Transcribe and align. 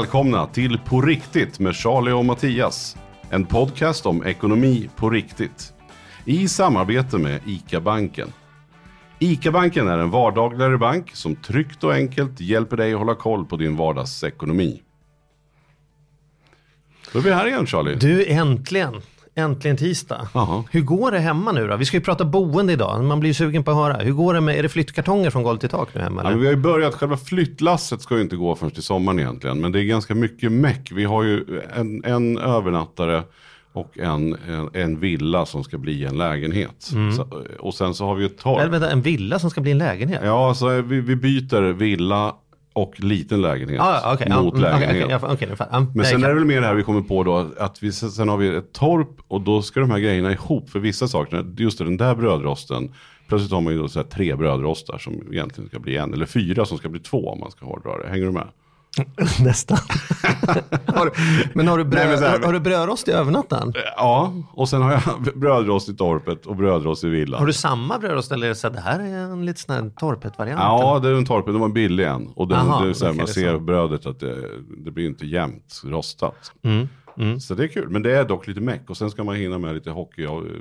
Välkomna 0.00 0.46
till 0.46 0.78
På 0.78 1.00
riktigt 1.00 1.58
med 1.58 1.76
Charlie 1.76 2.12
och 2.12 2.24
Mattias. 2.24 2.96
En 3.30 3.46
podcast 3.46 4.06
om 4.06 4.26
ekonomi 4.26 4.90
på 4.96 5.10
riktigt. 5.10 5.72
I 6.24 6.48
samarbete 6.48 7.18
med 7.18 7.40
ICA-banken. 7.46 8.32
ICA-banken 9.18 9.88
är 9.88 9.98
en 9.98 10.10
vardagligare 10.10 10.78
bank 10.78 11.10
som 11.16 11.36
tryggt 11.36 11.84
och 11.84 11.92
enkelt 11.92 12.40
hjälper 12.40 12.76
dig 12.76 12.92
att 12.92 12.98
hålla 12.98 13.14
koll 13.14 13.44
på 13.44 13.56
din 13.56 13.76
vardagsekonomi. 13.76 14.82
Då 17.12 17.18
är 17.18 17.22
vi 17.22 17.32
här 17.32 17.46
igen 17.46 17.66
Charlie. 17.66 17.94
Du, 17.94 18.26
äntligen. 18.26 18.94
Äntligen 19.40 19.76
tisdag. 19.76 20.28
Jaha. 20.34 20.64
Hur 20.70 20.80
går 20.80 21.10
det 21.10 21.18
hemma 21.18 21.52
nu 21.52 21.66
då? 21.66 21.76
Vi 21.76 21.84
ska 21.84 21.96
ju 21.96 22.00
prata 22.00 22.24
boende 22.24 22.72
idag. 22.72 23.04
Man 23.04 23.20
blir 23.20 23.30
ju 23.30 23.34
sugen 23.34 23.64
på 23.64 23.70
att 23.70 23.76
höra. 23.76 23.94
Hur 23.94 24.12
går 24.12 24.34
det 24.34 24.40
med, 24.40 24.58
är 24.58 24.62
det 24.62 24.68
flyttkartonger 24.68 25.30
från 25.30 25.42
golv 25.42 25.58
till 25.58 25.68
tak 25.68 25.88
nu 25.94 26.00
hemma? 26.00 26.22
Ja, 26.24 26.30
vi 26.36 26.46
har 26.46 26.52
ju 26.52 26.60
börjat, 26.60 26.94
själva 26.94 27.16
flyttlasset 27.16 28.00
ska 28.02 28.16
ju 28.16 28.22
inte 28.22 28.36
gå 28.36 28.54
förrän 28.54 28.70
till 28.70 28.82
sommaren 28.82 29.18
egentligen. 29.18 29.60
Men 29.60 29.72
det 29.72 29.80
är 29.80 29.84
ganska 29.84 30.14
mycket 30.14 30.52
meck. 30.52 30.92
Vi 30.92 31.04
har 31.04 31.22
ju 31.22 31.60
en, 31.76 32.04
en 32.04 32.38
övernattare 32.38 33.22
och 33.72 33.98
en, 33.98 34.36
en, 34.48 34.70
en 34.72 35.00
villa 35.00 35.46
som 35.46 35.64
ska 35.64 35.78
bli 35.78 36.04
en 36.04 36.18
lägenhet. 36.18 36.92
Så, 37.16 37.26
och 37.58 37.74
sen 37.74 37.94
så 37.94 38.06
har 38.06 38.14
vi 38.14 38.22
ju 38.22 38.26
ett 38.26 38.38
torp. 38.38 38.82
En 38.92 39.02
villa 39.02 39.38
som 39.38 39.50
ska 39.50 39.60
bli 39.60 39.70
en 39.70 39.78
lägenhet? 39.78 40.20
Ja, 40.24 40.48
alltså 40.48 40.68
vi, 40.68 41.00
vi 41.00 41.16
byter 41.16 41.72
villa 41.72 42.34
och 42.82 43.00
liten 43.00 43.42
lägenhet 43.42 43.80
Ah. 43.80 44.16
Ja, 44.26 44.42
mot 44.42 44.54
mm, 44.54 44.62
lägenhet. 44.62 45.06
ja, 45.10 45.20
okej, 45.22 45.48
nu 45.50 45.56
fattar 45.56 45.76
jag. 45.76 45.82
Ja, 45.82 45.86
Men 45.94 46.06
sen 46.06 46.24
är 46.24 46.28
det 46.28 46.34
väl 46.34 46.44
mer 46.44 46.60
det 46.60 46.66
här 46.66 46.74
vi 46.74 46.82
kommer 46.82 47.00
på 47.00 47.24
då, 47.24 47.46
att 47.58 47.82
vi, 47.82 47.92
sen 47.92 48.28
har 48.28 48.36
vi 48.36 48.48
ett 48.56 48.72
torp 48.72 49.08
och 49.28 49.40
då 49.40 49.62
ska 49.62 49.80
de 49.80 49.90
här 49.90 49.98
grejerna 49.98 50.32
ihop 50.32 50.70
för 50.70 50.78
vissa 50.78 51.08
saker. 51.08 51.46
Just 51.56 51.78
det, 51.78 51.84
den 51.84 51.96
där 51.96 52.14
brödrosten, 52.14 52.92
plötsligt 53.28 53.52
har 53.52 53.60
man 53.60 53.72
ju 53.72 53.78
då 53.78 53.88
så 53.88 54.02
tre 54.02 54.34
brödrostar 54.36 54.98
som 54.98 55.12
egentligen 55.32 55.68
ska 55.68 55.78
bli 55.78 55.96
en, 55.96 56.14
eller 56.14 56.26
fyra 56.26 56.64
som 56.64 56.78
ska 56.78 56.88
bli 56.88 57.00
två 57.00 57.28
om 57.28 57.40
man 57.40 57.50
ska 57.50 57.66
hårdra 57.66 57.98
det. 57.98 58.08
Hänger 58.08 58.26
du 58.26 58.32
med? 58.32 58.48
Nästan. 59.44 59.78
har 60.86 61.04
du, 61.04 61.12
men 61.54 61.68
har 61.68 61.78
du, 61.78 61.84
bröd, 61.84 62.08
Nej, 62.08 62.20
men 62.20 62.30
här- 62.30 62.42
har, 62.46 62.52
du 62.52 62.60
brödrost 62.60 63.08
i 63.08 63.12
övernatten? 63.12 63.72
Ja, 63.96 64.32
och 64.52 64.68
sen 64.68 64.82
har 64.82 64.92
jag 64.92 65.34
brödrost 65.34 65.88
i 65.88 65.94
torpet 65.96 66.46
och 66.46 66.56
brödrost 66.56 67.04
i 67.04 67.08
villan. 67.08 67.40
Har 67.40 67.46
du 67.46 67.52
samma 67.52 67.98
brödrost 67.98 68.32
eller 68.32 68.46
är 68.46 68.48
det 68.48 68.54
så 68.54 68.66
att 68.66 68.74
det 68.74 68.80
här 68.80 69.00
är 69.00 69.18
en 69.18 69.46
lite 69.46 69.60
sån 69.60 69.74
här 69.74 69.90
torpet-variant? 70.00 70.60
Ja, 70.60 70.98
det 71.02 71.08
är 71.08 71.14
en 71.14 71.26
torpet, 71.26 71.54
den 71.54 71.60
var 71.60 71.68
billig 71.68 72.06
än. 72.06 72.28
Och 72.36 72.48
den, 72.48 72.58
Aha, 72.58 72.84
det 72.84 72.90
är 72.90 72.92
så 72.92 73.06
här, 73.06 73.12
man 73.12 73.26
det 73.26 73.32
ser 73.32 73.58
brödet 73.58 74.06
att 74.06 74.20
det, 74.20 74.36
det 74.84 74.90
blir 74.90 75.06
inte 75.06 75.26
jämnt 75.26 75.82
rostat. 75.84 76.52
Mm, 76.62 76.88
Så 77.40 77.54
det 77.54 77.64
är 77.64 77.68
kul, 77.68 77.88
men 77.88 78.02
det 78.02 78.16
är 78.16 78.24
dock 78.24 78.46
lite 78.46 78.60
meck. 78.60 78.90
Och 78.90 78.96
sen 78.96 79.10
ska 79.10 79.24
man 79.24 79.36
hinna 79.36 79.58
med 79.58 79.74
lite 79.74 79.90
hockey 79.90 80.26
och 80.26 80.46
eh, 80.46 80.52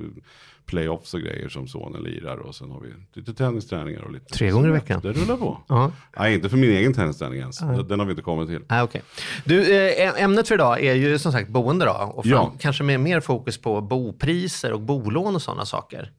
playoffs 0.66 1.14
och 1.14 1.20
grejer 1.22 1.50
som 1.50 1.68
sonen 1.68 2.04
lirar. 2.04 2.38
Och 2.38 2.56
sen 2.56 2.72
har 2.72 2.80
vi 2.82 2.88
lite 3.14 3.34
tennisträningar 3.34 4.02
och 4.02 4.12
lite. 4.12 4.26
Tre 4.26 4.50
gånger 4.52 4.70
i 4.70 4.72
veckan. 4.72 5.00
Det 5.04 5.12
rullar 5.12 5.38
på. 5.38 5.58
Ja. 5.68 5.92
Nej, 6.18 6.34
inte 6.34 6.50
för 6.50 6.58
min 6.58 6.70
egen 6.70 6.94
tennisträning 6.94 7.40
ens. 7.40 7.60
Den 7.60 8.00
har 8.00 8.06
vi 8.06 8.12
inte 8.12 8.22
kommit 8.24 8.50
till. 8.50 8.60
Ah, 8.68 8.84
okay. 8.84 9.02
Du, 9.46 9.74
eh, 9.76 10.24
ämnet 10.24 10.48
för 10.48 10.56
idag 10.56 10.84
är 10.84 10.94
ju 10.94 11.20
som 11.20 11.32
sagt 11.32 11.50
boende 11.50 11.86
då. 11.86 11.92
Och 12.16 12.24
fram, 12.26 12.32
Ja. 12.34 12.54
kanske 12.60 12.84
med 12.84 13.00
mer 13.00 13.20
fokus 13.20 13.58
på 13.62 13.82
bopriser 13.82 14.74
och 14.74 14.82
bolån 14.82 15.36
och 15.36 15.42
sådana 15.42 15.66
saker. 15.66 16.12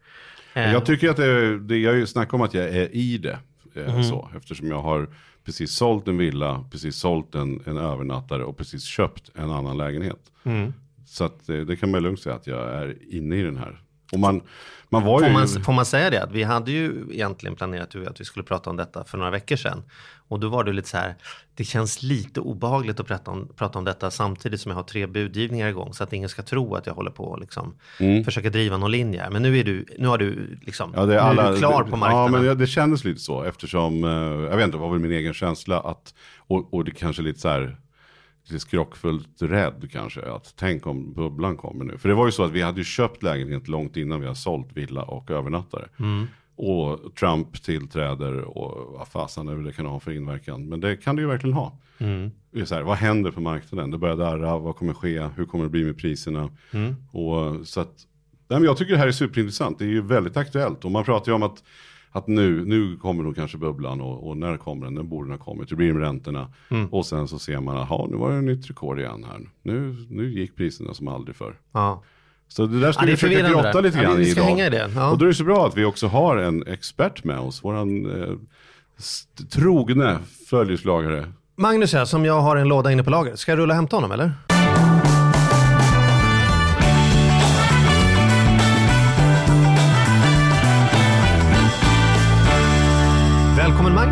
Eh, 0.55 0.73
Jag 0.73 0.87
tycker 0.87 1.11
att 1.11 1.17
det, 1.17 1.59
det 1.59 1.77
jag 1.79 1.91
har 1.91 1.97
ju 1.97 2.07
snackat 2.07 2.35
om 2.35 2.41
att 2.43 2.55
jag 2.55 2.65
är 2.65 2.95
i 2.97 3.19
det. 3.19 3.39
eh, 3.75 3.95
Mhm. 3.95 4.05
Så, 4.05 4.31
eftersom 4.37 4.69
jag 4.69 4.83
har 4.83 5.09
precis 5.45 5.73
sålt 5.73 6.09
en 6.09 6.19
villa, 6.19 6.65
precis 6.71 6.97
sålt 6.97 7.35
en, 7.35 7.63
en 7.67 7.77
övernattare 7.77 8.45
och 8.45 8.57
precis 8.57 8.85
köpt 8.85 9.31
en 9.35 9.51
annan 9.51 9.77
lägenhet. 9.77 10.21
Mm. 10.45 10.73
Så 11.07 11.25
att, 11.25 11.49
eh, 11.49 11.57
det 11.57 11.77
kan 11.77 11.91
man 11.91 12.03
lugnt 12.03 12.21
säga 12.21 12.35
att 12.35 12.47
jag 12.47 12.75
är 12.75 13.15
inne 13.15 13.37
i 13.37 13.43
den 13.43 13.57
här. 13.57 13.83
Och 14.13 14.19
man, 14.19 14.43
man 14.89 15.05
var 15.05 15.19
Får 15.19 15.29
ju... 15.29 15.33
man, 15.33 15.49
får 15.49 15.73
man 15.73 15.87
säga 15.87 16.11
det? 16.11 16.23
Att 16.23 16.33
vi 16.33 16.43
hade 16.43 16.71
ju 16.71 17.07
egentligen 17.11 17.57
planerat 17.57 17.95
att 17.95 18.21
vi 18.21 18.25
skulle 18.25 18.45
prata 18.45 18.71
om 18.71 18.77
detta 18.77 19.05
för 19.05 19.19
några 19.19 19.31
veckor 19.31 19.57
sedan. 19.57 19.83
Och 20.31 20.41
då 20.41 20.49
var 20.49 20.65
det 20.65 20.73
lite 20.73 20.89
så 20.89 20.97
här, 20.97 21.15
det 21.55 21.65
känns 21.65 22.03
lite 22.03 22.41
obehagligt 22.41 23.01
att 23.01 23.07
prata 23.07 23.31
om, 23.31 23.49
prata 23.57 23.79
om 23.79 23.85
detta 23.85 24.11
samtidigt 24.11 24.61
som 24.61 24.71
jag 24.71 24.77
har 24.77 24.83
tre 24.83 25.07
budgivningar 25.07 25.69
igång. 25.69 25.95
Så 25.95 26.05
att 26.05 26.13
ingen 26.13 26.29
ska 26.29 26.43
tro 26.43 26.75
att 26.75 26.87
jag 26.87 26.95
håller 26.95 27.11
på 27.11 27.25
och 27.25 27.41
liksom 27.41 27.75
försöka 28.25 28.51
driva 28.51 28.77
någon 28.77 28.91
linje. 28.91 29.31
Men 29.31 29.43
nu 29.43 29.59
är 29.59 29.65
du, 29.65 29.87
nu 29.99 30.07
har 30.07 30.19
du 30.19 30.59
liksom, 30.63 30.93
Ja, 30.97 31.07
det 31.07 31.23
alla, 31.23 31.51
du 31.51 31.59
klar 31.59 31.85
det, 31.85 31.91
på 31.91 31.97
marknaden. 31.97 32.33
Ja, 32.33 32.39
men 32.39 32.45
det, 32.45 32.55
det 32.55 32.67
kändes 32.67 33.05
lite 33.05 33.21
så 33.21 33.43
eftersom, 33.43 34.05
eh, 34.05 34.11
jag 34.51 34.57
vet 34.57 34.65
inte, 34.65 34.77
det 34.77 34.81
var 34.81 34.91
väl 34.91 35.01
min 35.01 35.13
egen 35.13 35.35
känsla 35.35 35.81
att, 35.81 36.15
och, 36.39 36.75
och 36.75 36.85
det 36.85 36.91
kanske 36.91 37.23
lite 37.23 37.41
så 37.41 37.49
här, 37.49 37.77
lite 38.45 38.61
skrockfullt 38.61 39.43
rädd 39.43 39.89
kanske, 39.93 40.33
att 40.33 40.55
tänk 40.57 40.87
om 40.87 41.13
bubblan 41.15 41.57
kommer 41.57 41.85
nu. 41.85 41.99
För 41.99 42.09
det 42.09 42.15
var 42.15 42.27
ju 42.27 42.33
så 42.33 42.45
att 42.45 42.53
vi 42.53 42.63
hade 42.63 42.79
ju 42.79 42.85
köpt 42.85 43.23
lägenhet 43.23 43.69
långt 43.69 43.97
innan 43.97 44.21
vi 44.21 44.27
har 44.27 44.35
sålt 44.35 44.73
villa 44.73 45.03
och 45.03 45.31
övernattare. 45.31 45.89
Mm. 45.99 46.27
Och 46.63 47.15
Trump 47.15 47.63
tillträder 47.63 48.59
och 48.59 48.99
vad 48.99 49.09
fasen 49.09 49.49
är 49.49 49.57
det 49.57 49.73
kan 49.73 49.87
ha 49.87 50.01
för 50.01 50.11
inverkan. 50.11 50.69
Men 50.69 50.81
det 50.81 50.97
kan 50.97 51.17
det 51.17 51.23
ju 51.23 51.29
verkligen 51.29 51.55
ha. 51.55 51.79
Mm. 51.99 52.31
Det 52.51 52.61
är 52.61 52.65
så 52.65 52.75
här, 52.75 52.83
vad 52.83 52.97
händer 52.97 53.31
på 53.31 53.41
marknaden? 53.41 53.91
Det 53.91 53.99
börjar 53.99 54.17
darra, 54.17 54.59
vad 54.59 54.77
kommer 54.77 54.95
ske? 54.95 55.29
Hur 55.37 55.45
kommer 55.45 55.65
det 55.65 55.71
bli 55.71 55.85
med 55.85 55.99
priserna? 55.99 56.51
Mm. 56.71 56.95
Och, 57.13 57.67
så 57.67 57.81
att, 57.81 58.07
nej, 58.49 58.59
men 58.61 58.65
jag 58.65 58.77
tycker 58.77 58.93
det 58.93 58.99
här 58.99 59.07
är 59.07 59.13
superintressant. 59.13 59.79
Det 59.79 59.85
är 59.85 59.89
ju 59.89 60.03
väldigt 60.03 60.37
aktuellt. 60.37 60.85
Och 60.85 60.91
man 60.91 61.05
pratar 61.05 61.33
ju 61.33 61.37
om 61.37 61.43
att, 61.43 61.65
att 62.11 62.27
nu, 62.27 62.65
nu 62.65 62.97
kommer 62.97 63.23
nog 63.23 63.37
kanske 63.37 63.59
bubblan 63.59 64.01
och, 64.01 64.29
och 64.29 64.37
när 64.37 64.57
kommer 64.57 64.85
den? 64.85 64.95
När 64.95 65.03
borde 65.03 65.31
den 65.31 65.39
ha 65.39 65.45
kommit? 65.45 65.71
Hur 65.71 65.77
blir 65.77 65.89
det 65.89 65.95
med 65.95 66.03
räntorna? 66.03 66.53
Mm. 66.71 66.87
Och 66.87 67.07
sen 67.07 67.29
så 67.29 67.39
ser 67.39 67.61
man, 67.61 67.77
jaha 67.77 68.07
nu 68.11 68.17
var 68.17 68.33
det 68.33 68.39
ett 68.39 68.45
nytt 68.45 68.71
rekord 68.71 68.99
igen 68.99 69.25
här. 69.31 69.41
Nu, 69.63 69.97
nu 70.11 70.33
gick 70.33 70.57
priserna 70.57 70.95
som 70.95 71.09
aldrig 71.09 71.37
förr. 71.37 71.59
Ja. 71.73 72.03
Så 72.53 72.67
det 72.67 72.81
där 72.81 72.93
ska 72.93 73.03
Ja, 73.03 73.07
vi 73.07 73.17
försöka 73.17 73.49
grotta 73.49 73.81
lite 73.81 73.97
Ja, 73.99 74.03
grann 74.05 74.17
vi 74.17 74.23
i 74.29 74.31
ska 74.31 74.41
idag. 74.41 74.49
hänga 74.51 74.67
i 74.67 74.71
det, 74.71 74.91
ja. 74.95 75.11
Och 75.11 75.19
då 75.19 75.25
är 75.25 75.29
det 75.29 75.35
så 75.35 75.45
bra 75.45 75.67
att 75.67 75.77
vi 75.77 75.85
också 75.85 76.07
har 76.07 76.37
en 76.37 76.67
expert 76.67 77.25
med 77.25 77.39
oss. 77.39 77.65
Våran 77.65 78.23
eh, 78.23 78.35
trogne 79.53 80.19
följeslagare. 80.51 81.27
Magnus 81.57 81.93
här, 81.93 82.05
som 82.05 82.25
jag 82.25 82.41
har 82.41 82.57
en 82.57 82.69
låda 82.69 82.93
inne 82.93 83.05
på 83.05 83.11
lagret. 83.11 83.39
Ska 83.39 83.53
jag 83.53 83.59
rulla 83.59 83.73
och 83.73 83.77
hämta 83.77 83.97
honom 83.97 84.13
eller? 84.13 84.33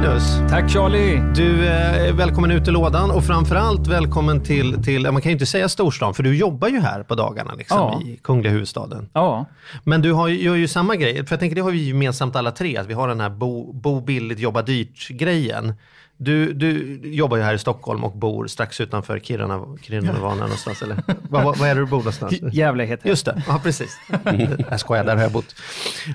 Magnus! 0.02 0.38
Tack 0.50 0.70
Charlie! 0.70 1.22
Du 1.34 1.66
är 1.66 2.12
välkommen 2.12 2.50
ut 2.50 2.68
i 2.68 2.70
lådan 2.70 3.10
och 3.10 3.24
framförallt 3.24 3.86
välkommen 3.86 4.40
till, 4.40 4.82
till, 4.84 5.02
man 5.02 5.22
kan 5.22 5.30
ju 5.30 5.32
inte 5.32 5.46
säga 5.46 5.68
storstan 5.68 6.14
för 6.14 6.22
du 6.22 6.36
jobbar 6.36 6.68
ju 6.68 6.80
här 6.80 7.02
på 7.02 7.14
dagarna 7.14 7.54
liksom, 7.54 7.78
Ja. 7.78 8.02
i 8.06 8.16
kungliga 8.16 8.52
huvudstaden. 8.52 9.08
Ja, 9.12 9.46
Men 9.84 10.02
du 10.02 10.12
har, 10.12 10.28
gör 10.28 10.54
ju 10.54 10.68
samma 10.68 10.96
grej, 10.96 11.14
för 11.26 11.32
jag 11.34 11.40
tänker 11.40 11.56
det 11.56 11.62
har 11.62 11.70
vi 11.70 11.88
gemensamt 11.88 12.36
alla 12.36 12.50
tre, 12.50 12.76
att 12.76 12.86
vi 12.86 12.94
har 12.94 13.08
den 13.08 13.20
här 13.20 13.30
bo, 13.30 13.72
bo 13.72 14.00
billigt, 14.00 14.38
jobba 14.38 14.62
dyrt-grejen. 14.62 15.74
Du, 16.20 16.52
du 16.52 17.00
jobbar 17.02 17.36
ju 17.36 17.42
här 17.42 17.54
i 17.54 17.58
Stockholm 17.58 18.04
och 18.04 18.12
bor 18.12 18.46
strax 18.46 18.80
utanför 18.80 19.18
Kiruna, 19.18 19.76
Kiruna 19.82 20.20
var 20.20 20.34
någonstans 20.34 20.82
eller? 20.82 21.02
Vad, 21.28 21.44
vad, 21.44 21.58
vad 21.58 21.68
är 21.68 21.74
det 21.74 21.80
du 21.80 21.86
bor 21.86 21.98
någonstans? 21.98 22.34
Gävle 22.52 22.84
heter 22.84 23.02
det. 23.02 23.08
Just 23.08 23.24
det, 23.24 23.42
ja 23.46 23.60
precis. 23.62 23.98
Jag 24.70 24.80
skojar, 24.80 25.04
där 25.04 25.16
har 25.16 25.22
jag 25.22 25.32
bott. 25.32 25.54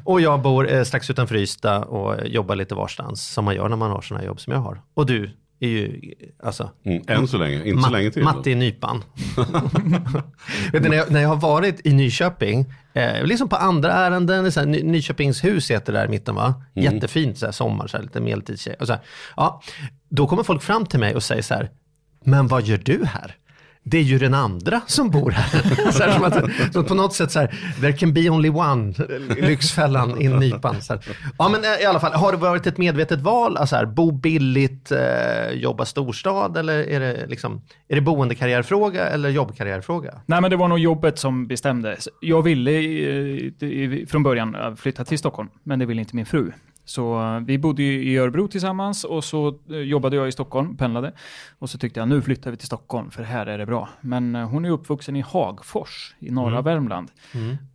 Och 0.03 0.21
jag 0.21 0.41
bor 0.41 0.71
eh, 0.71 0.83
strax 0.83 1.09
utanför 1.09 1.35
Ystad 1.35 1.83
och 1.83 2.27
jobbar 2.27 2.55
lite 2.55 2.75
varstans, 2.75 3.27
som 3.27 3.45
man 3.45 3.55
gör 3.55 3.69
när 3.69 3.77
man 3.77 3.91
har 3.91 4.01
sådana 4.01 4.25
jobb 4.25 4.41
som 4.41 4.53
jag 4.53 4.59
har. 4.59 4.81
Och 4.93 5.05
du 5.05 5.31
är 5.65 5.69
ju, 5.69 6.13
alltså, 6.43 6.71
Mm, 6.85 7.03
än 7.07 7.27
så 7.27 7.37
länge, 7.37 7.65
inte 7.65 7.83
så 7.83 7.89
länge 7.89 8.11
till. 8.11 8.23
Matte 8.23 8.51
i 8.51 8.55
nypan. 8.55 9.03
Vet 10.71 10.83
du, 10.83 10.89
när, 10.89 10.97
jag, 10.97 11.11
när 11.11 11.21
jag 11.21 11.29
har 11.29 11.35
varit 11.35 11.87
i 11.87 11.93
Nyköping, 11.93 12.65
eh, 12.93 13.23
liksom 13.23 13.49
på 13.49 13.55
andra 13.55 13.93
ärenden, 13.93 14.51
så 14.51 14.59
här, 14.59 14.67
Ny, 14.67 14.83
Nyköpingshus 14.83 15.71
heter 15.71 15.93
det 15.93 15.99
där 15.99 16.05
i 16.05 16.09
mitten 16.09 16.35
va? 16.35 16.63
Mm. 16.75 16.93
Jättefint, 16.93 17.37
så 17.37 17.45
här, 17.45 17.53
sommar, 17.53 17.87
så 17.87 17.97
här, 17.97 18.03
lite 18.03 18.21
medeltidstjej. 18.21 18.75
Ja, 19.35 19.61
då 20.09 20.27
kommer 20.27 20.43
folk 20.43 20.61
fram 20.63 20.85
till 20.85 20.99
mig 20.99 21.15
och 21.15 21.23
säger 21.23 21.41
så 21.41 21.53
här, 21.53 21.69
men 22.25 22.47
vad 22.47 22.63
gör 22.65 22.81
du 22.85 23.05
här? 23.05 23.35
Det 23.83 23.97
är 23.97 24.01
ju 24.01 24.17
den 24.17 24.33
andra 24.33 24.81
som 24.87 25.09
bor 25.09 25.31
här. 25.31 25.91
så 25.91 26.03
här 26.03 26.11
som 26.11 26.23
att, 26.23 26.73
så 26.73 26.83
på 26.83 26.93
något 26.93 27.13
sätt 27.13 27.31
så 27.31 27.39
här, 27.39 27.55
there 27.81 27.93
can 27.93 28.13
be 28.13 28.29
only 28.29 28.49
one, 28.49 28.93
eh, 28.99 29.47
Lyxfällan 29.47 30.21
i 30.21 30.27
nypan. 30.27 30.81
Så 30.81 30.93
här. 30.93 31.01
Ja 31.37 31.49
men 31.49 31.63
eh, 31.63 31.81
i 31.81 31.85
alla 31.85 31.99
fall, 31.99 32.13
har 32.13 32.31
det 32.31 32.37
varit 32.37 32.67
ett 32.67 32.77
medvetet 32.77 33.21
val, 33.21 33.57
alltså 33.57 33.75
här, 33.75 33.85
bo 33.85 34.11
billigt, 34.11 34.91
eh, 34.91 35.51
jobba 35.53 35.85
storstad 35.85 36.57
eller 36.57 36.73
är 36.73 36.99
det, 36.99 37.27
liksom, 37.27 37.61
är 37.87 37.95
det 37.95 38.01
boendekarriärfråga 38.01 39.07
eller 39.07 39.29
jobbkarriärfråga? 39.29 40.21
Nej, 40.25 40.41
men 40.41 40.51
det 40.51 40.57
var 40.57 40.67
nog 40.67 40.79
jobbet 40.79 41.19
som 41.19 41.47
bestämde. 41.47 41.97
Jag 42.21 42.41
ville 42.41 42.71
eh, 42.71 44.05
från 44.07 44.23
början 44.23 44.55
eh, 44.55 44.75
flytta 44.75 45.05
till 45.05 45.19
Stockholm, 45.19 45.49
men 45.63 45.79
det 45.79 45.85
ville 45.85 46.01
inte 46.01 46.15
min 46.15 46.25
fru. 46.25 46.51
Så 46.85 47.21
eh, 47.35 47.39
vi 47.39 47.57
bodde 47.57 47.83
i 47.83 48.17
Örebro 48.17 48.47
tillsammans 48.47 49.03
och 49.03 49.23
så 49.23 49.59
eh, 49.69 49.77
jobbade 49.77 50.15
jag 50.15 50.27
i 50.27 50.31
Stockholm, 50.31 50.77
pendlade. 50.77 51.11
Och 51.59 51.69
så 51.69 51.77
tyckte 51.77 51.99
jag 51.99 52.09
nu 52.09 52.21
flyttar 52.21 52.51
vi 52.51 52.57
till 52.57 52.65
Stockholm 52.67 53.11
för 53.11 53.23
här 53.23 53.45
är 53.45 53.57
det 53.57 53.65
bra. 53.65 53.89
Men 54.01 54.35
eh, 54.35 54.49
hon 54.49 54.65
är 54.65 54.69
uppvuxen 54.69 55.15
i 55.15 55.21
Hagfors 55.21 56.15
i 56.19 56.31
norra 56.31 56.61
Värmland. 56.61 57.11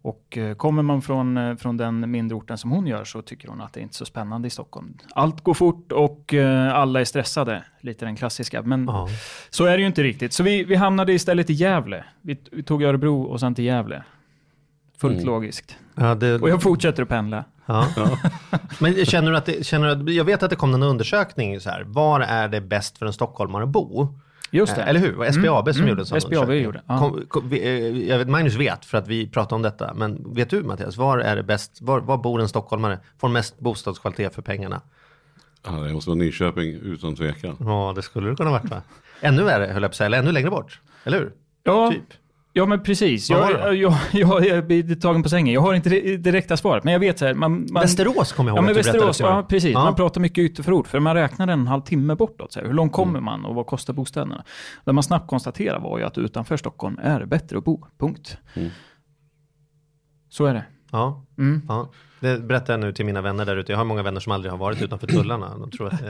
Och 0.02 0.38
eh, 0.38 0.54
kommer 0.54 0.82
man 0.82 1.02
från, 1.02 1.56
från 1.56 1.76
den 1.76 2.10
mindre 2.10 2.36
orten 2.36 2.58
som 2.58 2.70
hon 2.70 2.86
gör 2.86 3.04
så 3.04 3.22
tycker 3.22 3.48
hon 3.48 3.60
att 3.60 3.72
det 3.72 3.80
är 3.80 3.82
inte 3.82 3.94
så 3.94 4.04
spännande 4.04 4.48
i 4.48 4.50
Stockholm. 4.50 4.94
Allt 5.14 5.40
går 5.44 5.54
fort 5.54 5.92
och 5.92 6.34
alla 6.72 7.00
är 7.00 7.04
stressade. 7.04 7.64
Lite 7.80 8.04
den 8.04 8.16
klassiska. 8.16 8.62
Men 8.62 8.84
Ja. 8.84 9.08
så 9.50 9.64
är 9.64 9.76
det 9.76 9.80
ju 9.80 9.86
inte 9.86 10.02
riktigt. 10.02 10.32
Så 10.32 10.42
vi, 10.42 10.64
vi 10.64 10.74
hamnade 10.74 11.12
istället 11.12 11.50
i 11.50 11.52
Gävle. 11.52 12.04
Vi, 12.20 12.38
vi 12.52 12.62
tog 12.62 12.82
Örebro 12.82 13.22
och 13.22 13.40
sen 13.40 13.54
till 13.54 13.64
Gävle. 13.64 14.02
Fullt 14.98 15.14
Mm. 15.14 15.26
logiskt. 15.26 15.76
Ja, 15.94 16.14
det, 16.14 16.34
Och 16.34 16.48
jag 16.50 16.62
fortsätter 16.62 17.02
att 17.02 17.08
pendla. 17.08 17.44
Ja. 17.68 17.86
Men 18.80 19.04
känner 19.06 19.30
du 19.30 19.36
att 19.36 19.46
det, 19.46 19.66
känner 19.66 19.86
du 19.96 20.10
att, 20.10 20.14
jag 20.16 20.24
vet 20.24 20.42
att 20.42 20.50
det 20.50 20.56
kom 20.56 20.74
en 20.74 20.82
undersökning 20.82 21.60
så 21.60 21.70
här, 21.70 21.84
var 21.86 22.20
är 22.20 22.48
det 22.48 22.60
bäst 22.60 22.98
för 22.98 23.06
en 23.06 23.12
stockholmare 23.12 23.62
att 23.64 23.68
bo? 23.68 24.08
Just 24.50 24.74
det. 24.76 24.82
Eh, 24.82 24.88
Eller 24.88 25.00
hur? 25.00 25.12
Det 25.12 25.18
var 25.18 25.26
SBAB 25.32 25.68
som 25.72 25.76
Mm, 25.80 25.88
gjorde 25.88 26.02
en 26.02 26.06
sån 26.06 26.20
SBAB 26.20 26.32
undersökning. 26.32 26.64
gjorde, 26.64 26.82
ja. 26.86 26.98
Kom, 26.98 27.24
kom, 27.28 27.48
vi, 27.48 27.62
eh, 27.66 28.08
jag 28.08 28.18
vet, 28.18 28.28
Magnus 28.28 28.54
vet 28.54 28.84
för 28.84 28.98
att 28.98 29.08
vi 29.08 29.28
pratade 29.28 29.54
om 29.54 29.62
detta, 29.62 29.94
men 29.94 30.34
vet 30.34 30.50
du 30.50 30.62
Mattias, 30.62 30.96
var 30.96 31.18
är 31.18 31.36
det 31.36 31.42
bäst, 31.42 31.78
var, 31.82 32.00
var 32.00 32.16
bor 32.16 32.40
en 32.40 32.48
stockholmare, 32.48 32.98
får 33.20 33.28
mest 33.28 33.58
bostadskvalitet 33.58 34.34
för 34.34 34.42
pengarna? 34.42 34.80
Ja, 35.66 35.70
det 35.72 35.92
måste 35.92 36.10
vara 36.10 36.18
Nyköping 36.18 36.68
utan 36.82 37.16
tvekan. 37.16 37.56
Ja, 37.60 37.92
det 37.96 38.02
skulle 38.02 38.30
det 38.30 38.36
kunna 38.36 38.50
varit 38.50 38.70
va? 38.70 38.82
Ännu 39.20 39.42
värre 39.42 39.64
höll 39.72 39.82
jag 39.82 39.90
på 39.90 39.92
att 39.92 39.94
säga, 39.96 40.06
eller 40.06 40.18
ännu 40.18 40.32
längre 40.32 40.50
bort, 40.50 40.80
eller 41.04 41.18
hur? 41.18 41.32
Ja, 41.64 41.90
Typ. 41.90 42.02
Ja 42.52 42.66
men 42.66 42.82
precis. 42.82 43.30
Jag, 43.30 43.48
då? 43.54 43.74
jag, 43.74 43.94
jag, 44.12 44.46
jag 44.46 44.66
blir 44.66 44.94
tagen 44.94 45.22
på 45.22 45.28
sängen. 45.28 45.54
Jag 45.54 45.60
har 45.60 45.74
inte 45.74 45.88
det 45.90 46.16
direkta 46.16 46.56
svaret, 46.56 46.84
men 46.84 46.92
jag 46.92 47.00
vet 47.00 47.18
så 47.18 47.26
här. 47.26 47.34
Man, 47.34 47.66
man, 47.72 47.82
Västerås 47.82 48.32
kommer 48.32 48.50
jag 48.50 48.54
ihåg 48.56 48.62
Ja, 48.64 48.66
men 48.66 48.74
Västerås, 48.74 49.20
ja 49.20 49.46
precis. 49.48 49.72
Ja. 49.72 49.84
Man 49.84 49.94
pratar 49.94 50.20
mycket 50.20 50.38
ytterförort, 50.42 50.88
för 50.88 51.00
man 51.00 51.14
räknar 51.14 51.48
en 51.48 51.66
halv 51.66 51.82
timme 51.82 52.14
bortåt. 52.14 52.52
Så 52.52 52.60
här. 52.60 52.66
Hur 52.66 52.74
långt 52.74 52.92
kommer 52.92 53.10
Mm. 53.18 53.24
man 53.24 53.44
och 53.44 53.54
vad 53.54 53.66
kostar 53.66 53.92
bostäderna? 53.94 54.44
Det 54.84 54.92
man 54.92 55.02
snabbt 55.02 55.26
konstaterar 55.30 55.80
var 55.80 55.98
ju 55.98 56.04
att 56.04 56.18
utanför 56.18 56.56
Stockholm 56.56 56.98
är 57.02 57.20
det 57.20 57.26
bättre 57.26 57.58
att 57.58 57.64
bo. 57.64 57.86
Punkt. 57.98 58.36
Mm. 58.54 58.68
Så 60.28 60.44
är 60.46 60.54
det. 60.54 60.64
Ja, 60.92 61.24
Mm. 61.38 61.62
ja. 61.68 61.90
Det 62.20 62.38
berättar 62.38 62.72
jag 62.72 62.80
nu 62.80 62.92
till 62.92 63.04
mina 63.06 63.20
vänner 63.20 63.46
där 63.46 63.56
ute. 63.56 63.72
Jag 63.72 63.76
har 63.78 63.84
många 63.84 64.02
vänner 64.02 64.20
som 64.20 64.32
aldrig 64.32 64.52
har 64.52 64.58
varit 64.58 64.82
utanför 64.82 65.06
tullarna. 65.06 65.58
De 65.58 65.70
tror 65.70 65.86
att 65.86 66.00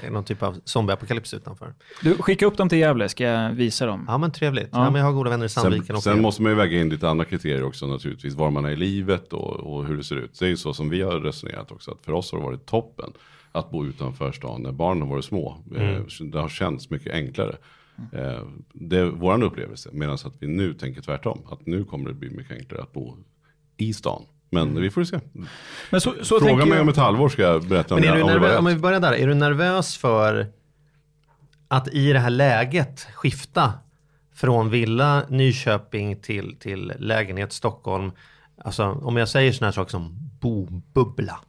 det 0.00 0.06
är 0.06 0.10
någon 0.10 0.24
typ 0.24 0.42
av 0.42 0.60
zombieapokalyps 0.64 1.34
utanför. 1.34 1.74
Du, 2.02 2.14
skicka 2.16 2.46
upp 2.46 2.56
dem 2.56 2.68
till 2.68 2.78
Gävle, 2.78 3.08
ska 3.08 3.24
jag 3.24 3.52
visa 3.52 3.86
dem. 3.86 4.04
Ja 4.08 4.18
men 4.18 4.32
trevligt. 4.32 4.68
Ja. 4.72 4.84
Ja. 4.84 4.90
men 4.90 4.98
jag 5.00 5.06
har 5.06 5.12
goda 5.12 5.30
vänner 5.30 5.46
i 5.46 5.48
Sandviken 5.48 5.86
Sen, 5.86 5.96
också. 5.96 6.10
sen 6.10 6.22
måste 6.22 6.42
man 6.42 6.52
ju 6.52 6.56
väga 6.56 6.80
in 6.80 6.88
lite 6.88 7.08
andra 7.08 7.24
kriterier 7.24 7.64
också 7.64 7.86
naturligtvis. 7.86 8.34
Var 8.34 8.50
man 8.50 8.64
är 8.64 8.70
i 8.70 8.76
livet 8.76 9.32
och, 9.32 9.50
och 9.52 9.86
hur 9.86 9.96
det 9.96 10.04
ser 10.04 10.16
ut. 10.16 10.38
Det 10.38 10.44
är 10.44 10.48
ju 10.48 10.56
så 10.56 10.72
som 10.74 10.88
vi 10.90 11.02
har 11.02 11.20
resonerat 11.20 11.72
också. 11.72 11.90
Att 11.90 12.04
för 12.04 12.12
oss 12.12 12.32
har 12.32 12.38
det 12.38 12.44
varit 12.44 12.66
toppen 12.66 13.12
att 13.52 13.70
bo 13.70 13.86
utanför 13.86 14.32
stan 14.32 14.62
när 14.62 14.72
barnen 14.72 15.02
har 15.02 15.08
varit 15.08 15.24
små. 15.24 15.58
Eh, 15.76 16.00
Det 16.32 16.40
har 16.40 16.48
känts 16.48 16.90
mycket 16.90 17.12
enklare. 17.12 17.56
Eh, 18.12 18.40
Det 18.72 18.98
är 18.98 19.04
vår 19.04 19.42
upplevelse. 19.42 19.88
Medan 19.92 20.14
att 20.14 20.34
vi 20.38 20.46
nu 20.46 20.74
tänker 20.74 21.02
tvärtom. 21.02 21.42
Att 21.50 21.66
nu 21.66 21.84
kommer 21.84 22.08
det 22.08 22.14
bli 22.14 22.30
mycket 22.30 22.56
enklare 22.56 22.82
att 22.82 22.92
bo 22.92 23.16
i 23.76 23.92
stan. 23.92 24.22
Men 24.50 24.80
vi 24.80 24.90
får 24.90 25.04
se. 25.04 25.20
Men 25.90 26.00
så, 26.00 26.14
så 26.22 26.40
Fråga 26.40 26.66
mig 26.66 26.68
jag, 26.68 26.80
om 26.80 26.88
ett 26.88 26.96
halvår 26.96 27.28
ska 27.28 27.42
jag 27.42 27.68
berätta 27.68 27.94
om 27.94 28.00
det. 28.00 28.14
du 28.14 28.22
om 28.22 28.28
nervös, 28.28 28.58
om 28.58 28.64
vi 28.64 28.74
börjar 28.74 29.00
där, 29.00 29.12
är 29.12 29.26
du 29.26 29.34
nervös 29.34 29.96
för 29.96 30.46
att 31.68 31.88
i 31.88 32.12
det 32.12 32.18
här 32.18 32.30
läget 32.30 33.06
skifta 33.14 33.72
från 34.34 34.70
villa 34.70 35.22
Nyköping 35.28 36.16
till, 36.16 36.56
till 36.60 36.92
lägenhet 36.98 37.52
Stockholm? 37.52 38.12
Alltså 38.64 38.84
om 38.84 39.16
jag 39.16 39.28
säger 39.28 39.52
sådana 39.52 39.68
här 39.68 39.72
saker 39.72 39.90
som 39.90 40.30
bobubbla. 40.40 41.40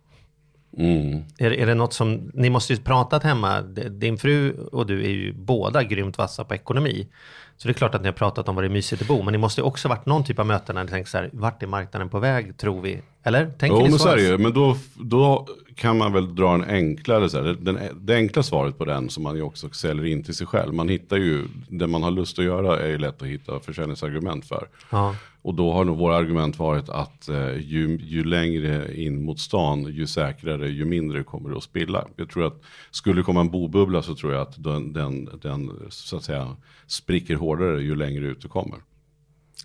Mm. 0.78 1.24
Är, 1.38 1.52
är 1.52 1.66
det 1.66 1.76
något 1.76 1.94
som, 1.94 2.32
ni 2.34 2.50
måste 2.50 2.74
ju 2.74 2.80
pratat 2.80 3.24
hemma, 3.24 3.62
din 3.62 4.18
fru 4.18 4.54
och 4.72 4.86
du 4.86 5.06
är 5.06 5.10
ju 5.10 5.34
båda 5.34 5.84
grymt 5.84 6.18
vassa 6.18 6.44
på 6.44 6.56
ekonomi. 6.56 7.08
Så 7.57 7.68
det 7.68 7.71
är 7.71 7.74
klart 7.74 7.95
att 7.95 8.01
ni 8.01 8.07
har 8.07 8.13
pratat 8.13 8.50
om 8.50 8.56
vad 8.56 8.63
det 8.63 8.68
är 8.68 8.69
mysigt 8.69 9.01
att 9.01 9.07
bo, 9.07 9.24
men 9.24 9.31
det 9.31 9.38
måste 9.38 9.62
ju 9.62 9.65
också 9.65 9.88
varit 9.88 10.06
någon 10.06 10.24
typ 10.24 10.39
av 10.39 10.45
möten 10.45 10.75
när 10.75 10.83
ni 10.83 10.89
tänker 10.89 11.09
så 11.09 11.18
här, 11.18 11.30
vart 11.33 11.63
är 11.63 11.68
marknaden 11.68 12.09
på 12.09 12.19
väg 12.19 12.57
tror 12.57 12.81
vi? 12.81 13.01
Eller? 13.24 13.45
Tänker 13.45 13.77
Jo 13.77 13.83
ni 13.83 13.89
men 13.89 14.00
så? 14.00 14.06
så 14.06 14.09
är 14.09 14.15
det 14.15 14.21
ju. 14.21 14.38
Men 14.38 14.54
då, 14.54 14.77
då 14.94 15.48
kan 15.75 15.98
man 15.98 16.13
väl 16.13 16.36
dra 16.36 16.54
en 16.54 16.63
enklare, 16.63 17.30
så 17.30 17.44
här, 17.44 17.57
den, 17.59 17.80
det 17.95 18.15
enkla 18.15 18.44
svaret 18.44 18.77
på 18.77 18.86
den 18.86 19.09
som 19.09 19.24
man 19.24 19.36
ju 19.36 19.42
också 19.42 19.69
säljer 19.69 20.06
in 20.06 20.24
till 20.24 20.36
sig 20.36 20.48
själv. 20.48 20.74
Man 20.74 20.89
hittar 20.89 21.18
ju, 21.18 21.48
det 21.69 21.88
man 21.88 22.04
har 22.04 22.12
lust 22.12 22.39
att 22.39 22.45
göra 22.45 22.80
är 22.80 22.88
ju 22.88 22.98
lätt 22.98 23.21
att 23.21 23.27
hitta 23.27 23.60
försäljningsargument 23.60 24.45
för. 24.45 24.68
Ja. 24.89 25.15
Och 25.48 25.54
då 25.56 25.74
har 25.74 25.86
nog 25.86 25.98
våra 25.98 26.16
argument 26.16 26.60
varit 26.60 26.90
att 26.90 27.30
eh, 27.30 27.52
ju, 27.58 27.98
ju 28.02 28.24
längre 28.24 28.96
in 29.02 29.24
mot 29.24 29.40
stan, 29.40 29.84
ju 29.84 30.08
säkrare, 30.08 30.70
ju 30.70 30.86
mindre 30.86 31.24
kommer 31.24 31.50
det 31.50 31.58
att 31.58 31.64
spilla. 31.64 32.08
Jag 32.16 32.30
tror 32.30 32.48
att 32.48 32.62
skulle 32.92 33.20
det 33.20 33.24
komma 33.24 33.42
en 33.42 33.50
bobubbla 33.50 34.02
så 34.02 34.16
tror 34.16 34.34
jag 34.34 34.42
att 34.42 34.64
den, 34.64 34.94
den, 34.94 35.30
den 35.42 35.72
så 35.90 36.18
att 36.18 36.24
säga 36.24 36.56
spricker 36.88 37.36
hårdare 37.36 37.82
ju 37.82 37.96
längre 37.96 38.26
ut 38.26 38.42
du 38.42 38.48
kommer. 38.48 38.80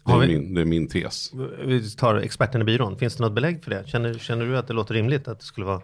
Det 0.05 0.13
är, 0.13 0.19
vi- 0.19 0.27
min, 0.39 0.55
det 0.55 0.61
är 0.61 0.65
min 0.65 0.89
tes. 0.89 1.33
Vi 1.65 1.91
tar 1.91 2.15
experten 2.17 2.61
i 2.61 2.65
byrån. 2.65 2.97
Finns 2.99 3.17
det 3.17 3.23
något 3.23 3.33
belägg 3.35 3.65
för 3.65 3.71
det? 3.71 3.83
Känner, 3.89 4.15
känner 4.19 4.47
du 4.47 4.59
att 4.59 4.67
det 4.67 4.75
låter 4.75 4.95
rimligt 4.95 5.29
att 5.29 5.39
det 5.39 5.45
skulle 5.45 5.67
vara 5.67 5.81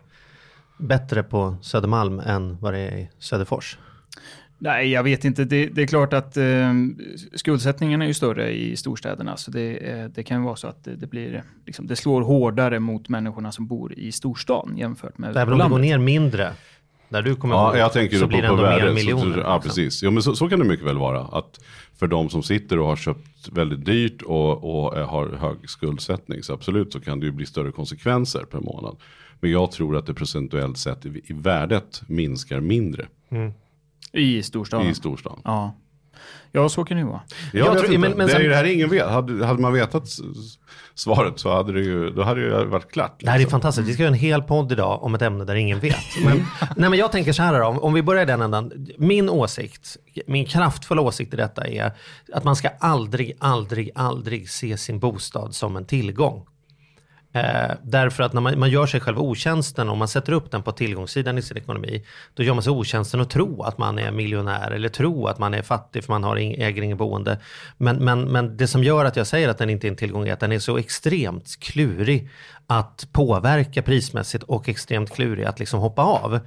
bättre 0.79 1.23
på 1.23 1.57
Södermalm 1.63 2.21
än 2.21 2.59
vad 2.61 2.73
det 2.75 2.79
är 2.79 2.97
i 2.99 3.11
Söderfors? 3.19 3.79
Nej, 4.59 4.91
jag 4.91 5.03
vet 5.03 5.25
inte. 5.25 5.45
Det, 5.45 5.67
det 5.67 5.83
är 5.83 5.87
klart 5.87 6.13
att 6.13 6.37
eh, 6.37 6.73
skuldsättningen 7.35 8.03
är 8.03 8.07
ju 8.07 8.15
större 8.15 8.51
i 8.53 8.77
storstäderna, 8.77 9.37
så 9.37 9.51
det, 9.51 9.77
eh, 9.77 10.05
det 10.05 10.23
kan 10.23 10.39
ju 10.41 10.45
vara 10.45 10.57
så 10.57 10.67
att 10.67 10.85
det, 10.85 10.97
det 10.97 11.07
blir, 11.07 11.43
liksom, 11.67 11.87
det 11.87 11.97
slår 11.97 12.23
hårdare 12.23 12.81
mot 12.81 13.09
människorna 13.09 13.53
som 13.53 13.67
bor 13.67 13.93
i 13.93 14.13
storstan 14.13 14.75
jämfört 14.77 15.19
med 15.19 15.37
Även 15.37 15.53
om 15.53 15.59
det 15.59 15.69
går 15.69 15.79
ner 15.79 15.99
mindre, 15.99 16.53
där 17.09 17.23
du 17.23 17.35
kommer 17.37 17.55
Ja, 17.55 17.71
bo, 17.73 17.79
jag 17.79 17.93
tänker 17.93 18.19
så 18.19 18.27
blir 18.27 18.39
på, 18.39 18.43
det 18.43 18.49
på 18.49 18.55
ändå 18.55 18.63
mer 18.71 18.79
värde. 18.79 18.95
miljoner. 18.95 19.23
Så, 19.35 19.41
ja, 19.41 19.55
liksom. 19.55 19.61
precis. 19.63 20.03
Ja, 20.03 20.11
men 20.11 20.23
så, 20.23 20.37
så 20.37 20.49
kan 20.49 20.59
det 20.59 20.65
mycket 20.65 20.87
väl 20.87 20.99
vara. 20.99 21.21
Att 21.21 21.61
för 21.99 22.07
de 22.07 22.31
som 22.31 22.43
sitter 22.43 22.79
och 22.79 22.87
har 22.87 22.97
köpt 22.97 23.49
väldigt 23.53 23.85
dyrt 23.85 24.23
och, 24.23 24.85
och 24.87 24.97
eh, 24.97 25.09
har 25.09 25.29
hög 25.41 25.71
skuldsättning 25.71 26.43
så 26.43 26.53
absolut 26.53 26.93
så 26.93 27.01
kan 27.01 27.21
det 27.21 27.27
ju 27.27 27.33
bli 27.33 27.47
större 27.47 27.73
konsekvenser 27.73 28.41
per 28.41 28.61
månad. 28.61 28.97
Men 29.41 29.51
jag 29.51 29.71
tror 29.71 29.97
att 29.97 30.07
det 30.07 30.15
procentuellt 30.15 30.79
sett 30.79 31.07
i, 31.07 31.09
i 31.09 31.33
värdet 31.33 32.03
minskar 32.07 32.61
mindre 32.61 33.07
I 34.13 34.43
storstaden. 34.43 34.87
i 34.87 34.95
storstan. 34.95 35.41
Ja. 35.45 35.75
ja, 36.53 36.69
så 36.69 36.85
kan 36.85 36.97
det 36.97 37.01
ju 37.03 37.07
vara. 37.09 37.21
Jag, 37.53 37.67
Jag 37.67 37.79
tror- 37.79 37.99
men- 37.99 38.11
men 38.11 38.17
det 38.19 38.25
är 38.25 38.29
sen- 38.29 38.43
ju 38.43 38.49
det 38.49 38.57
här 38.57 38.65
ingen 38.65 38.91
vet. 38.91 39.09
Hade, 39.09 39.47
hade 39.47 39.61
man 39.61 39.73
vetat 39.73 40.09
svaret 40.95 41.39
så 41.39 41.53
hade 41.57 41.73
det 41.73 41.81
ju, 41.81 42.11
då 42.11 42.23
hade 42.23 42.41
det 42.51 42.61
ju 42.61 42.65
varit 42.65 42.93
klart. 42.93 43.17
Det 43.21 43.29
här 43.31 43.35
är 43.37 43.39
liksom. 43.39 43.51
fantastiskt. 43.61 43.89
Vi 43.89 43.93
ska 43.95 44.03
göra 44.03 44.13
en 44.13 44.19
hel 44.19 44.43
podd 44.43 44.73
idag 44.73 45.03
om 45.03 45.15
ett 45.15 45.23
ämne 45.23 45.45
där 45.45 45.55
ingen 45.55 45.81
vet. 45.81 45.97
Men, 46.25 46.37
nej, 46.77 46.91
men 46.91 46.99
jag 46.99 47.13
tänker 47.13 47.33
så 47.33 47.43
här 47.43 47.59
då, 47.61 47.67
om, 47.67 47.79
om 47.79 47.93
vi 47.95 48.03
börjar 48.03 48.23
i 48.23 48.27
den 48.27 48.43
ändan. 48.43 48.87
Min 48.99 49.29
åsikt, 49.31 49.97
min 50.27 50.45
kraftfulla 50.45 51.03
åsikt 51.03 51.35
i 51.35 51.37
detta 51.37 51.67
är 51.67 51.93
att 52.33 52.45
man 52.45 52.57
ska 52.57 52.69
aldrig, 52.81 53.33
aldrig, 53.39 53.91
aldrig 53.95 54.51
se 54.51 54.77
sin 54.77 54.99
bostad 54.99 55.55
som 55.55 55.77
en 55.77 55.85
tillgång. 55.85 56.47
Eh, 57.33 57.75
därför 57.83 58.23
att 58.23 58.33
när 58.33 58.41
man, 58.41 58.59
man 58.59 58.71
gör 58.71 58.87
sig 58.87 59.01
själv 59.01 59.19
otjänsten 59.19 59.89
om 59.89 59.99
man 59.99 60.09
sätter 60.09 60.33
upp 60.33 60.51
den 60.51 60.63
på 60.63 60.73
tillgångssidan 60.73 61.39
i 61.39 61.43
sin 61.43 61.57
ekonomi, 61.57 62.05
då 62.35 62.43
gör 62.43 62.55
man 62.55 62.63
sig 62.63 62.71
otjänsten 62.71 63.21
att 63.21 63.31
tro 63.31 63.63
att 63.63 63.79
man 63.79 63.99
är 63.99 64.11
miljonär 64.11 64.71
eller 64.71 64.89
tro 64.89 65.27
att 65.27 65.39
man 65.39 65.55
är 65.55 65.63
fattig 65.63 66.05
för 66.05 66.13
man 66.13 66.25
har 66.25 66.37
in, 66.37 66.63
äger 66.63 66.83
ingen 66.83 66.97
boende. 66.97 67.39
Men, 67.77 67.97
men, 67.97 68.25
men 68.25 68.57
det 68.57 68.67
som 68.67 68.85
gör 68.85 69.05
att 69.05 69.17
jag 69.17 69.27
säger 69.27 69.49
att 69.49 69.59
den 69.59 69.71
inte 69.71 69.87
är 69.87 69.89
en 69.89 69.97
tillgång 69.97 70.29
är 70.29 70.33
att 70.33 70.41
den 70.41 70.53
är 70.53 70.59
så 70.59 70.79
extremt 70.79 71.61
klurig 71.61 72.31
att 72.71 73.09
påverka 73.13 73.83
prismässigt 73.83 74.45
och 74.45 74.69
extremt 74.69 75.11
klurig 75.15 75.45
att 75.45 75.59
liksom 75.59 75.81
hoppa 75.81 76.03
av. 76.03 76.41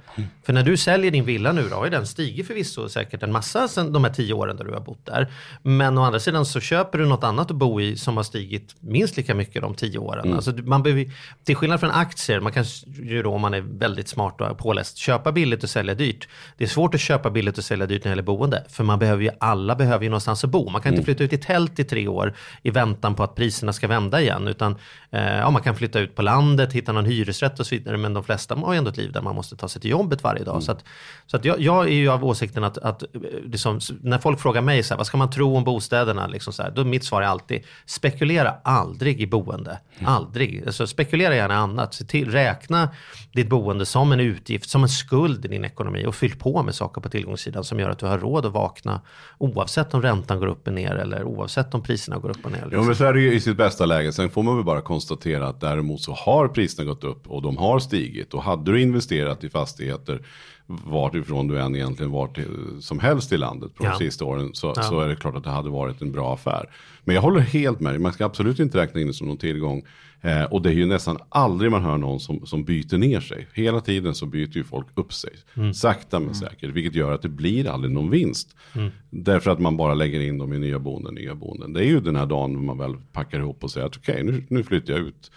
För 0.46 0.52
när 0.52 0.62
du 0.62 0.76
säljer 0.76 1.10
din 1.10 1.24
villa 1.24 1.52
nu 1.52 1.68
då 1.68 1.76
har 1.76 1.84
ju 1.84 1.90
den 1.90 2.06
stigit 2.06 2.46
förvisso 2.46 2.88
säkert 2.88 3.22
en 3.22 3.32
massa 3.32 3.68
sen 3.68 3.92
de 3.92 4.04
här 4.04 4.12
tio 4.12 4.34
åren 4.34 4.56
där 4.56 4.64
du 4.64 4.72
har 4.72 4.80
bott 4.80 5.06
där. 5.06 5.32
Men 5.62 5.98
å 5.98 6.02
andra 6.02 6.20
sidan 6.20 6.46
så 6.46 6.60
köper 6.60 6.98
du 6.98 7.06
något 7.06 7.24
annat 7.24 7.50
att 7.50 7.56
bo 7.56 7.80
i 7.80 7.96
som 7.96 8.16
har 8.16 8.24
stigit 8.24 8.74
minst 8.80 9.16
lika 9.16 9.34
mycket 9.34 9.62
de 9.62 9.74
tio 9.74 9.98
åren. 9.98 10.34
Alltså, 10.34 10.52
du- 10.52 10.62
man 10.62 10.82
behöver, 10.82 11.10
till 11.44 11.56
skillnad 11.56 11.80
från 11.80 11.90
aktier, 11.90 12.40
man 12.40 12.52
kan 12.52 12.64
ju 13.02 13.22
då 13.22 13.32
om 13.34 13.40
man 13.40 13.54
är 13.54 13.60
väldigt 13.60 14.08
smart 14.08 14.40
och 14.40 14.58
påläst 14.58 14.96
köpa 14.96 15.32
billigt 15.32 15.62
och 15.62 15.70
sälja 15.70 15.94
dyrt. 15.94 16.28
Det 16.56 16.64
är 16.64 16.68
svårt 16.68 16.94
att 16.94 17.00
köpa 17.00 17.30
billigt 17.30 17.58
och 17.58 17.64
sälja 17.64 17.86
dyrt 17.86 18.04
när 18.04 18.08
det 18.10 18.12
gäller 18.12 18.22
boende. 18.22 18.64
För 18.68 18.84
man 18.84 18.98
behöver 18.98 19.22
ju, 19.22 19.30
alla 19.40 19.74
behöver 19.74 20.04
ju 20.04 20.10
någonstans 20.10 20.44
att 20.44 20.50
bo. 20.50 20.70
Man 20.70 20.82
kan 20.82 20.92
inte 20.92 21.04
flytta 21.04 21.24
ut 21.24 21.32
i 21.32 21.38
tält 21.38 21.78
i 21.78 21.84
tre 21.84 22.08
år 22.08 22.34
i 22.62 22.70
väntan 22.70 23.14
på 23.14 23.22
att 23.22 23.34
priserna 23.34 23.72
ska 23.72 23.88
vända 23.88 24.20
igen. 24.20 24.48
Utan 24.48 24.76
eh, 25.10 25.36
ja, 25.36 25.50
man 25.50 25.62
kan 25.62 25.76
flytta 25.76 26.00
ut 26.00 26.11
på 26.14 26.22
landet, 26.22 26.72
hitta 26.72 26.92
någon 26.92 27.04
hyresrätt 27.04 27.60
och 27.60 27.66
så 27.66 27.74
vidare. 27.74 27.96
Men 27.96 28.14
de 28.14 28.24
flesta 28.24 28.54
har 28.54 28.72
ju 28.72 28.78
ändå 28.78 28.90
ett 28.90 28.96
liv 28.96 29.12
där 29.12 29.22
man 29.22 29.34
måste 29.34 29.56
ta 29.56 29.68
sig 29.68 29.82
till 29.82 29.90
jobbet 29.90 30.22
varje 30.22 30.44
dag. 30.44 30.62
Så, 30.62 30.72
att, 30.72 30.84
så 31.26 31.36
att 31.36 31.44
jag, 31.44 31.60
jag 31.60 31.84
är 31.84 31.92
ju 31.92 32.08
av 32.10 32.24
åsikten 32.24 32.64
att, 32.64 32.78
att 32.78 33.02
liksom, 33.44 33.80
när 34.02 34.18
folk 34.18 34.40
frågar 34.40 34.62
mig 34.62 34.82
så 34.82 34.94
här, 34.94 34.98
vad 34.98 35.06
ska 35.06 35.16
man 35.16 35.30
tro 35.30 35.56
om 35.56 35.64
bostäderna? 35.64 36.26
Liksom 36.26 36.52
så 36.52 36.62
här, 36.62 36.70
då 36.70 36.80
är 36.80 36.84
mitt 36.86 37.04
svar 37.04 37.22
är 37.22 37.26
alltid, 37.26 37.62
spekulera 37.86 38.54
aldrig 38.64 39.20
i 39.20 39.26
boende. 39.26 39.78
Aldrig. 40.04 40.62
Alltså, 40.66 40.86
spekulera 40.86 41.34
gärna 41.36 41.54
annat. 41.54 41.94
Se 41.94 42.04
till, 42.04 42.30
räkna 42.30 42.88
ditt 43.32 43.48
boende 43.48 43.86
som 43.86 44.12
en 44.12 44.20
utgift, 44.20 44.70
som 44.70 44.82
en 44.82 44.88
skuld 44.88 45.44
i 45.44 45.48
din 45.48 45.64
ekonomi 45.64 46.06
och 46.06 46.14
fyll 46.14 46.38
på 46.38 46.62
med 46.62 46.74
saker 46.74 47.00
på 47.00 47.08
tillgångssidan 47.08 47.64
som 47.64 47.80
gör 47.80 47.90
att 47.90 47.98
du 47.98 48.06
har 48.06 48.18
råd 48.18 48.46
att 48.46 48.52
vakna 48.52 49.00
oavsett 49.38 49.94
om 49.94 50.02
räntan 50.02 50.38
går 50.38 50.46
upp 50.46 50.66
och 50.66 50.72
ner 50.72 50.94
eller 50.94 51.24
oavsett 51.24 51.74
om 51.74 51.82
priserna 51.82 52.18
går 52.18 52.30
upp 52.30 52.44
och 52.44 52.52
ner. 52.52 52.58
Ja, 52.58 52.66
Liksom. 52.66 52.86
men 52.86 52.96
så 52.96 53.04
är 53.04 53.12
det 53.12 53.20
ju 53.20 53.34
i 53.34 53.40
sitt 53.40 53.56
bästa 53.56 53.86
läge. 53.86 54.12
Sen 54.12 54.30
får 54.30 54.42
man 54.42 54.56
väl 54.56 54.64
bara 54.64 54.80
konstatera 54.80 55.48
att 55.48 55.60
däremot 55.60 56.01
så 56.02 56.12
har 56.12 56.48
priserna 56.48 56.88
gått 56.88 57.04
upp 57.04 57.26
och 57.30 57.42
de 57.42 57.56
har 57.56 57.78
stigit. 57.78 58.34
Och 58.34 58.42
hade 58.42 58.72
du 58.72 58.80
investerat 58.82 59.44
i 59.44 59.48
fastigheter 59.50 60.20
vartifrån 60.66 61.48
du 61.48 61.60
än 61.60 61.74
egentligen 61.76 62.12
var 62.12 62.26
till, 62.28 62.46
som 62.80 62.98
helst 62.98 63.32
i 63.32 63.36
landet 63.36 63.74
på 63.74 63.84
Ja. 63.84 63.90
de 63.90 63.98
sista 63.98 64.24
åren 64.24 64.50
så, 64.54 64.72
Ja. 64.76 64.82
så 64.82 65.00
är 65.00 65.08
det 65.08 65.16
klart 65.16 65.36
att 65.36 65.44
det 65.44 65.50
hade 65.50 65.70
varit 65.70 66.02
en 66.02 66.12
bra 66.12 66.34
affär. 66.34 66.70
Men 67.04 67.14
jag 67.14 67.22
håller 67.22 67.40
helt 67.40 67.80
med 67.80 67.92
dig, 67.92 67.98
man 68.00 68.12
ska 68.12 68.24
absolut 68.24 68.58
inte 68.60 68.78
räkna 68.78 69.00
in 69.00 69.06
det 69.06 69.12
som 69.14 69.28
någon 69.28 69.36
tillgång. 69.36 69.82
Eh, 70.24 70.42
och 70.44 70.62
det 70.62 70.68
är 70.70 70.74
ju 70.74 70.86
nästan 70.86 71.18
aldrig 71.28 71.70
man 71.70 71.82
hör 71.82 71.98
någon 71.98 72.20
som, 72.20 72.46
som 72.46 72.64
byter 72.64 72.98
ner 72.98 73.20
sig. 73.20 73.48
Hela 73.54 73.80
tiden 73.80 74.14
så 74.14 74.26
byter 74.26 74.56
ju 74.56 74.64
folk 74.64 74.86
upp 74.94 75.12
sig. 75.12 75.30
Mm. 75.54 75.74
Sakta 75.74 76.20
men 76.20 76.34
säkert, 76.34 76.70
vilket 76.70 76.94
gör 76.94 77.12
att 77.12 77.22
det 77.22 77.28
blir 77.28 77.68
aldrig 77.68 77.92
någon 77.92 78.10
vinst. 78.10 78.56
Mm. 78.74 78.90
Därför 79.10 79.50
att 79.50 79.58
man 79.60 79.76
bara 79.76 79.94
lägger 79.94 80.20
in 80.20 80.38
dem 80.38 80.52
i 80.52 80.58
nya 80.58 80.78
boenden, 80.78 81.14
nya 81.14 81.34
boenden. 81.34 81.72
Det 81.72 81.80
är 81.80 81.84
ju 81.84 82.00
den 82.00 82.16
här 82.16 82.26
dagen 82.26 82.64
man 82.64 82.78
väl 82.78 82.94
packar 83.12 83.38
ihop 83.38 83.64
och 83.64 83.70
säger 83.70 83.86
att 83.86 83.96
okej, 83.96 84.22
nu, 84.22 84.44
nu 84.48 84.64
flyttar 84.64 84.92
jag 84.92 85.02
ut 85.02 85.30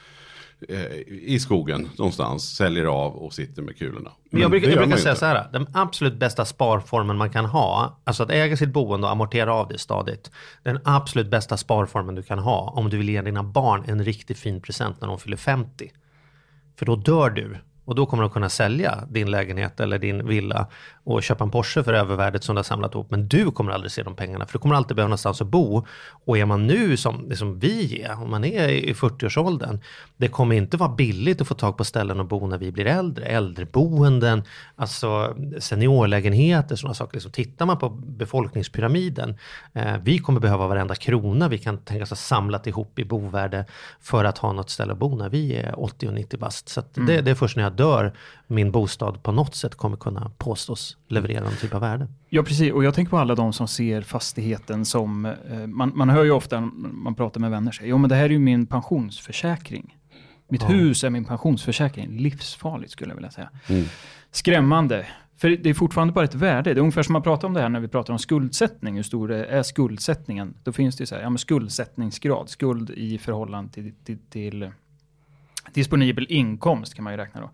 i 1.08 1.40
skogen 1.40 1.90
någonstans, 1.98 2.56
säljer 2.56 2.86
av 2.86 3.16
och 3.16 3.34
sitter 3.34 3.62
med 3.62 3.78
kulorna. 3.78 4.12
Men 4.30 4.42
Jag 4.42 4.52
brukar, 4.52 4.70
jag 4.70 4.78
brukar 4.78 4.98
säga 4.98 5.12
inte. 5.12 5.20
så 5.20 5.26
här, 5.26 5.48
den 5.54 5.68
absolut 5.74 6.14
bästa 6.14 6.46
sparformen 6.46 7.18
man 7.18 7.30
kan 7.30 7.46
ha, 7.46 8.00
alltså 8.04 8.24
att 8.24 8.32
äga 8.32 8.58
sitt 8.58 8.70
boende 8.70 9.08
och 9.08 9.12
amortera 9.12 9.54
av 9.54 9.68
det 9.68 9.78
stadigt, 9.78 10.32
den 10.64 10.80
absolut 10.84 11.28
bästa 11.28 11.58
sparformen 11.58 12.16
du 12.16 12.24
kan 12.24 12.40
ha 12.40 12.74
om 12.76 12.90
du 12.90 12.98
vill 12.98 13.10
ge 13.10 13.22
dina 13.22 13.44
barn 13.44 13.84
en 13.88 14.04
riktigt 14.04 14.40
fin 14.40 14.62
present 14.62 15.02
när 15.02 15.08
de 15.08 15.20
fyller 15.20 15.38
50. 15.38 15.92
För 16.80 16.86
då 16.86 16.96
dör 16.96 17.30
du 17.30 17.58
och 17.86 17.96
då 17.96 18.06
kommer 18.06 18.24
du 18.24 18.30
kunna 18.30 18.50
sälja 18.50 19.04
din 19.10 19.32
lägenhet 19.32 19.80
eller 19.80 20.00
din 20.00 20.28
villa 20.28 20.68
och 21.06 21.24
köpa 21.24 21.44
en 21.44 21.52
Porsche 21.52 21.84
för 21.84 21.94
övervärdet 21.94 22.44
som 22.44 22.56
du 22.56 22.60
har 22.60 22.64
samlat 22.64 22.94
ihop. 22.94 23.12
Men 23.12 23.28
du 23.28 23.52
kommer 23.52 23.72
aldrig 23.72 23.92
se 23.92 24.04
de 24.04 24.16
pengarna 24.16 24.46
för 24.46 24.54
du 24.54 24.60
kommer 24.60 24.76
alltid 24.76 24.96
behöva 24.96 25.08
någonstans 25.08 25.42
att 25.42 25.48
bo. 25.48 25.86
Och 26.26 26.38
är 26.38 26.46
man 26.46 26.68
nu 26.68 26.98
som, 26.98 27.36
som 27.36 27.60
vi 27.60 28.02
är, 28.02 28.22
om 28.22 28.32
man 28.32 28.44
är 28.44 28.68
i 28.70 28.94
40-årsåldern, 28.94 29.80
det 30.18 30.28
kommer 30.28 30.56
inte 30.56 30.78
vara 30.78 30.90
billigt 30.90 31.42
att 31.42 31.48
få 31.48 31.54
tag 31.54 31.78
på 31.78 31.84
ställen 31.84 32.20
att 32.20 32.30
bo 32.30 32.48
när 32.48 32.58
vi 32.58 32.72
blir 32.72 32.86
äldre. 32.86 33.26
Äldreboenden, 33.26 34.44
alltså 34.76 35.36
seniorlägenheter, 35.60 36.76
sådana 36.76 36.94
saker. 36.94 37.14
Liksom, 37.14 37.32
tittar 37.32 37.66
man 37.66 37.80
på 37.80 37.90
befolkningspyramiden, 37.90 39.38
eh, 39.74 39.98
vi 40.04 40.20
kommer 40.20 40.40
behöva 40.40 40.68
varenda 40.68 40.96
krona 40.96 41.48
vi 41.48 41.58
kan 41.58 41.78
tänka 41.78 42.04
oss 42.04 42.10
ha 42.10 42.16
samlat 42.16 42.68
ihop 42.68 43.00
i 43.00 43.06
bovärde 43.06 43.66
för 44.02 44.24
att 44.26 44.38
ha 44.38 44.52
något 44.52 44.70
ställe 44.70 44.94
att 44.94 45.00
bo 45.00 45.16
när 45.16 45.30
vi 45.30 45.56
är 45.56 45.80
80 45.80 46.08
och 46.08 46.14
90 46.14 46.40
bast. 46.40 46.70
Så 46.70 46.80
att 46.80 46.94
det, 46.94 47.22
det 47.22 47.32
är 47.32 47.36
först 47.36 47.56
när 47.56 47.64
jag 47.64 47.74
dör 47.74 48.14
min 48.48 48.72
bostad 48.72 49.24
på 49.24 49.32
något 49.32 49.56
sätt 49.56 49.76
kommer 49.76 49.98
kunna 49.98 50.32
påstås 50.38 50.95
leverera 51.08 51.44
någon 51.44 51.56
typ 51.56 51.74
av 51.74 51.82
värde. 51.82 52.08
Ja, 52.30 52.44
precis. 52.44 52.74
Och 52.74 52.84
jag 52.84 52.94
tänker 52.94 53.10
på 53.10 53.18
alla 53.18 53.36
de 53.36 53.54
som 53.54 53.68
ser 53.68 54.02
fastigheten 54.02 54.86
som... 54.86 55.26
Eh, 55.26 55.68
man, 55.68 55.92
man 55.96 56.10
hör 56.10 56.24
ju 56.24 56.32
ofta 56.32 56.60
när 56.60 56.68
man 56.94 57.16
pratar 57.16 57.42
med 57.42 57.52
vänner, 57.52 57.72
säger, 57.72 57.90
jo 57.90 57.98
men 57.98 58.10
det 58.10 58.16
här 58.16 58.26
är 58.26 58.30
ju 58.30 58.40
min 58.40 58.66
pensionsförsäkring. 58.66 59.98
Mitt 60.48 60.70
hus 60.70 61.04
är 61.04 61.10
min 61.10 61.26
pensionsförsäkring. 61.26 62.18
Livsfarligt 62.18 62.92
skulle 62.92 63.12
jag 63.12 63.16
vilja 63.16 63.32
säga. 63.32 63.50
Skrämmande. 64.32 65.08
För 65.38 65.50
det 65.50 65.70
är 65.70 65.74
fortfarande 65.74 66.14
bara 66.14 66.26
ett 66.26 66.36
värde. 66.36 66.74
Det 66.74 66.80
är 66.80 66.82
ungefär 66.82 67.04
som 67.04 67.14
man 67.14 67.22
pratar 67.22 67.48
om 67.48 67.54
det 67.54 67.62
här 67.62 67.70
när 67.70 67.80
vi 67.80 67.88
pratar 67.88 68.14
om 68.14 68.20
skuldsättning. 68.20 68.96
Hur 68.96 69.04
stor 69.04 69.32
är 69.32 69.64
skuldsättningen? 69.64 70.54
Då 70.64 70.72
finns 70.72 70.98
det 70.98 71.02
ju 71.02 71.06
så 71.06 71.16
här, 71.16 71.22
ja 71.22 71.30
men 71.30 71.38
skuldsättningsgrad. 71.38 72.50
Skuld 72.50 72.90
i 72.90 73.18
förhållande 73.18 73.74
till, 73.74 73.94
till, 74.04 74.18
till 74.30 74.72
disponibel 75.74 76.26
inkomst 76.30 76.94
kan 76.94 77.04
man 77.04 77.14
ju 77.14 77.18
räkna 77.18 77.42
då. 77.42 77.50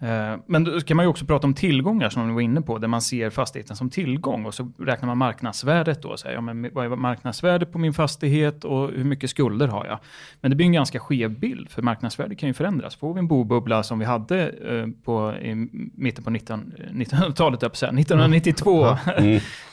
Eh, 0.00 0.36
Men 0.46 0.64
då 0.64 0.80
kan 0.80 0.96
man 0.96 1.04
ju 1.06 1.10
också 1.10 1.24
prata 1.26 1.46
om 1.46 1.54
tillgångar 1.54 2.10
som 2.10 2.28
du 2.28 2.34
var 2.34 2.40
inne 2.40 2.62
på, 2.62 2.78
där 2.78 2.88
man 2.88 3.02
ser 3.02 3.30
fastigheten 3.30 3.76
som 3.76 3.90
tillgång 3.90 4.46
och 4.46 4.54
så 4.54 4.72
räknar 4.78 5.06
man 5.06 5.18
marknadsvärdet 5.18 6.02
då. 6.02 6.16
Så 6.16 6.28
här, 6.28 6.34
ja, 6.34 6.40
men 6.40 6.70
vad 6.72 6.84
är 6.84 6.96
marknadsvärdet 6.96 7.72
på 7.72 7.78
min 7.78 7.94
fastighet 7.94 8.64
och 8.64 8.90
hur 8.90 9.04
mycket 9.04 9.30
skulder 9.30 9.68
har 9.68 9.86
jag? 9.86 9.98
Men 10.40 10.50
det 10.50 10.56
blir 10.56 10.66
en 10.66 10.72
ganska 10.72 11.00
skev 11.00 11.38
bild, 11.38 11.70
för 11.70 11.82
marknadsvärdet 11.82 12.38
kan 12.38 12.48
ju 12.48 12.54
förändras. 12.54 12.96
Får 12.96 13.14
vi 13.14 13.18
en 13.18 13.28
bobubbla 13.28 13.82
som 13.82 13.98
vi 13.98 14.04
hade 14.04 14.48
eh, 14.48 14.86
på, 15.04 15.34
i 15.42 15.54
mitten 15.94 16.24
på 16.24 16.30
19, 16.30 16.72
1900-talet, 16.92 17.62
jag 17.62 17.70
på 17.70 17.74
att 17.74 17.76
säga, 17.76 17.92
1992, 17.92 18.86
eh, 18.88 18.96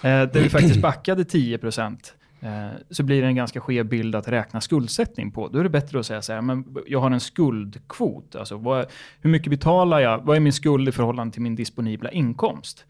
där 0.02 0.42
vi 0.42 0.50
faktiskt 0.50 0.82
backade 0.82 1.26
10 1.26 1.58
procent 1.58 2.16
Eh, 2.46 2.72
så 2.90 3.04
blir 3.04 3.22
det 3.22 3.28
en 3.28 3.36
ganska 3.36 3.62
skev 3.62 3.86
bild 3.86 4.16
att 4.16 4.28
räkna 4.28 4.62
skuldsättning 4.62 5.32
på. 5.32 5.48
Då 5.48 5.60
är 5.60 5.64
det 5.64 5.70
bättre 5.70 6.00
att 6.00 6.06
säga 6.06 6.22
så 6.22 6.34
här, 6.34 6.42
men 6.42 6.76
jag 6.88 7.00
har 7.00 7.12
en 7.12 7.20
skuldkvot. 7.20 8.36
Alltså 8.36 8.58
vad, 8.58 8.86
hur 9.22 9.30
mycket 9.30 9.50
betalar 9.50 10.00
jag? 10.00 10.26
Vad 10.26 10.36
är 10.36 10.40
min 10.40 10.54
skuld 10.54 10.90
i 10.90 10.92
förhållande 10.92 11.34
till 11.34 11.42
min 11.42 11.56
disponibla 11.56 12.12
inkomst? 12.12 12.86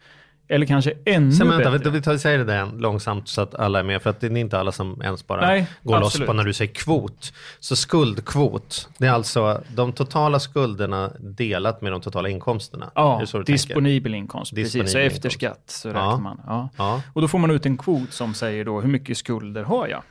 Eller 0.48 0.66
kanske 0.66 0.92
ännu 1.04 1.32
Sen 1.32 1.48
vänta, 1.48 1.70
bättre. 1.70 1.90
vi 1.90 2.02
tar 2.02 2.16
säger 2.16 2.38
det 2.38 2.44
där 2.44 2.66
långsamt 2.78 3.28
så 3.28 3.40
att 3.40 3.54
alla 3.54 3.78
är 3.78 3.82
med. 3.82 4.02
För 4.02 4.10
att 4.10 4.20
det 4.20 4.26
är 4.26 4.36
inte 4.36 4.58
alla 4.60 4.72
som 4.72 5.02
ens 5.02 5.26
bara 5.26 5.46
Nej, 5.46 5.66
går 5.82 5.94
loss 5.98 6.06
absolut. 6.06 6.26
på 6.26 6.32
när 6.32 6.44
du 6.44 6.52
säger 6.52 6.72
kvot. 6.74 7.32
Så 7.60 7.76
skuldkvot, 7.76 8.88
det 8.98 9.06
är 9.06 9.10
alltså 9.10 9.62
de 9.74 9.92
totala 9.92 10.40
skulderna 10.40 11.10
delat 11.20 11.82
med 11.82 11.92
de 11.92 12.00
totala 12.00 12.28
inkomsterna. 12.28 12.90
Ja, 12.94 13.18
du 13.20 13.26
tänker? 13.26 13.52
disponibel 13.52 14.14
inkomst. 14.14 14.54
Disponibel 14.54 14.84
precis, 14.84 14.92
så 14.92 14.98
efter 14.98 15.30
skatt 15.30 15.62
så 15.66 15.88
Ja. 15.88 15.94
räknar 15.94 16.18
man. 16.18 16.40
Ja. 16.46 16.68
Ja. 16.76 17.02
Och 17.12 17.20
då 17.22 17.28
får 17.28 17.38
man 17.38 17.50
ut 17.50 17.66
en 17.66 17.76
kvot 17.78 18.12
som 18.12 18.34
säger 18.34 18.64
då 18.64 18.80
hur 18.80 18.88
mycket 18.88 19.18
skulder 19.18 19.62
har 19.62 19.88
jag? 19.88 20.02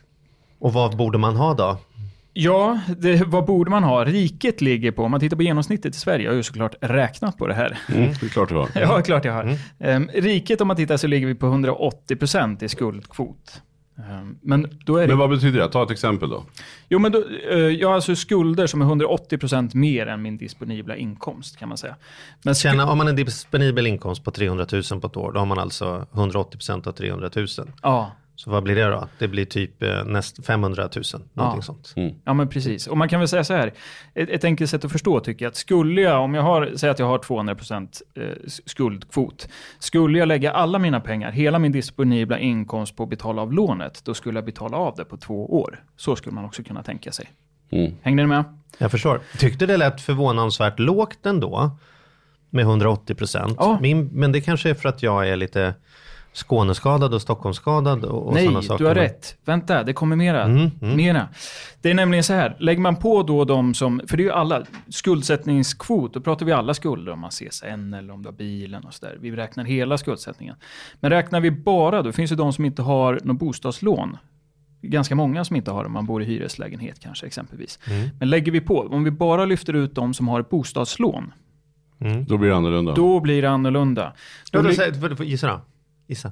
Och 0.59 0.73
vad 0.73 0.95
borde 0.97 1.17
man 1.17 1.35
ha 1.35 1.53
då? 1.53 1.77
Ja, 2.37 2.79
det, 2.97 3.23
vad 3.27 3.45
borde 3.45 3.71
man 3.71 3.83
ha? 3.83 4.05
Riket 4.05 4.61
ligger 4.61 4.91
på, 4.91 5.03
om 5.03 5.11
man 5.11 5.19
tittar 5.19 5.37
på 5.37 5.43
genomsnittet 5.43 5.95
i 5.95 5.99
Sverige, 5.99 6.25
jag 6.25 6.31
har 6.31 6.35
ju 6.35 6.43
såklart 6.43 6.75
räknat 6.81 7.37
på 7.37 7.47
det 7.47 7.53
här. 7.53 7.77
Mm, 7.95 8.09
det 8.19 8.25
är 8.25 8.29
klart 8.29 8.49
det 8.49 8.55
var. 8.55 8.69
Ja, 8.75 9.01
klart 9.01 9.25
jag 9.25 9.33
har. 9.33 9.43
Mm. 9.43 9.57
Ehm, 9.79 10.09
riket, 10.13 10.61
om 10.61 10.67
man 10.67 10.77
tittar 10.77 10.97
så 10.97 11.07
ligger 11.07 11.27
vi 11.27 11.35
på 11.35 11.45
180% 11.45 12.63
i 12.63 12.69
skuldkvot. 12.69 13.61
Ehm, 13.97 14.37
men 14.41 14.79
då 14.85 14.97
är 14.97 15.01
det... 15.01 15.07
Men 15.07 15.17
vad 15.17 15.29
betyder 15.29 15.59
det? 15.59 15.67
Ta 15.69 15.83
ett 15.83 15.91
exempel 15.91 16.29
då. 16.29 16.43
Jo, 16.89 16.99
men 16.99 17.11
då, 17.11 17.23
eh, 17.51 17.57
jag 17.57 17.87
har 17.87 17.95
alltså 17.95 18.15
skulder 18.15 18.67
som 18.67 18.81
är 18.81 18.85
180% 18.85 19.75
mer 19.75 20.07
än 20.07 20.21
min 20.21 20.37
disponibla 20.37 20.95
inkomst, 20.95 21.57
kan 21.59 21.69
man 21.69 21.77
säga. 21.77 21.95
Men 22.43 22.53
sku- 22.53 22.57
Tjäna, 22.63 22.91
om 22.91 22.97
man 22.97 23.07
har 23.07 23.11
en 23.11 23.15
disponibel 23.25 23.87
inkomst 23.87 24.23
på 24.23 24.31
300 24.31 24.65
000 24.91 25.01
på 25.01 25.07
ett 25.07 25.17
år, 25.17 25.31
då 25.31 25.39
har 25.39 25.45
man 25.45 25.59
alltså 25.59 26.07
180% 26.11 26.87
av 26.87 26.91
300 26.91 27.29
000. 27.35 27.47
Ja, 27.81 28.11
Så 28.35 28.51
vad 28.51 28.63
blir 28.63 28.75
det 28.75 28.85
då? 28.85 29.07
Det 29.19 29.27
blir 29.27 29.45
typ 29.45 29.83
eh, 29.83 30.03
näst 30.05 30.45
500 30.45 30.89
000, 30.95 31.03
någonting 31.33 31.57
Ja. 31.57 31.61
sånt. 31.61 31.93
Ja, 32.25 32.33
men 32.33 32.47
precis. 32.49 32.87
Och 32.87 32.97
man 32.97 33.09
kan 33.09 33.19
väl 33.19 33.27
säga 33.27 33.43
så 33.43 33.53
här, 33.53 33.73
ett, 34.13 34.29
ett 34.29 34.43
enkelt 34.43 34.69
sätt 34.69 34.85
att 34.85 34.91
förstå 34.91 35.19
tycker 35.19 35.45
jag, 35.45 35.49
att 35.49 35.55
skulle 35.55 36.01
jag, 36.01 36.23
om 36.23 36.33
jag 36.33 36.41
har, 36.41 36.71
säg 36.75 36.89
att 36.89 36.99
jag 36.99 37.05
har 37.05 37.17
200% 37.19 38.01
eh, 38.15 38.23
skuldkvot, 38.65 39.47
skulle 39.79 40.19
jag 40.19 40.27
lägga 40.27 40.51
alla 40.51 40.79
mina 40.79 40.99
pengar, 40.99 41.31
hela 41.31 41.59
min 41.59 41.71
disponibla 41.71 42.39
inkomst 42.39 42.95
på 42.95 43.03
att 43.03 43.09
betala 43.09 43.41
av 43.41 43.53
lånet, 43.53 44.01
då 44.05 44.13
skulle 44.13 44.37
jag 44.37 44.45
betala 44.45 44.77
av 44.77 44.95
det 44.95 45.05
på 45.05 45.17
två 45.17 45.59
år. 45.61 45.83
Så 45.97 46.15
skulle 46.15 46.35
man 46.35 46.45
också 46.45 46.63
kunna 46.63 46.83
tänka 46.83 47.11
sig. 47.11 47.29
Mm. 47.71 47.91
Hängde 48.01 48.23
ni 48.23 48.27
med? 48.27 48.43
Jag 48.77 48.91
förstår. 48.91 49.21
Tyckte 49.39 49.65
det 49.65 49.77
lät 49.77 50.01
förvånansvärt 50.01 50.79
lågt 50.79 51.25
ändå. 51.25 51.77
Med 52.49 52.61
180 52.63 53.15
procent. 53.15 53.55
Ja. 53.59 53.79
Men 54.11 54.31
det 54.31 54.41
kanske 54.41 54.69
är 54.69 54.73
för 54.73 54.89
att 54.89 55.03
jag 55.03 55.29
är 55.29 55.35
lite 55.35 55.73
Skåneskadad 56.35 57.13
och 57.13 57.21
Stockholmsskadad 57.21 58.05
och, 58.05 58.27
och 58.27 58.33
Nej, 58.33 58.45
sådana 58.45 58.61
saker. 58.61 58.83
du 58.83 58.87
har 58.87 58.95
rätt. 58.95 59.37
Vänta, 59.45 59.83
det 59.83 59.93
kommer 59.93 60.15
mera. 60.15 60.43
Mm, 60.43 60.71
mm. 60.81 60.97
mera. 60.97 61.27
Det 61.81 61.89
är 61.89 61.93
nämligen 61.93 62.23
så 62.23 62.33
här, 62.33 62.55
lägger 62.59 62.81
man 62.81 62.95
på 62.95 63.23
då 63.23 63.45
de 63.45 63.73
som, 63.73 64.01
för 64.07 64.17
det 64.17 64.23
är 64.23 64.25
ju 64.25 64.31
alla, 64.31 64.63
skuldsättningskvot, 64.89 66.13
då 66.13 66.21
pratar 66.21 66.45
vi 66.45 66.51
alla 66.51 66.73
skulder 66.73 67.11
om 67.11 67.19
man 67.19 67.29
CSN 67.31 67.93
eller 67.93 68.13
om 68.13 68.21
du 68.21 68.27
har 68.27 68.33
bilen 68.33 68.83
och 68.83 68.93
sådär. 68.93 69.17
Vi 69.19 69.31
räknar 69.31 69.63
hela 69.63 69.97
skuldsättningen. 69.97 70.55
Men 70.99 71.11
räknar 71.11 71.39
vi 71.39 71.51
bara, 71.51 72.01
då 72.01 72.11
finns 72.11 72.29
det 72.29 72.35
de 72.35 72.53
som 72.53 72.65
inte 72.65 72.81
har 72.81 73.19
något 73.23 73.39
bostadslån. 73.39 74.17
Ganska 74.81 75.15
många 75.15 75.45
som 75.45 75.55
inte 75.55 75.71
har 75.71 75.83
det, 75.83 75.89
man 75.89 76.05
bor 76.05 76.21
i 76.23 76.25
hyreslägenhet 76.25 76.99
kanske 76.99 77.25
exempelvis. 77.25 77.79
Mm. 77.87 78.09
Men 78.19 78.29
lägger 78.29 78.51
vi 78.51 78.61
på, 78.61 78.79
om 78.91 79.03
vi 79.03 79.11
bara 79.11 79.45
lyfter 79.45 79.73
ut 79.73 79.95
de 79.95 80.13
som 80.13 80.27
har 80.27 80.39
ett 80.39 80.49
bostadslån, 80.49 81.33
Då 82.27 82.37
blir 82.37 82.49
det 82.49 82.55
annorlunda. 82.55 82.93
då 82.93 83.19
blir 83.19 83.41
det 83.41 83.49
annorlunda. 83.49 84.13
Då 84.51 84.61
då, 84.61 84.69
för- 84.71 85.23
gissa 85.23 85.47
då. 85.47 85.61
Gissa. 86.07 86.31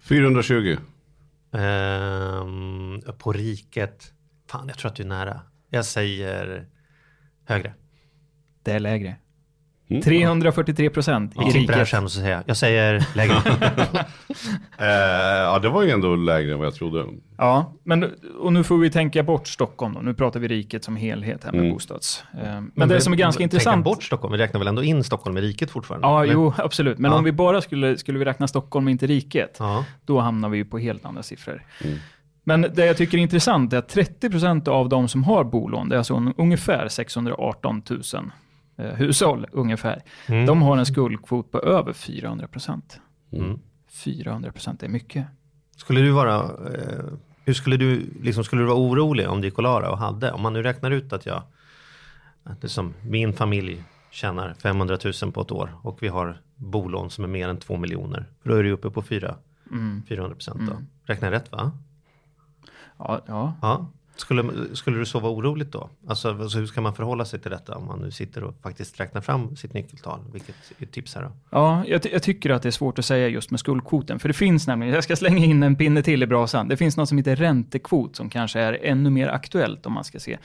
420. 0.00 0.76
Ehm, 1.52 3.00
på 3.18 3.32
riket. 3.32 4.12
Fan, 4.46 4.68
jag 4.68 4.78
tror 4.78 4.90
att 4.90 4.96
du 4.96 5.02
är 5.02 5.06
nära. 5.06 5.40
Jag 5.68 5.84
säger 5.84 6.66
högre. 7.44 7.74
Det 8.62 8.72
är 8.72 8.80
lägre. 8.80 9.16
Mm. 9.90 10.02
343 10.02 10.90
procent 10.90 11.32
i 11.36 11.38
Vi 11.38 11.44
riket. 11.60 11.88
sen 11.88 12.04
och 12.04 12.10
så 12.12 12.18
säger 12.20 12.32
jag, 12.34 12.42
jag 12.46 12.56
säger 12.56 13.04
lägre. 13.14 13.34
Eh, 14.80 14.86
ja, 14.86 15.58
det 15.58 15.68
var 15.68 15.82
ju 15.82 15.90
ändå 15.90 16.16
lägre 16.16 16.52
än 16.52 16.58
vad 16.58 16.66
jag 16.66 16.74
trodde. 16.74 17.04
Ja, 17.38 17.72
men 17.84 18.06
och 18.40 18.52
nu 18.52 18.64
får 18.64 18.78
vi 18.78 18.90
tänka 18.90 19.22
bort 19.22 19.48
Stockholm 19.48 19.94
då. 19.94 20.00
Nu 20.00 20.14
pratar 20.14 20.40
vi 20.40 20.48
riket 20.48 20.84
som 20.84 20.96
helhet 20.96 21.44
här 21.44 21.52
med 21.52 21.60
Mm. 21.60 21.72
bostads. 21.72 22.24
Eh, 22.42 22.60
Men, 22.74 22.88
det 22.88 23.00
som 23.00 23.12
är 23.12 23.16
ganska 23.16 23.38
tänka 23.38 23.42
intressant. 23.56 23.84
bort 23.84 24.02
Stockholm, 24.02 24.32
vi 24.32 24.38
räknar 24.38 24.58
väl 24.58 24.68
ändå 24.68 24.82
in 24.82 25.04
Stockholm 25.04 25.36
i 25.38 25.40
riket 25.40 25.70
fortfarande? 25.70 26.06
Ja, 26.08 26.22
eller? 26.22 26.32
jo, 26.32 26.54
absolut. 26.58 26.98
Men 26.98 27.10
Ja. 27.10 27.18
om 27.18 27.24
vi 27.24 27.32
bara 27.32 27.60
skulle, 27.60 27.98
skulle 27.98 28.18
vi 28.18 28.24
räkna 28.24 28.48
Stockholm 28.48 28.88
inte 28.88 29.06
riket, 29.06 29.56
Ja. 29.58 29.84
då 30.04 30.20
hamnar 30.20 30.48
vi 30.48 30.56
ju 30.58 30.64
på 30.64 30.78
helt 30.78 31.04
andra 31.04 31.22
siffror. 31.22 31.62
Mm. 31.84 31.98
Men 32.44 32.60
det 32.74 32.86
jag 32.86 32.96
tycker 32.96 33.18
är 33.18 33.22
intressant 33.22 33.72
är 33.72 33.78
att 33.78 33.88
30% 33.94 34.68
av 34.68 34.88
de 34.88 35.08
som 35.08 35.24
har 35.24 35.44
bolån, 35.44 35.88
det 35.88 35.94
är 35.94 35.98
alltså 35.98 36.14
un- 36.14 36.34
ungefär 36.36 36.88
618 36.88 37.82
000 37.90 38.00
eh, 38.02 38.20
hushåll 38.84 39.46
ungefär, 39.52 40.02
Mm. 40.28 40.46
de 40.46 40.62
har 40.62 40.76
en 40.78 40.86
skuldkvot 40.86 41.50
på 41.52 41.60
över 41.60 41.92
400%. 41.92 43.00
Mm. 43.32 43.58
400% 43.90 44.82
är 44.82 44.88
mycket. 44.88 45.26
Skulle 45.76 46.00
du 46.00 46.10
vara, 46.10 46.36
eh, 46.44 47.04
hur 47.44 47.54
skulle 47.54 47.76
du, 47.76 48.10
liksom, 48.22 48.44
skulle 48.44 48.62
du 48.62 48.66
vara 48.66 48.78
orolig 48.78 49.28
om 49.28 49.40
det 49.40 49.46
gick 49.46 49.58
att 49.58 49.62
Lara 49.62 49.90
och 49.90 49.98
hade, 49.98 50.32
om 50.32 50.42
man 50.42 50.52
nu 50.52 50.62
räknar 50.62 50.90
ut 50.90 51.12
att 51.12 51.26
jag, 51.26 51.42
att 52.44 52.60
det 52.60 52.68
som 52.68 52.94
min 53.02 53.32
familj 53.32 53.84
tjänar 54.10 54.54
500 54.54 54.98
000 55.22 55.32
på 55.32 55.40
ett 55.40 55.50
år 55.52 55.70
och 55.82 56.02
vi 56.02 56.08
har 56.08 56.40
bolån 56.56 57.10
som 57.10 57.24
är 57.24 57.28
mer 57.28 57.48
än 57.48 57.56
2 57.56 57.76
miljoner, 57.76 58.26
då 58.42 58.54
är 58.54 58.62
du 58.62 58.70
uppe 58.70 58.90
på 58.90 59.02
4, 59.02 59.34
Mm. 59.70 60.02
400 60.08 60.34
procent 60.34 60.60
då. 60.70 60.76
Räknar 61.04 61.28
jag 61.32 61.36
rätt 61.36 61.52
va? 61.52 61.72
Ja, 62.98 63.20
ja. 63.26 63.54
Ja. 63.62 63.86
Skulle, 64.20 64.52
skulle 64.72 64.98
du 64.98 65.06
sova 65.06 65.28
oroligt 65.28 65.72
då? 65.72 65.90
Alltså, 66.08 66.28
alltså 66.28 66.58
hur 66.58 66.66
ska 66.66 66.80
man 66.80 66.94
förhålla 66.94 67.24
sig 67.24 67.40
till 67.40 67.50
detta 67.50 67.76
om 67.76 67.86
man 67.86 67.98
nu 67.98 68.10
sitter 68.10 68.44
och 68.44 68.54
faktiskt 68.62 69.00
räknar 69.00 69.20
fram 69.20 69.56
sitt 69.56 69.74
nyckeltal? 69.74 70.20
Vilket 70.32 70.54
är 70.78 70.86
tips 70.86 71.14
här 71.14 71.22
då? 71.22 71.32
Ja, 71.50 71.84
jag, 71.86 72.00
jag 72.12 72.22
tycker 72.22 72.50
att 72.50 72.62
det 72.62 72.68
är 72.68 72.70
svårt 72.70 72.98
att 72.98 73.04
säga 73.04 73.28
just 73.28 73.50
med 73.50 73.60
skuldkvoten. 73.60 74.18
För 74.18 74.28
det 74.28 74.34
finns 74.34 74.66
nämligen, 74.66 74.94
jag 74.94 75.04
ska 75.04 75.16
slänga 75.16 75.44
in 75.44 75.62
en 75.62 75.76
pinne 75.76 76.02
till 76.02 76.22
i 76.22 76.26
brasan. 76.26 76.68
Det 76.68 76.76
finns 76.76 76.96
något 76.96 77.08
som 77.08 77.18
heter 77.18 77.36
räntekvot 77.36 78.16
som 78.16 78.30
kanske 78.30 78.60
är 78.60 78.78
ännu 78.82 79.10
mer 79.10 79.28
aktuellt 79.28 79.86
om 79.86 79.92
man 79.92 80.04
ska 80.04 80.18
se. 80.18 80.38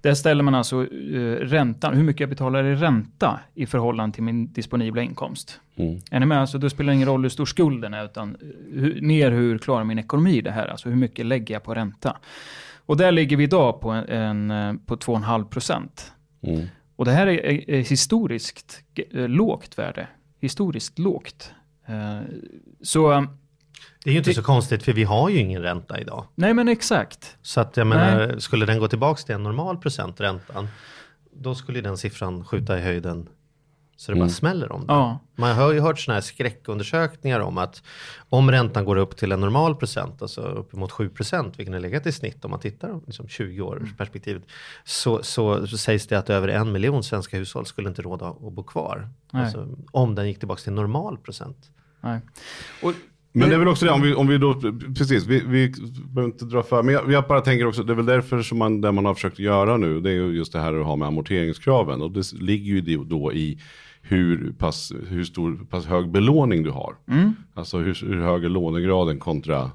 Där 0.00 0.14
ställer 0.14 0.42
man 0.42 0.54
alltså 0.54 0.82
eh, 0.82 1.36
räntan, 1.40 1.94
hur 1.94 2.04
mycket 2.04 2.20
jag 2.20 2.28
betalar 2.28 2.64
i 2.64 2.74
ränta 2.74 3.40
i 3.54 3.66
förhållande 3.66 4.14
till 4.14 4.22
min 4.22 4.52
disponibla 4.52 5.02
inkomst. 5.02 5.60
Mm. 5.76 6.00
Är 6.10 6.20
ni 6.20 6.26
med? 6.26 6.40
Alltså, 6.40 6.58
det 6.58 6.70
spelar 6.70 6.92
ingen 6.92 7.08
roll 7.08 7.22
hur 7.22 7.28
stor 7.28 7.46
skulden 7.46 7.94
är, 7.94 8.04
utan 8.04 8.36
eh, 8.40 8.80
hur, 8.80 9.00
mer 9.00 9.30
hur 9.30 9.58
klarar 9.58 9.84
min 9.84 9.98
ekonomi 9.98 10.40
det 10.40 10.50
här? 10.50 10.66
Alltså 10.66 10.88
hur 10.88 10.96
mycket 10.96 11.26
lägger 11.26 11.54
jag 11.54 11.62
på 11.62 11.74
ränta? 11.74 12.16
Och 12.86 12.96
där 12.96 13.12
ligger 13.12 13.36
vi 13.36 13.44
idag 13.44 13.80
på, 13.80 13.90
en, 13.90 14.08
en, 14.08 14.50
eh, 14.50 14.74
på 14.86 14.96
2,5 14.96 15.48
procent. 15.48 16.12
Mm. 16.42 16.66
Och 16.96 17.04
det 17.04 17.10
här 17.12 17.26
är, 17.26 17.70
är, 17.70 17.80
historiskt 17.82 18.82
eh, 19.12 19.28
lågt 19.28 19.78
värde. 19.78 20.08
Historiskt 20.40 20.98
lågt. 20.98 21.52
Eh, 21.86 22.20
så, 22.82 23.08
Det 24.04 24.10
är 24.10 24.12
ju 24.12 24.18
inte 24.18 24.30
Det- 24.30 24.34
så 24.34 24.42
konstigt 24.42 24.82
för 24.82 24.92
vi 24.92 25.04
har 25.04 25.28
ju 25.30 25.38
ingen 25.38 25.62
ränta 25.62 26.00
idag. 26.00 26.24
nej 26.34 26.54
men 26.54 26.68
exakt. 26.68 27.36
Så 27.42 27.60
att 27.60 27.76
jag 27.76 27.86
menar, 27.86 28.38
skulle 28.38 28.66
den 28.66 28.78
gå 28.78 28.88
tillbaka 28.88 29.22
till 29.22 29.34
en 29.34 29.42
normal 29.42 29.76
procent 29.78 30.20
räntan, 30.20 30.68
då 31.32 31.54
skulle 31.54 31.80
den 31.80 31.96
siffran 31.98 32.44
skjuta 32.44 32.78
i 32.78 32.82
höjden 32.82 33.28
så 33.96 34.12
det 34.12 34.18
bara 34.18 34.28
smäller 34.28 34.72
om 34.72 34.80
det. 34.86 34.92
Ja, 34.92 35.18
Man 35.34 35.56
har 35.56 35.72
ju 35.72 35.80
hört 35.80 35.98
sådana 35.98 36.16
här 36.16 36.22
skräckundersökningar 36.22 37.40
om 37.40 37.58
att 37.58 37.82
om 38.28 38.50
räntan 38.50 38.84
går 38.84 38.96
upp 38.96 39.16
till 39.16 39.32
en 39.32 39.40
normal 39.40 39.76
procent, 39.76 40.22
alltså 40.22 40.40
uppemot 40.40 40.92
7 40.92 41.08
procent, 41.08 41.58
vilken 41.58 41.74
har 41.74 41.80
legat 41.80 42.06
i 42.06 42.12
snitt 42.12 42.44
om 42.44 42.50
man 42.50 42.60
tittar 42.60 43.00
liksom 43.06 43.28
20 43.28 43.60
års 43.60 43.96
perspektivet, 43.96 44.42
så, 44.84 45.22
så, 45.22 45.66
så 45.66 45.78
sägs 45.78 46.06
det 46.06 46.18
att 46.18 46.30
över 46.30 46.48
en 46.48 46.72
miljon 46.72 47.04
svenska 47.04 47.36
hushåll 47.38 47.66
skulle 47.66 47.88
inte 47.88 48.02
råda 48.02 48.28
att 48.28 48.52
bo 48.52 48.62
kvar. 48.62 49.08
Alltså, 49.30 49.68
om 49.90 50.14
den 50.14 50.28
gick 50.28 50.38
tillbaka 50.38 50.62
till 50.62 50.72
normal 50.72 51.18
procent. 51.18 51.70
nej. 52.00 52.20
Och, 52.82 52.92
Men 53.36 53.48
det 53.48 53.54
är 53.54 53.58
väl 53.58 53.68
också 53.68 53.84
det, 53.84 53.90
om 53.90 54.02
vi, 54.02 54.14
om 54.14 54.26
vi 54.26 54.38
då, 54.38 54.54
precis, 54.98 55.26
vi, 55.26 55.42
vi 55.46 55.72
behöver 56.04 56.32
inte 56.32 56.44
dra 56.44 56.62
för, 56.62 56.82
men 56.82 56.94
jag, 56.94 57.12
jag 57.12 57.26
bara 57.28 57.40
tänker 57.40 57.66
också, 57.66 57.82
det 57.82 57.92
är 57.92 57.96
väl 57.96 58.06
därför 58.06 58.42
som 58.42 58.58
man, 58.58 58.80
det 58.80 58.92
man 58.92 59.04
har 59.04 59.14
försökt 59.14 59.38
göra 59.38 59.76
nu, 59.76 60.00
det 60.00 60.10
är 60.10 60.14
ju 60.14 60.36
just 60.36 60.52
det 60.52 60.58
här 60.58 60.80
att 60.80 60.86
ha 60.86 60.96
med 60.96 61.08
amorteringskraven. 61.08 62.02
Och 62.02 62.10
det 62.10 62.32
ligger 62.32 62.74
ju 62.74 63.04
då 63.04 63.32
i 63.32 63.60
hur 64.02 64.54
pass, 64.58 64.92
hur 65.08 65.24
stor, 65.24 65.66
pass 65.70 65.86
hög 65.86 66.10
belåning 66.10 66.62
du 66.62 66.70
har. 66.70 66.94
Alltså 67.54 67.78
hur, 67.78 68.06
hur 68.06 68.20
hög 68.20 68.44
är 68.44 68.48
lånegraden 68.48 69.18
kontra, 69.18 69.70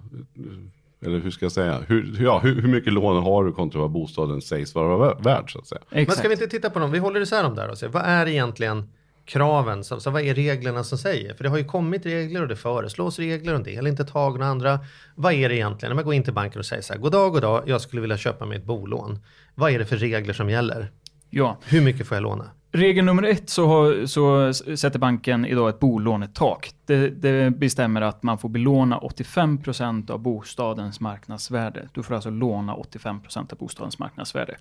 eller 1.06 1.20
hur 1.20 1.32
ska 1.32 1.46
jag 1.46 1.52
säga, 1.52 1.80
hur, 1.88 2.18
ja, 2.20 2.40
hur, 2.40 2.62
hur 2.62 2.70
mycket 2.70 2.94
lån 2.94 3.24
har 3.24 3.46
du 3.46 3.52
kontra 3.52 3.82
vad 3.82 3.92
bostaden 3.92 4.42
sägs 4.42 4.76
vara 4.76 5.14
värd 5.14 5.52
så 5.52 5.60
att 5.60 5.68
säga. 5.68 5.82
Men 5.90 6.00
exakt. 6.00 6.20
ska 6.20 6.28
vi 6.28 6.34
inte 6.34 6.48
titta 6.48 6.70
på 6.70 6.80
dem? 6.80 6.92
Vi 6.92 7.00
håller 7.00 7.22
isär 7.22 7.44
dem 7.44 7.56
där 7.56 7.70
och 7.70 7.78
ser 7.78 7.88
vad 7.88 8.04
är 8.04 8.28
egentligen 8.28 8.84
kraven? 9.30 9.84
Så, 9.84 10.00
så 10.00 10.10
vad 10.10 10.22
är 10.22 10.36
reglerna 10.36 10.84
som 10.84 10.98
säger? 10.98 11.34
För 11.34 11.44
det 11.44 11.50
har 11.50 11.58
ju 11.58 11.64
kommit 11.64 12.06
regler 12.06 12.42
och 12.42 12.48
det 12.48 12.56
föreslås 12.56 13.20
regler 13.20 13.54
och 13.54 13.58
en 13.58 13.64
del 13.64 13.86
är 13.86 13.90
inte 13.90 14.06
tagna 14.06 14.46
andra. 14.46 14.80
Vad 15.16 15.34
är 15.34 15.50
det 15.50 15.56
egentligen? 15.56 15.90
När 15.90 15.96
man 15.96 16.06
går 16.06 16.14
in 16.14 16.24
till 16.24 16.34
banken 16.34 16.60
och 16.60 16.66
säger 16.66 16.82
så 16.82 16.94
här, 16.94 17.00
god 17.00 17.12
dag, 17.12 17.32
god 17.32 17.42
dag, 17.42 17.64
jag 17.66 17.82
skulle 17.82 18.02
vilja 18.02 18.18
köpa 18.18 18.46
mig 18.46 18.58
ett 18.58 18.66
bolån. 18.66 19.20
Vad 19.56 19.72
är 19.72 19.80
det 19.80 19.86
för 19.86 19.98
regler 19.98 20.34
som 20.34 20.50
gäller? 20.50 20.92
Ja, 21.30 21.58
Hur 21.66 21.82
mycket 21.82 22.08
får 22.08 22.16
jag 22.16 22.24
låna? 22.24 22.52
regel 22.72 23.06
nummer 23.06 23.24
ett 23.24 23.50
så, 23.50 23.68
har, 23.68 24.06
så 24.06 24.54
sätter 24.78 25.00
banken 25.00 25.46
idag 25.46 25.70
ett 25.70 25.80
bolånetak. 25.80 26.72
Det, 26.86 27.10
det 27.10 27.52
bestämmer 27.52 28.02
att 28.02 28.24
man 28.24 28.38
får 28.38 28.50
belåna 28.50 29.00
85% 29.00 30.12
av 30.12 30.20
bostadens 30.20 31.00
marknadsvärde. 31.00 31.90
Du 31.94 32.04
får 32.04 32.16
alltså 32.16 32.30
låna 32.30 32.76
85% 32.76 33.52
av 33.52 33.58
bostadens 33.58 34.00
marknadsvärde. 34.00 34.56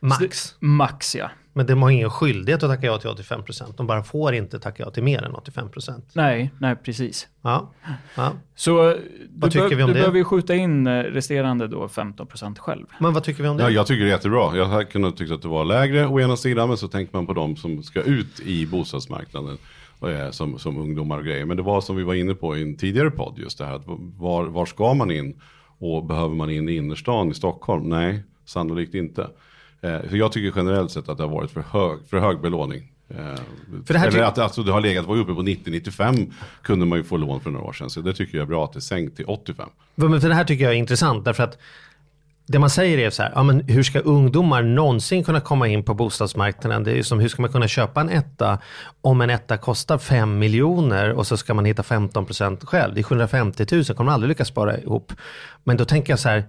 Max. 0.00 0.54
Max 0.58 1.16
ja. 1.16 1.30
Men 1.52 1.66
de 1.66 1.82
har 1.82 1.90
ingen 1.90 2.10
skyldighet 2.10 2.62
att 2.62 2.70
tacka 2.70 2.86
ja 2.86 2.98
till 2.98 3.10
85 3.10 3.44
procent. 3.44 3.76
De 3.76 3.86
bara 3.86 4.02
får 4.02 4.34
inte 4.34 4.58
tacka 4.58 4.82
ja 4.82 4.90
till 4.90 5.02
mer 5.02 5.22
än 5.24 5.34
85 5.34 5.68
procent. 5.70 6.10
Nej, 6.12 6.50
nej 6.58 6.76
precis. 6.76 7.28
Ja. 7.42 7.72
ja. 8.16 8.32
Så 8.54 8.96
du, 9.30 9.50
tycker 9.50 9.68
bör- 9.68 9.76
vi 9.76 9.82
om 9.82 9.88
du 9.88 9.94
det? 9.94 9.98
behöver 10.00 10.18
ju 10.18 10.24
skjuta 10.24 10.54
in 10.54 10.86
eh, 10.86 11.02
resterande 11.02 11.68
då 11.68 11.86
15% 11.86 12.58
själv. 12.58 12.86
Men 13.00 13.12
vad 13.12 13.24
tycker 13.24 13.42
vi 13.42 13.48
om 13.48 13.56
det? 13.56 13.62
Ja, 13.62 13.70
jag 13.70 13.86
tycker 13.86 14.04
det 14.04 14.10
är 14.10 14.12
jättebra. 14.14 14.56
Jag 14.56 14.66
hade 14.66 14.84
kunnat 14.84 15.16
tycka 15.16 15.34
att 15.34 15.42
det 15.42 15.48
var 15.48 15.64
lägre 15.64 16.06
å 16.06 16.20
ena 16.20 16.36
sidan, 16.36 16.68
men 16.68 16.76
så 16.76 16.88
tänker 16.88 17.16
man 17.16 17.26
på 17.26 17.32
de 17.32 17.56
som 17.56 17.82
ska 17.82 18.02
ut 18.02 18.40
i 18.40 18.66
bostadsmarknaden. 18.66 19.58
Är 20.02 20.30
som, 20.30 20.58
som 20.58 20.76
ungdomar 20.78 21.18
och 21.18 21.24
grejer. 21.24 21.44
Men 21.44 21.56
det 21.56 21.62
var 21.62 21.80
som 21.80 21.96
vi 21.96 22.02
var 22.02 22.14
inne 22.14 22.34
på 22.34 22.56
i 22.56 22.62
en 22.62 22.76
tidigare 22.76 23.10
podd, 23.10 23.38
just 23.38 23.58
det 23.58 23.64
här 23.64 23.74
att 23.74 23.82
var, 24.18 24.44
var 24.44 24.66
ska 24.66 24.94
man 24.94 25.10
in? 25.10 25.40
Och 25.78 26.04
behöver 26.04 26.34
man 26.34 26.50
in 26.50 26.68
i 26.68 26.76
innerstan 26.76 27.30
i 27.30 27.34
Stockholm? 27.34 27.88
Nej, 27.88 28.22
sannolikt 28.44 28.94
inte. 28.94 29.28
Eh, 29.82 30.08
för 30.08 30.16
jag 30.16 30.32
tycker 30.32 30.58
generellt 30.58 30.90
sett 30.90 31.08
att 31.08 31.16
det 31.16 31.22
har 31.24 31.30
varit 31.30 31.50
för 31.50 31.64
hög, 31.70 31.98
för 32.10 32.18
hög 32.18 32.40
belåning. 32.40 32.92
Eh, 33.10 33.16
För 33.86 33.92
det 33.94 33.98
här 33.98 34.08
eller 34.08 34.22
att 34.22 34.38
alltså, 34.38 34.62
det 34.62 34.72
har 34.72 34.80
legat, 34.80 35.06
var 35.06 35.16
uppe 35.16 35.34
på 35.34 35.42
90-95 35.42 36.32
kunde 36.62 36.86
man 36.86 36.98
ju 36.98 37.04
få 37.04 37.16
lån 37.16 37.40
för 37.40 37.50
några 37.50 37.66
år 37.66 37.72
sedan. 37.72 37.90
Så 37.90 38.00
det 38.00 38.12
tycker 38.12 38.38
jag 38.38 38.42
är 38.42 38.48
bra 38.48 38.64
att 38.64 38.72
det 38.72 38.78
är 38.78 38.80
sänkt 38.80 39.16
till 39.16 39.24
85. 39.24 39.68
Men 39.94 40.20
för 40.20 40.28
det 40.28 40.34
här 40.34 40.44
tycker 40.44 40.64
jag 40.64 40.72
är 40.72 40.78
intressant 40.78 41.24
därför 41.24 41.42
att 41.42 41.58
det 42.46 42.58
man 42.58 42.70
säger 42.70 42.98
är 42.98 43.10
så 43.10 43.22
här, 43.22 43.32
ja, 43.34 43.42
men 43.42 43.60
hur 43.60 43.82
ska 43.82 43.98
ungdomar 44.00 44.62
någonsin 44.62 45.24
kunna 45.24 45.40
komma 45.40 45.68
in 45.68 45.82
på 45.82 45.94
bostadsmarknaden? 45.94 46.84
Det 46.84 46.98
är 46.98 47.02
som 47.02 47.20
hur 47.20 47.28
ska 47.28 47.42
man 47.42 47.52
kunna 47.52 47.68
köpa 47.68 48.00
en 48.00 48.08
etta 48.08 48.58
om 49.00 49.20
en 49.20 49.30
etta 49.30 49.56
kostar 49.56 49.98
5 49.98 50.38
miljoner 50.38 51.12
och 51.12 51.26
så 51.26 51.36
ska 51.36 51.54
man 51.54 51.64
hitta 51.64 51.82
15 51.82 52.26
procent 52.26 52.64
själv. 52.64 52.94
Det 52.94 53.00
är 53.00 53.02
750 53.02 53.66
000, 53.72 53.84
kommer 53.84 54.04
man 54.04 54.14
aldrig 54.14 54.28
lyckas 54.28 54.48
spara 54.48 54.78
ihop. 54.78 55.12
Men 55.64 55.76
då 55.76 55.84
tänker 55.84 56.12
jag 56.12 56.18
så 56.20 56.28
här, 56.28 56.44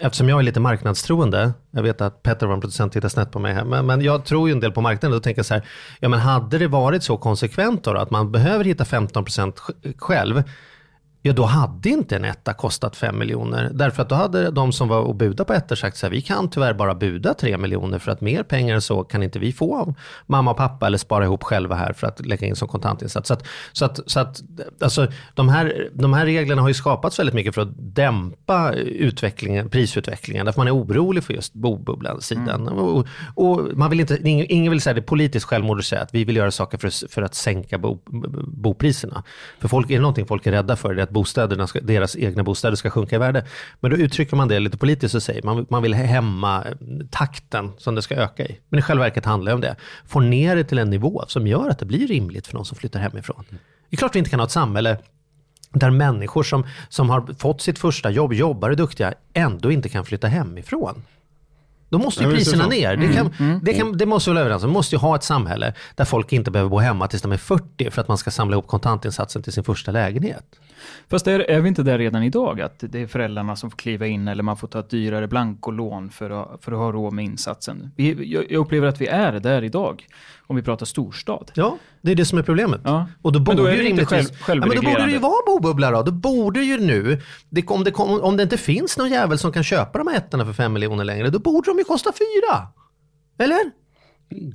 eftersom 0.00 0.28
jag 0.28 0.38
är 0.38 0.42
lite 0.42 0.60
marknadstroende, 0.60 1.52
jag 1.70 1.82
vet 1.82 2.00
att 2.00 2.22
Petter, 2.22 2.46
vår 2.46 2.60
producent, 2.60 2.92
tittar 2.92 3.08
snett 3.08 3.32
på 3.32 3.38
mig 3.38 3.54
här, 3.54 3.64
men, 3.64 3.86
men 3.86 4.02
jag 4.02 4.24
tror 4.24 4.48
ju 4.48 4.52
en 4.52 4.60
del 4.60 4.72
på 4.72 4.80
marknaden, 4.80 5.16
då 5.16 5.20
tänker 5.20 5.38
jag 5.38 5.46
så 5.46 5.54
här, 5.54 5.64
ja 6.00 6.08
men 6.08 6.20
hade 6.20 6.58
det 6.58 6.66
varit 6.66 7.02
så 7.02 7.16
konsekvent 7.16 7.84
då, 7.84 7.92
då, 7.92 8.00
att 8.00 8.10
man 8.10 8.32
behöver 8.32 8.64
hitta 8.64 8.84
15% 8.84 9.52
själv, 9.98 10.42
Ja, 11.22 11.32
då 11.32 11.44
hade 11.44 11.88
inte 11.88 12.16
en 12.16 12.24
etta 12.24 12.54
kostat 12.54 12.96
5 12.96 13.18
miljoner. 13.18 13.70
Därför 13.74 14.02
att 14.02 14.08
då 14.08 14.14
hade 14.14 14.50
de 14.50 14.72
som 14.72 14.88
var 14.88 15.00
och 15.00 15.14
buda 15.14 15.44
på 15.44 15.52
ettor 15.52 15.76
sagt 15.76 15.96
så 15.96 16.06
här, 16.06 16.10
vi 16.10 16.22
kan 16.22 16.50
tyvärr 16.50 16.74
bara 16.74 16.94
buda 16.94 17.34
3 17.34 17.56
miljoner 17.58 17.98
för 17.98 18.12
att 18.12 18.20
mer 18.20 18.42
pengar 18.42 18.74
än 18.74 18.82
så 18.82 19.04
kan 19.04 19.22
inte 19.22 19.38
vi 19.38 19.52
få 19.52 19.76
av 19.76 19.94
mamma 20.26 20.50
och 20.50 20.56
pappa 20.56 20.86
eller 20.86 20.98
spara 20.98 21.24
ihop 21.24 21.42
själva 21.42 21.74
här 21.74 21.92
för 21.92 22.06
att 22.06 22.26
lägga 22.26 22.46
in 22.46 22.56
som 22.56 22.68
kontantinsats. 22.68 23.28
Så 23.28 23.34
att, 23.34 23.46
så 23.72 23.84
att, 23.84 24.00
så 24.06 24.20
att 24.20 24.42
alltså, 24.80 25.06
de, 25.34 25.48
här, 25.48 25.88
de 25.92 26.12
här 26.12 26.26
reglerna 26.26 26.62
har 26.62 26.68
ju 26.68 26.74
skapats 26.74 27.18
väldigt 27.18 27.34
mycket 27.34 27.54
för 27.54 27.62
att 27.62 27.72
dämpa 27.76 28.72
utvecklingen, 28.72 29.68
prisutvecklingen. 29.68 30.46
Därför 30.46 30.60
man 30.60 30.68
är 30.68 30.76
orolig 30.76 31.24
för 31.24 31.34
just 31.34 31.54
bobubblan-sidan. 31.54 32.68
Och, 32.68 33.06
och 33.34 33.60
man 33.74 33.90
vill 33.90 34.00
inte, 34.00 34.18
ingen, 34.24 34.46
ingen 34.48 34.70
vill 34.70 34.80
säga 34.80 34.94
det 34.94 35.00
är 35.00 35.02
politiskt 35.02 35.46
självmord 35.46 35.78
att 35.78 35.84
säga 35.84 36.02
att 36.02 36.14
vi 36.14 36.24
vill 36.24 36.36
göra 36.36 36.50
saker 36.50 36.78
för, 36.78 37.08
för 37.08 37.22
att 37.22 37.34
sänka 37.34 37.78
bo, 37.78 37.98
bopriserna. 38.46 39.22
För 39.58 39.68
folk, 39.68 39.90
är 39.90 39.94
det 39.94 40.00
någonting 40.00 40.26
folk 40.26 40.46
är 40.46 40.52
rädda 40.52 40.76
för, 40.76 40.94
det 40.94 41.09
att 41.10 41.14
bostäderna 41.14 41.66
ska, 41.66 41.80
deras 41.80 42.16
egna 42.16 42.42
bostäder 42.42 42.76
ska 42.76 42.90
sjunka 42.90 43.16
i 43.16 43.18
värde. 43.18 43.44
Men 43.80 43.90
då 43.90 43.96
uttrycker 43.96 44.36
man 44.36 44.48
det 44.48 44.60
lite 44.60 44.78
politiskt 44.78 45.14
och 45.14 45.22
säger 45.22 45.42
man, 45.42 45.66
man 45.70 45.82
vill 45.82 45.94
hämma 45.94 46.64
eh, 46.64 46.72
takten 47.10 47.72
som 47.78 47.94
det 47.94 48.02
ska 48.02 48.14
öka 48.14 48.44
i. 48.44 48.58
Men 48.68 48.78
i 48.78 48.82
själva 48.82 49.04
verket 49.04 49.24
handlar 49.24 49.50
det 49.50 49.54
om 49.54 49.60
det. 49.60 49.76
Få 50.06 50.20
ner 50.20 50.56
det 50.56 50.64
till 50.64 50.78
en 50.78 50.90
nivå 50.90 51.24
som 51.26 51.46
gör 51.46 51.68
att 51.68 51.78
det 51.78 51.86
blir 51.86 52.06
rimligt 52.06 52.46
för 52.46 52.54
de 52.54 52.64
som 52.64 52.76
flyttar 52.76 53.00
hemifrån. 53.00 53.44
Det 53.50 53.96
är 53.96 53.96
klart 53.96 54.14
vi 54.14 54.18
inte 54.18 54.30
kan 54.30 54.40
ha 54.40 54.46
ett 54.46 54.52
samhälle 54.52 54.98
där 55.72 55.90
människor 55.90 56.42
som, 56.42 56.66
som 56.88 57.10
har 57.10 57.34
fått 57.38 57.60
sitt 57.60 57.78
första 57.78 58.10
jobb, 58.10 58.32
jobbar 58.32 58.68
och 58.68 58.72
är 58.72 58.76
duktiga, 58.76 59.14
ändå 59.34 59.72
inte 59.72 59.88
kan 59.88 60.04
flytta 60.04 60.26
hemifrån. 60.26 61.02
Då 61.90 61.98
måste 61.98 62.24
ju 62.24 62.30
priserna 62.30 62.66
ner. 62.66 62.96
Det, 62.96 63.12
kan, 63.12 63.60
det, 63.62 63.74
kan, 63.74 63.96
det 63.96 64.06
måste 64.06 64.30
vi 64.30 64.34
vara 64.34 64.44
överens 64.44 64.64
om. 64.64 64.70
Vi 64.70 64.74
måste 64.74 64.94
ju 64.94 64.98
ha 64.98 65.16
ett 65.16 65.22
samhälle 65.22 65.74
där 65.94 66.04
folk 66.04 66.32
inte 66.32 66.50
behöver 66.50 66.70
bo 66.70 66.78
hemma 66.78 67.06
tills 67.08 67.22
de 67.22 67.32
är 67.32 67.36
40 67.36 67.90
för 67.90 68.00
att 68.00 68.08
man 68.08 68.18
ska 68.18 68.30
samla 68.30 68.54
ihop 68.54 68.66
kontantinsatsen 68.66 69.42
till 69.42 69.52
sin 69.52 69.64
första 69.64 69.92
lägenhet. 69.92 70.44
Fast 71.08 71.26
är, 71.26 71.40
är 71.40 71.60
vi 71.60 71.68
inte 71.68 71.82
där 71.82 71.98
redan 71.98 72.22
idag? 72.22 72.60
Att 72.60 72.74
det 72.78 73.02
är 73.02 73.06
föräldrarna 73.06 73.56
som 73.56 73.70
får 73.70 73.78
kliva 73.78 74.06
in 74.06 74.28
eller 74.28 74.42
man 74.42 74.56
får 74.56 74.68
ta 74.68 74.80
ett 74.80 74.90
dyrare 74.90 75.28
blankolån 75.28 76.10
för 76.10 76.30
att, 76.30 76.64
för 76.64 76.72
att 76.72 76.78
ha 76.78 76.92
råd 76.92 77.12
med 77.12 77.24
insatsen. 77.24 77.90
Vi, 77.96 78.32
jag, 78.32 78.44
jag 78.50 78.60
upplever 78.60 78.88
att 78.88 79.00
vi 79.00 79.06
är 79.06 79.32
där 79.32 79.64
idag. 79.64 80.06
Om 80.50 80.56
vi 80.56 80.62
pratar 80.62 80.86
storstad. 80.86 81.50
Ja, 81.54 81.78
det 82.02 82.10
är 82.10 82.14
det 82.14 82.24
som 82.24 82.38
är 82.38 82.42
problemet. 82.42 82.80
Ja. 82.84 83.06
Och 83.22 83.32
då 83.32 83.38
Men 83.38 83.44
borde 83.44 83.56
då 83.58 83.64
är 83.66 83.70
ju 83.72 83.76
det 83.82 83.88
inte 83.88 84.02
rimligtvis... 84.02 84.38
själv- 84.40 84.62
ja, 84.62 84.66
men 84.68 84.76
då 84.76 84.82
borde 84.90 85.04
det 85.06 85.12
ju 85.12 85.18
vara 85.18 85.42
bobubbla 85.46 85.90
då. 85.90 86.02
Då 86.02 86.12
borde 86.12 86.60
ju 86.60 86.78
nu, 86.78 87.20
det, 87.50 87.66
om, 87.66 87.84
det 87.84 87.90
kom, 87.90 88.20
om 88.20 88.36
det 88.36 88.42
inte 88.42 88.56
finns 88.56 88.98
någon 88.98 89.10
jävel 89.10 89.38
som 89.38 89.52
kan 89.52 89.64
köpa 89.64 89.98
de 89.98 90.06
här 90.06 90.16
ettorna 90.16 90.44
för 90.46 90.52
fem 90.52 90.72
miljoner 90.72 91.04
längre, 91.04 91.30
då 91.30 91.38
borde 91.38 91.70
de 91.70 91.78
ju 91.78 91.84
kosta 91.84 92.12
fyra. 92.12 92.66
Eller? 93.38 93.70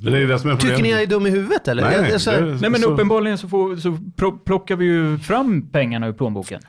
Det 0.02 0.12
är 0.12 0.20
ju 0.20 0.28
det 0.28 0.40
som 0.40 0.50
är 0.50 0.56
Tycker 0.56 0.84
ni 0.84 0.92
jag 0.92 1.02
är 1.02 1.08
dum 1.08 1.28
i 1.28 1.30
huvudet 1.30 1.68
eller? 1.68 1.84
Nej, 1.84 1.94
Jag- 1.94 2.02
nej, 2.02 2.12
jag- 2.12 2.22
så- 2.22 2.32
det- 2.32 2.42
Nej 2.42 2.70
men 2.70 2.82
så- 2.82 2.90
uppenbarligen 2.94 3.38
så, 3.38 3.48
får, 3.50 3.76
så 3.76 3.98
plockar 4.46 4.76
vi 4.76 4.86
ju 4.86 5.18
fram 5.20 5.70
pengarna 5.70 6.08
ur 6.08 6.14
plånboken. 6.14 6.62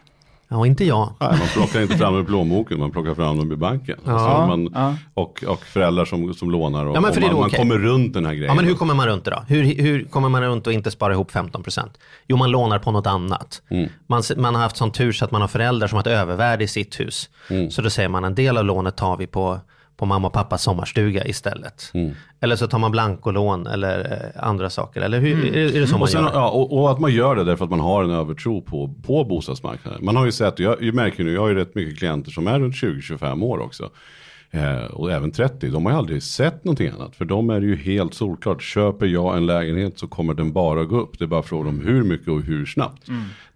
Ja, 0.49 0.67
inte 0.67 0.85
jag. 0.85 1.13
Nej, 1.21 1.31
man 1.39 1.49
plockar 1.49 1.83
inte 1.83 1.97
fram 1.97 2.17
ur 2.17 2.25
plånboken, 2.25 2.79
man 2.79 2.91
plockar 2.91 3.15
fram 3.15 3.39
dem 3.39 3.53
i 3.53 3.57
banken. 3.57 3.99
Ja, 4.05 4.13
alltså 4.13 4.47
man, 4.47 4.71
ja. 4.75 4.95
och, 5.15 5.45
och 5.47 5.65
föräldrar 5.65 6.05
som, 6.05 6.35
som 6.35 6.51
lånar 6.51 6.87
och, 6.87 6.97
Ja, 6.97 7.01
men 7.01 7.13
för 7.13 7.21
och 7.21 7.21
det 7.21 7.27
är 7.27 7.33
man, 7.33 7.35
då 7.35 7.41
man 7.41 7.51
kommer 7.51 7.79
runt 7.79 8.15
den 8.15 8.27
här 8.27 8.33
grejen. 8.33 8.49
Ja, 8.49 8.55
men 8.55 8.65
hur 8.65 8.75
kommer 8.75 8.95
man 8.95 9.07
runt 9.07 9.25
det 9.25 9.31
då? 9.31 9.43
Hur, 9.49 9.65
hur 9.65 10.05
kommer 10.05 10.29
man 10.29 10.43
runt 10.43 10.67
och 10.67 10.73
inte 10.73 10.91
spara 10.91 11.13
ihop 11.13 11.33
15%? 11.33 11.89
Jo, 12.27 12.37
man 12.37 12.51
lånar 12.51 12.79
på 12.79 12.91
något 12.91 13.07
annat. 13.07 13.63
Mm. 13.69 13.89
Man, 14.07 14.23
man 14.37 14.55
har 14.55 14.63
haft 14.63 14.77
sån 14.77 14.93
tur 14.93 15.13
så 15.13 15.25
att 15.25 15.31
man 15.31 15.41
har 15.41 15.49
föräldrar 15.49 15.89
som 15.89 15.97
har 15.97 16.01
ett 16.01 16.07
övervärde 16.07 16.65
i 16.65 16.69
sitt 16.69 17.01
hus. 17.01 17.29
Mm. 17.51 17.71
Så 17.71 17.83
då 17.83 17.91
säger 17.91 18.09
man 18.09 18.25
en 18.25 18.35
del 18.35 18.59
av 18.59 18.65
lånet 18.65 18.97
tar 18.97 19.17
vi 19.17 19.27
på, 19.27 19.61
på 19.97 20.07
mamma 20.07 20.27
och 20.29 20.33
pappas 20.35 20.63
sommarstuga 20.63 21.27
istället. 21.27 21.91
Mm. 21.95 22.15
Eller 22.41 22.57
så 22.57 22.67
tar 22.67 22.79
man 22.79 22.91
blankolån 22.91 23.67
eller 23.67 24.33
eh, 24.35 24.47
andra 24.47 24.71
saker. 24.71 25.01
Eller 25.01 25.21
hur, 25.21 25.57
är, 25.57 25.77
är 25.77 25.81
det 25.81 25.87
så 25.87 25.93
man 25.93 26.03
Och, 26.03 26.09
sen, 26.09 26.25
gör? 26.25 26.31
ja, 26.35 26.51
och, 26.51 26.79
och 26.79 26.91
att 26.91 27.01
man 27.01 27.13
gör 27.13 27.37
det 27.37 27.45
därför 27.45 27.65
att 27.65 27.71
man 27.71 27.81
har 27.81 28.05
en 28.05 28.11
övertro 28.11 28.63
på, 28.63 28.95
på 29.07 29.25
bostadsmarknaden. 29.25 30.05
Man 30.05 30.17
har 30.17 30.25
ju 30.25 30.33
sett, 30.33 30.59
jag, 30.59 30.83
jag 30.83 30.95
märker 30.95 31.25
nu, 31.25 31.33
jag 31.33 31.41
har 31.41 31.49
ju 31.49 31.55
rätt 31.55 31.75
mycket 31.75 31.99
klienter 31.99 32.31
som 32.31 32.47
är 32.47 32.61
runt 32.61 32.75
20-25 32.75 33.45
år 33.45 33.59
också. 33.59 33.91
Eh, 34.57 34.85
och 34.85 35.12
även 35.12 35.31
30, 35.31 35.69
de 35.71 35.85
har 35.87 35.92
ju 35.92 35.99
aldrig 35.99 36.23
sett 36.23 36.64
någonting 36.64 36.88
annat. 36.88 37.16
För 37.16 37.25
de 37.25 37.51
är 37.51 37.61
ju 37.61 37.77
helt 37.77 38.14
solklart, 38.14 38.62
köper 38.62 39.07
jag 39.07 39.37
en 39.37 39.47
lägenhet 39.47 39.99
så 39.99 40.07
kommer 40.07 40.35
den 40.35 40.53
bara 40.53 40.85
gå 40.85 41.01
upp. 41.01 41.19
Det 41.19 41.25
är 41.25 41.29
bara 41.29 41.42
frågan 41.42 41.69
om 41.69 41.81
hur 41.81 42.05
mycket 42.05 42.29
och 42.29 42.42
hur 42.42 42.66
snabbt. 42.66 43.09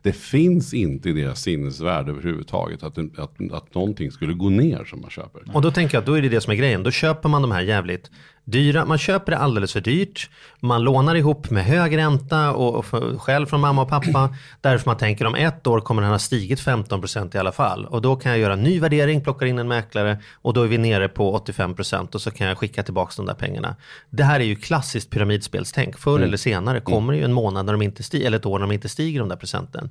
Det 0.02 0.12
finns 0.12 0.74
inte 0.74 1.08
i 1.08 1.12
deras 1.12 1.40
sinnesvärld 1.40 2.08
överhuvudtaget 2.08 2.82
att, 2.82 2.98
att, 2.98 3.52
att 3.52 3.74
någonting 3.74 4.10
skulle 4.10 4.32
gå 4.32 4.48
ner 4.48 4.84
som 4.84 5.00
man 5.00 5.10
köper. 5.10 5.42
Och 5.54 5.62
då 5.62 5.70
tänker 5.70 5.94
jag 5.94 6.00
att 6.00 6.06
då 6.06 6.14
är 6.14 6.22
det 6.22 6.28
det 6.28 6.40
som 6.40 6.50
är 6.50 6.56
grejen. 6.56 6.82
Då 6.82 6.90
köper 6.90 7.28
man 7.28 7.42
de 7.42 7.50
här 7.50 7.62
jävligt 7.62 8.10
dyra, 8.50 8.84
man 8.84 8.98
köper 8.98 9.32
det 9.32 9.38
alldeles 9.38 9.72
för 9.72 9.80
dyrt. 9.80 10.30
Man 10.60 10.82
lånar 10.82 11.14
ihop 11.14 11.50
med 11.50 11.64
hög 11.64 11.96
ränta 11.96 12.52
och, 12.52 12.74
och 12.74 12.84
för, 12.84 13.18
själv 13.18 13.46
från 13.46 13.60
mamma 13.60 13.82
och 13.82 13.88
pappa. 13.88 14.34
Därför 14.60 14.90
man 14.90 14.96
tänker 14.96 15.24
om 15.24 15.34
ett 15.34 15.66
år 15.66 15.80
kommer 15.80 16.02
den 16.02 16.10
ha 16.10 16.18
stigit 16.18 16.60
15% 16.60 17.36
i 17.36 17.38
alla 17.38 17.52
fall. 17.52 17.86
Och 17.86 18.02
då 18.02 18.16
kan 18.16 18.32
jag 18.32 18.40
göra 18.40 18.52
en 18.52 18.62
ny 18.62 18.80
värdering, 18.80 19.20
plocka 19.20 19.46
in 19.46 19.58
en 19.58 19.68
mäklare 19.68 20.18
och 20.42 20.54
då 20.54 20.62
är 20.62 20.66
vi 20.66 20.78
nere 20.78 21.08
på 21.08 21.38
85% 21.38 22.14
och 22.14 22.20
så 22.20 22.30
kan 22.30 22.46
jag 22.46 22.58
skicka 22.58 22.82
tillbaka 22.82 23.12
de 23.16 23.26
där 23.26 23.34
pengarna. 23.34 23.76
Det 24.10 24.24
här 24.24 24.40
är 24.40 24.44
ju 24.44 24.56
klassiskt 24.56 25.10
pyramidspelstänk. 25.10 25.98
Förr 25.98 26.20
eller 26.20 26.36
senare 26.36 26.80
kommer 26.80 27.12
det 27.12 27.18
ju 27.18 27.24
en 27.24 27.32
månad 27.32 27.66
när 27.66 27.72
de 27.72 27.82
inte 27.82 28.02
stiger, 28.02 28.26
eller 28.26 28.38
ett 28.38 28.46
år 28.46 28.58
när 28.58 28.66
de 28.66 28.72
inte 28.72 28.88
stiger 28.88 29.20
de 29.20 29.28
där 29.28 29.36
procenten. 29.36 29.90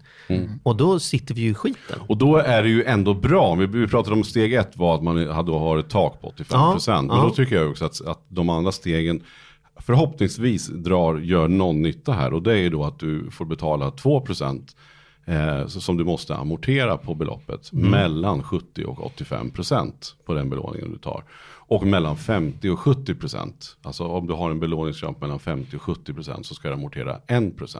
Och 0.63 0.75
då 0.75 0.99
sitter 0.99 1.35
vi 1.35 1.41
ju 1.41 1.49
i 1.49 1.53
skiten. 1.53 1.99
Och 2.07 2.17
då 2.17 2.37
är 2.37 2.63
det 2.63 2.69
ju 2.69 2.83
ändå 2.83 3.13
bra. 3.13 3.55
Vi, 3.55 3.87
pratade 3.87 4.15
om 4.15 4.23
steg 4.23 4.53
ett 4.53 4.77
var 4.77 4.95
att 4.95 5.03
man 5.03 5.27
hade, 5.27 5.51
har 5.51 5.77
ett 5.77 5.89
tak 5.89 6.21
på 6.21 6.33
85%. 6.37 6.83
Ja, 6.87 7.01
Men 7.01 7.17
ja. 7.17 7.23
då 7.23 7.29
tycker 7.29 7.55
jag 7.55 7.69
också 7.69 7.85
att, 7.85 8.07
att 8.07 8.21
de 8.27 8.48
andra 8.49 8.71
stegen 8.71 9.23
förhoppningsvis 9.75 10.67
drar, 10.67 11.17
gör 11.17 11.47
någon 11.47 11.81
nytta 11.81 12.11
här. 12.13 12.33
Och 12.33 12.43
det 12.43 12.51
är 12.51 12.57
ju 12.57 12.69
då 12.69 12.83
att 12.83 12.99
du 12.99 13.31
får 13.31 13.45
betala 13.45 13.89
2% 13.89 14.75
eh, 15.25 15.67
som 15.67 15.97
du 15.97 16.03
måste 16.03 16.35
amortera 16.35 16.97
på 16.97 17.15
beloppet. 17.15 17.71
Mm. 17.73 17.91
Mellan 17.91 18.43
70 18.43 18.83
och 18.85 18.97
85% 19.17 19.91
på 20.25 20.33
den 20.33 20.49
belåningen 20.49 20.91
du 20.91 20.97
tar. 20.97 21.23
Och 21.71 21.85
mellan 21.85 22.17
50 22.17 22.69
och 22.69 22.79
70%. 22.79 23.51
Alltså 23.83 24.03
om 24.07 24.27
du 24.27 24.33
har 24.33 24.51
en 24.51 24.59
belåningsramp 24.59 25.21
mellan 25.21 25.39
50 25.39 25.75
och 25.75 25.81
70% 25.81 26.43
så 26.43 26.55
ska 26.55 26.67
du 26.67 26.73
amortera 26.73 27.17
1%. 27.27 27.77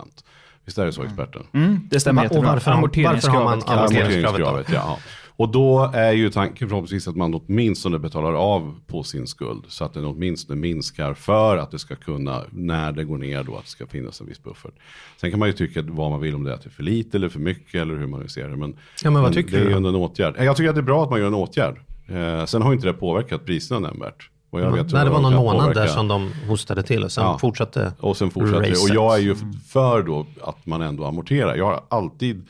Visst 0.66 0.78
är 0.78 0.86
det 0.86 0.92
så 0.94 1.04
experten? 1.04 1.44
Mm, 1.54 1.80
det 1.92 2.00
stämmer 2.00 2.22
Och 2.22 2.26
jättebra. 2.26 2.52
varför 2.52 2.72
har- 2.72 2.82
varför 2.82 3.30
har 3.30 3.44
man 3.44 3.54
Amorteringskravet? 3.54 3.70
Amorteringskravet, 3.70 4.70
ja. 4.74 4.98
Och 5.40 5.50
då 5.52 5.92
är 5.94 6.12
ju 6.12 6.30
tanken 6.30 6.70
förhoppningsvis 6.70 7.08
att 7.08 7.16
man 7.16 7.34
åtminstone 7.34 8.00
betalar 8.00 8.34
av 8.34 8.76
på 8.88 9.04
sin 9.04 9.28
skuld. 9.28 9.64
Så 9.68 9.86
att 9.86 9.94
den 9.94 10.06
åtminstone 10.06 10.60
minskar 10.62 11.14
för 11.14 11.58
att 11.58 11.72
det 11.72 11.80
ska 11.80 11.96
kunna, 11.96 12.42
när 12.52 12.92
det 12.92 13.04
går 13.04 13.18
ner 13.18 13.44
då, 13.44 13.56
att 13.58 13.64
det 13.64 13.70
ska 13.70 13.88
finnas 13.88 14.22
en 14.22 14.28
viss 14.28 14.44
buffert. 14.44 14.74
Sen 15.22 15.30
kan 15.32 15.40
man 15.40 15.48
ju 15.50 15.54
tycka 15.54 15.82
vad 15.88 16.12
man 16.12 16.20
vill 16.20 16.36
om 16.36 16.44
det 16.44 16.54
är 16.54 16.70
för 16.70 16.84
lite 16.84 17.18
eller 17.18 17.30
för 17.30 17.40
mycket 17.40 17.82
eller 17.82 17.96
hur 17.96 18.08
man 18.08 18.20
nu 18.20 18.28
ser 18.28 18.50
det. 18.50 18.56
Men, 18.56 18.76
Ja, 19.04 19.12
men 19.12 19.22
vad 19.22 19.34
tycker 19.34 19.52
det 19.52 19.58
är 19.58 19.64
ju 19.66 19.70
då? 19.72 19.78
ändå 19.78 19.90
en 19.90 19.96
åtgärd. 19.96 20.36
Jag 20.40 20.56
tycker 20.58 20.70
att 20.70 20.76
det 20.76 20.82
är 20.82 20.84
bra 20.84 21.04
att 21.04 21.10
man 21.10 21.20
gör 21.20 21.28
en 21.28 21.34
åtgärd. 21.34 21.76
Eh, 22.08 22.46
sen 22.46 22.62
har 22.62 22.70
ju 22.72 22.76
inte 22.76 22.88
det 22.88 22.94
påverkat 22.94 23.46
priserna 23.46 23.80
nämnvärt. 23.80 24.30
Vad 24.50 24.62
jag 24.62 24.90
så 24.90 24.96
Nej, 24.96 25.06
det 25.06 25.12
var 25.12 25.22
någon 25.22 25.34
månad 25.36 25.68
där 25.68 25.74
påverka- 25.74 25.94
som 25.94 26.08
de 26.08 26.32
hostade 26.48 26.84
till 26.84 27.04
och 27.04 27.12
sen 27.12 27.24
Ja. 27.24 27.38
fortsatte 27.38 27.94
och 28.00 28.18
sen 28.18 28.30
fortsätter 28.32 28.62
det. 28.62 28.72
Och 28.72 28.96
jag 28.96 29.16
är 29.16 29.20
ju 29.22 29.36
för 29.68 30.04
då 30.04 30.26
att 30.42 30.66
man 30.66 30.82
ändå 30.82 31.06
amorterar. 31.06 31.56
Jag 31.56 31.66
har 31.66 31.82
alltid 31.90 32.46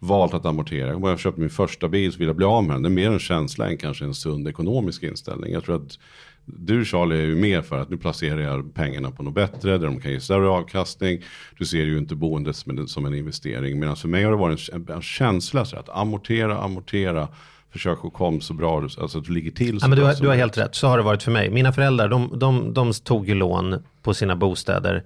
valt 0.00 0.34
att 0.34 0.46
amortera. 0.46 0.96
Om 0.96 1.04
jag 1.04 1.18
köpte 1.18 1.40
min 1.40 1.50
första 1.50 1.88
bil 1.88 2.12
så 2.12 2.18
vill 2.18 2.26
jag 2.26 2.36
bli 2.36 2.46
av 2.46 2.64
med 2.64 2.76
den. 2.76 2.82
Det 2.82 2.88
är 2.88 2.90
mer 2.90 3.10
en 3.10 3.18
känsla 3.18 3.68
än 3.68 3.76
kanske 3.76 4.04
en 4.04 4.14
sund 4.14 4.48
ekonomisk 4.48 5.02
inställning. 5.02 5.52
Jag 5.52 5.64
tror 5.64 5.76
att 5.76 5.98
du 6.44 6.84
Charlie 6.84 7.16
är 7.16 7.26
ju 7.26 7.36
mer 7.36 7.62
för 7.62 7.78
att 7.78 7.90
nu 7.90 7.96
placerar 7.96 8.40
jag 8.40 8.74
pengarna 8.74 9.10
på 9.10 9.22
något 9.22 9.34
bättre. 9.34 9.78
Där 9.78 9.86
de 9.86 10.00
kan 10.00 10.12
ge 10.12 10.20
större 10.20 10.48
avkastning. 10.48 11.22
Du 11.58 11.64
ser 11.64 11.84
ju 11.84 11.98
inte 11.98 12.14
boendet 12.14 12.56
som 12.86 13.06
en, 13.06 13.14
investering. 13.14 13.80
Medan 13.80 13.96
för 13.96 14.08
mig 14.08 14.24
har 14.24 14.30
det 14.30 14.36
varit 14.36 14.68
en, 14.72 14.86
en 14.88 15.02
känsla 15.02 15.64
så 15.64 15.76
att 15.76 15.88
amortera, 15.88 16.58
amortera. 16.58 17.28
Försök 17.72 17.98
att 18.04 18.12
komma 18.12 18.40
så 18.40 18.54
bra, 18.54 18.82
alltså 18.82 19.18
att 19.18 19.24
du 19.24 19.32
ligger 19.32 19.50
till 19.50 19.80
så 19.80 19.84
Ja, 19.84 19.88
men 19.88 19.98
du, 19.98 20.04
har, 20.04 20.14
du 20.14 20.28
har 20.28 20.34
helt 20.34 20.58
rätt, 20.58 20.74
så 20.74 20.86
har 20.86 20.96
det 20.96 21.04
varit 21.04 21.22
för 21.22 21.30
mig. 21.30 21.50
Mina 21.50 21.72
föräldrar 21.72 22.08
de, 22.08 22.38
de, 22.38 22.74
de 22.74 22.92
tog 22.92 23.28
ju 23.28 23.34
lån 23.34 23.82
på 24.02 24.14
sina 24.14 24.36
bostäder 24.36 25.04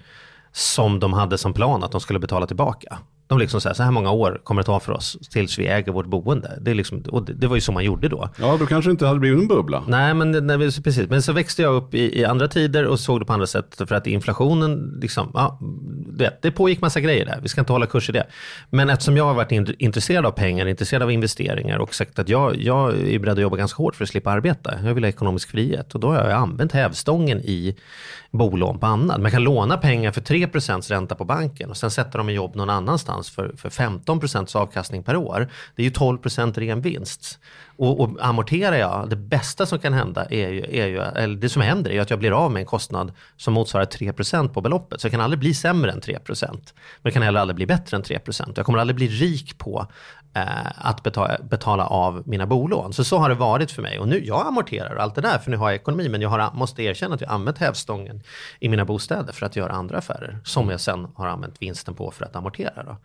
som 0.52 1.00
de 1.00 1.12
hade 1.12 1.38
som 1.38 1.52
plan 1.52 1.84
att 1.84 1.92
de 1.92 2.00
skulle 2.00 2.18
betala 2.18 2.46
tillbaka. 2.46 2.98
De 3.34 3.38
liksom 3.40 3.60
så 3.60 3.68
här, 3.68 3.74
så 3.74 3.82
här 3.82 3.90
många 3.90 4.10
år 4.10 4.40
kommer 4.44 4.62
det 4.62 4.66
ta 4.66 4.80
för 4.80 4.92
oss 4.92 5.16
tills 5.30 5.58
vi 5.58 5.66
äger 5.66 5.92
vårt 5.92 6.06
boende. 6.06 6.58
Det, 6.60 6.70
är 6.70 6.74
liksom, 6.74 7.02
och 7.08 7.24
det, 7.24 7.32
det 7.32 7.46
var 7.46 7.54
ju 7.54 7.60
så 7.60 7.72
man 7.72 7.84
gjorde 7.84 8.08
då. 8.08 8.28
Ja, 8.40 8.56
då 8.60 8.66
kanske 8.66 8.88
det 8.88 8.92
inte 8.92 9.06
hade 9.06 9.20
blivit 9.20 9.40
en 9.40 9.48
bubbla. 9.48 9.82
Nej, 9.88 10.14
men, 10.14 10.32
det- 10.32 10.40
nej, 10.40 10.58
precis. 10.58 11.08
men 11.08 11.22
så 11.22 11.32
växte 11.32 11.62
jag 11.62 11.74
upp 11.74 11.94
i, 11.94 12.20
i 12.20 12.24
andra 12.24 12.48
tider 12.48 12.86
och 12.86 13.00
såg 13.00 13.20
det 13.20 13.24
på 13.24 13.32
andra 13.32 13.46
sätt. 13.46 13.74
För 13.88 13.92
att 13.94 14.06
inflationen, 14.06 14.98
liksom, 15.02 15.30
ja, 15.34 15.58
du 16.06 16.24
vet, 16.24 16.42
det 16.42 16.50
pågick 16.50 16.80
massa 16.80 17.00
grejer 17.00 17.26
där. 17.26 17.38
Vi 17.42 17.48
ska 17.48 17.60
inte 17.60 17.72
hålla 17.72 17.86
kurs 17.86 18.08
i 18.08 18.12
det. 18.12 18.26
Men 18.70 18.90
eftersom 18.90 19.16
jag 19.16 19.24
har 19.24 19.34
varit 19.34 19.52
in, 19.52 19.74
intresserad 19.78 20.26
av 20.26 20.30
pengar, 20.30 20.66
intresserad 20.66 21.02
av 21.02 21.10
investeringar 21.12 21.78
och 21.78 21.94
sagt 21.94 22.18
att 22.18 22.28
jag, 22.28 22.56
jag 22.56 22.94
är 23.00 23.18
beredd 23.18 23.32
att 23.34 23.42
jobba 23.42 23.56
ganska 23.56 23.76
hårt 23.82 23.96
för 23.96 24.04
att 24.04 24.10
slippa 24.10 24.30
arbeta. 24.30 24.74
Jag 24.84 24.94
vill 24.94 25.04
ha 25.04 25.08
ekonomisk 25.08 25.50
frihet 25.50 25.94
och 25.94 26.00
då 26.00 26.08
har 26.08 26.16
jag 26.16 26.30
använt 26.32 26.72
hävstången 26.72 27.38
i 27.40 27.76
bolån 28.30 28.78
på 28.78 28.86
annat. 28.86 29.20
Man 29.20 29.30
kan 29.30 29.42
låna 29.42 29.76
pengar 29.76 30.12
för 30.12 30.20
3% 30.20 30.88
ränta 30.90 31.14
på 31.14 31.24
banken 31.24 31.70
och 31.70 31.76
sen 31.76 31.90
sätta 31.90 32.18
dem 32.18 32.28
i 32.28 32.32
jobb 32.32 32.54
någon 32.56 32.70
annanstans 32.70 33.23
för, 33.30 33.54
för 33.56 33.70
15 33.70 34.20
procents 34.20 34.56
avkastning 34.56 35.02
per 35.02 35.16
år. 35.16 35.48
Det 35.76 35.82
är 35.82 35.84
ju 35.84 35.90
12 35.90 36.18
procent 36.18 36.58
ren 36.58 36.80
vinst. 36.80 37.38
Och, 37.76 38.00
och 38.00 38.16
amorterar 38.20 38.76
jag, 38.76 39.10
det 39.10 39.16
bästa 39.16 39.66
som 39.66 39.78
kan 39.78 39.92
hända 39.92 40.24
är 40.24 40.48
ju, 40.48 40.60
är 40.70 40.86
ju, 40.86 41.00
eller 41.00 41.36
det 41.36 41.48
som 41.48 41.62
händer 41.62 41.90
är 41.90 41.94
ju 41.94 42.00
att 42.00 42.10
jag 42.10 42.18
blir 42.18 42.30
av 42.30 42.52
med 42.52 42.60
en 42.60 42.66
kostnad 42.66 43.12
som 43.36 43.54
motsvarar 43.54 43.84
3 43.84 44.12
procent 44.12 44.54
på 44.54 44.60
beloppet. 44.60 45.00
Så 45.00 45.06
jag 45.06 45.12
kan 45.12 45.20
aldrig 45.20 45.40
bli 45.40 45.54
sämre 45.54 45.92
än 45.92 46.00
3 46.00 46.18
procent. 46.18 46.74
Men 46.76 47.02
jag 47.02 47.12
kan 47.12 47.22
heller 47.22 47.40
aldrig 47.40 47.56
bli 47.56 47.66
bättre 47.66 47.96
än 47.96 48.02
3 48.02 48.18
procent. 48.18 48.56
Jag 48.56 48.66
kommer 48.66 48.78
aldrig 48.78 48.96
bli 48.96 49.08
rik 49.08 49.58
på 49.58 49.86
eh, 50.34 50.86
att 50.88 51.02
betala, 51.02 51.36
betala 51.50 51.86
av 51.86 52.22
mina 52.26 52.46
bolån. 52.46 52.92
Så 52.92 53.04
så 53.04 53.18
har 53.18 53.28
det 53.28 53.34
varit 53.34 53.70
för 53.70 53.82
mig. 53.82 53.98
Och 53.98 54.08
nu, 54.08 54.24
jag 54.24 54.46
amorterar 54.46 54.94
och 54.94 55.02
allt 55.02 55.14
det 55.14 55.20
där 55.20 55.38
för 55.38 55.50
nu 55.50 55.56
har 55.56 55.68
jag 55.68 55.74
ekonomi. 55.74 56.08
Men 56.08 56.20
jag 56.20 56.28
har, 56.28 56.50
måste 56.54 56.82
erkänna 56.82 57.14
att 57.14 57.20
jag 57.20 57.30
använt 57.30 57.58
hävstången 57.58 58.22
i 58.60 58.68
mina 58.68 58.84
bostäder 58.84 59.32
för 59.32 59.46
att 59.46 59.56
göra 59.56 59.72
andra 59.72 59.98
affärer. 59.98 60.38
Som 60.44 60.70
jag 60.70 60.80
sen 60.80 61.08
har 61.14 61.26
använt 61.26 61.62
vinsten 61.62 61.94
på 61.94 62.10
för 62.10 62.24
att 62.24 62.36
amortera. 62.36 62.82
Då. 62.82 62.96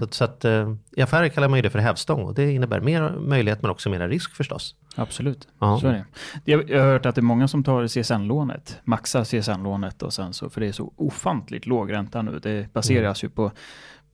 Så, 0.00 0.08
så 0.10 0.24
att, 0.24 0.44
eh, 0.44 0.74
I 0.96 1.02
affärer 1.02 1.28
kallar 1.28 1.48
man 1.48 1.58
ju 1.58 1.62
det 1.62 1.70
för 1.70 1.78
hävstång 1.78 2.22
och 2.22 2.34
det 2.34 2.52
innebär 2.52 2.80
mer 2.80 3.10
möjlighet 3.10 3.62
men 3.62 3.70
också 3.70 3.90
mer 3.90 4.08
risk 4.08 4.34
förstås. 4.34 4.74
Absolut, 4.96 5.48
Ja. 5.58 5.78
så 5.80 5.86
är 5.86 5.92
det. 5.92 6.04
Jag, 6.44 6.70
jag 6.70 6.80
har 6.82 6.92
hört 6.92 7.06
att 7.06 7.14
det 7.14 7.20
är 7.20 7.22
många 7.22 7.48
som 7.48 7.64
tar 7.64 7.86
CSN-lånet, 7.86 8.78
maxar 8.84 9.24
CSN-lånet 9.24 10.02
och 10.02 10.12
sen 10.12 10.32
så, 10.32 10.50
för 10.50 10.60
det 10.60 10.66
är 10.66 10.72
så 10.72 10.92
ofantligt 10.96 11.66
låg 11.66 11.92
ränta 11.92 12.22
nu. 12.22 12.38
Det 12.42 12.72
baseras 12.72 13.24
ju 13.24 13.28
på, 13.28 13.50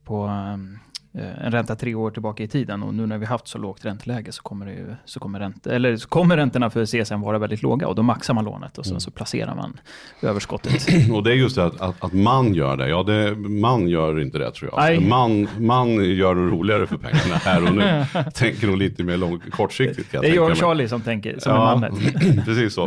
på 0.05 0.25
um, 0.27 0.31
eh, 0.75 0.81
en 1.15 1.53
ränta 1.53 1.77
tre 1.77 1.95
år 1.95 2.11
tillbaka 2.11 2.43
i 2.43 2.49
tiden 2.49 2.83
och 2.83 2.95
nu 2.95 3.07
när 3.07 3.19
vi 3.19 3.27
haft 3.27 3.49
så 3.49 3.59
lågt 3.59 3.85
ränteläge 3.85 4.33
så 4.33 4.43
kommer, 4.43 4.67
det 4.67 4.73
ju, 4.73 4.95
så 5.05 5.21
kommer, 5.21 5.39
ränta, 5.39 5.71
eller 5.71 5.97
så 5.97 6.09
kommer 6.09 6.37
räntorna 6.37 6.71
för 6.71 6.87
CSN 6.87 7.21
vara 7.21 7.39
väldigt 7.39 7.63
låga 7.63 7.89
och 7.89 7.95
då 7.95 8.03
maxar 8.03 8.35
man 8.35 8.45
lånet 8.45 8.79
och 8.79 8.87
sen 8.87 9.01
så 9.01 9.11
placerar 9.11 9.55
man 9.55 9.81
överskottet. 10.23 10.87
Och 11.13 11.23
det 11.23 11.31
är 11.31 11.35
just 11.35 11.57
det 11.57 11.65
att, 11.65 11.81
att, 11.81 12.05
att 12.05 12.13
man 12.13 12.55
gör 12.55 12.77
det. 12.77 12.89
Ja, 12.89 13.03
det, 13.03 13.37
man 13.37 13.89
gör 13.89 14.21
inte 14.21 14.39
det 14.39 14.53
tror 14.53 14.71
jag. 14.73 14.81
Nej. 14.81 15.01
Man, 15.01 15.49
man 15.59 16.05
gör 16.05 16.35
det 16.35 16.41
roligare 16.41 16.87
för 16.87 16.97
pengarna 16.97 17.35
här 17.35 17.69
och 17.69 17.75
nu. 17.75 18.05
Tänker 18.35 18.67
nog 18.67 18.77
lite 18.77 19.03
mer 19.03 19.17
lång, 19.17 19.41
kortsiktigt. 19.51 20.13
Kan 20.13 20.23
Det 20.23 20.31
är 20.31 20.35
jag 20.35 20.51
och. 20.51 20.57
Charlie 20.57 20.89
som 20.89 21.01
tänker, 21.01 21.39
som 21.39 21.53
är 21.53 21.57
Ja, 21.57 21.65
mannen. 21.65 21.95
precis 22.45 22.75
så. 22.75 22.87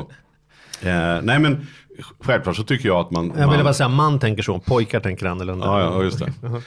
Eh, 0.81 1.21
nej 1.23 1.39
men 1.39 1.67
självklart 2.19 2.55
så 2.55 2.63
tycker 2.63 2.87
jag 2.87 2.97
att 2.97 3.11
man... 3.11 3.27
Jag 3.27 3.33
ville 3.33 3.47
man 3.47 3.63
bara 3.63 3.73
säga 3.73 3.89
man 3.89 4.19
tänker 4.19 4.43
så, 4.43 4.59
pojkar 4.59 4.99
tänker 4.99 5.25
annorlunda. 5.25 5.65
Ja, 5.65 5.81
ja, 5.81 6.03
just 6.03 6.19
det. 6.19 6.31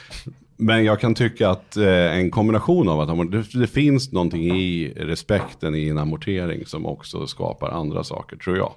Men 0.60 0.84
jag 0.84 1.00
kan 1.00 1.14
tycka 1.14 1.50
att 1.50 1.76
eh, 1.76 2.16
en 2.16 2.30
kombination 2.30 2.88
av 2.88 3.00
att 3.00 3.30
det, 3.30 3.60
det 3.60 3.66
finns 3.66 4.12
någonting 4.12 4.56
i 4.56 4.92
respekten 4.96 5.74
i 5.74 5.88
en 5.88 5.98
amortering 5.98 6.66
som 6.66 6.86
också 6.86 7.26
skapar 7.26 7.70
andra 7.70 8.04
saker, 8.04 8.36
tror 8.36 8.56
jag. 8.56 8.72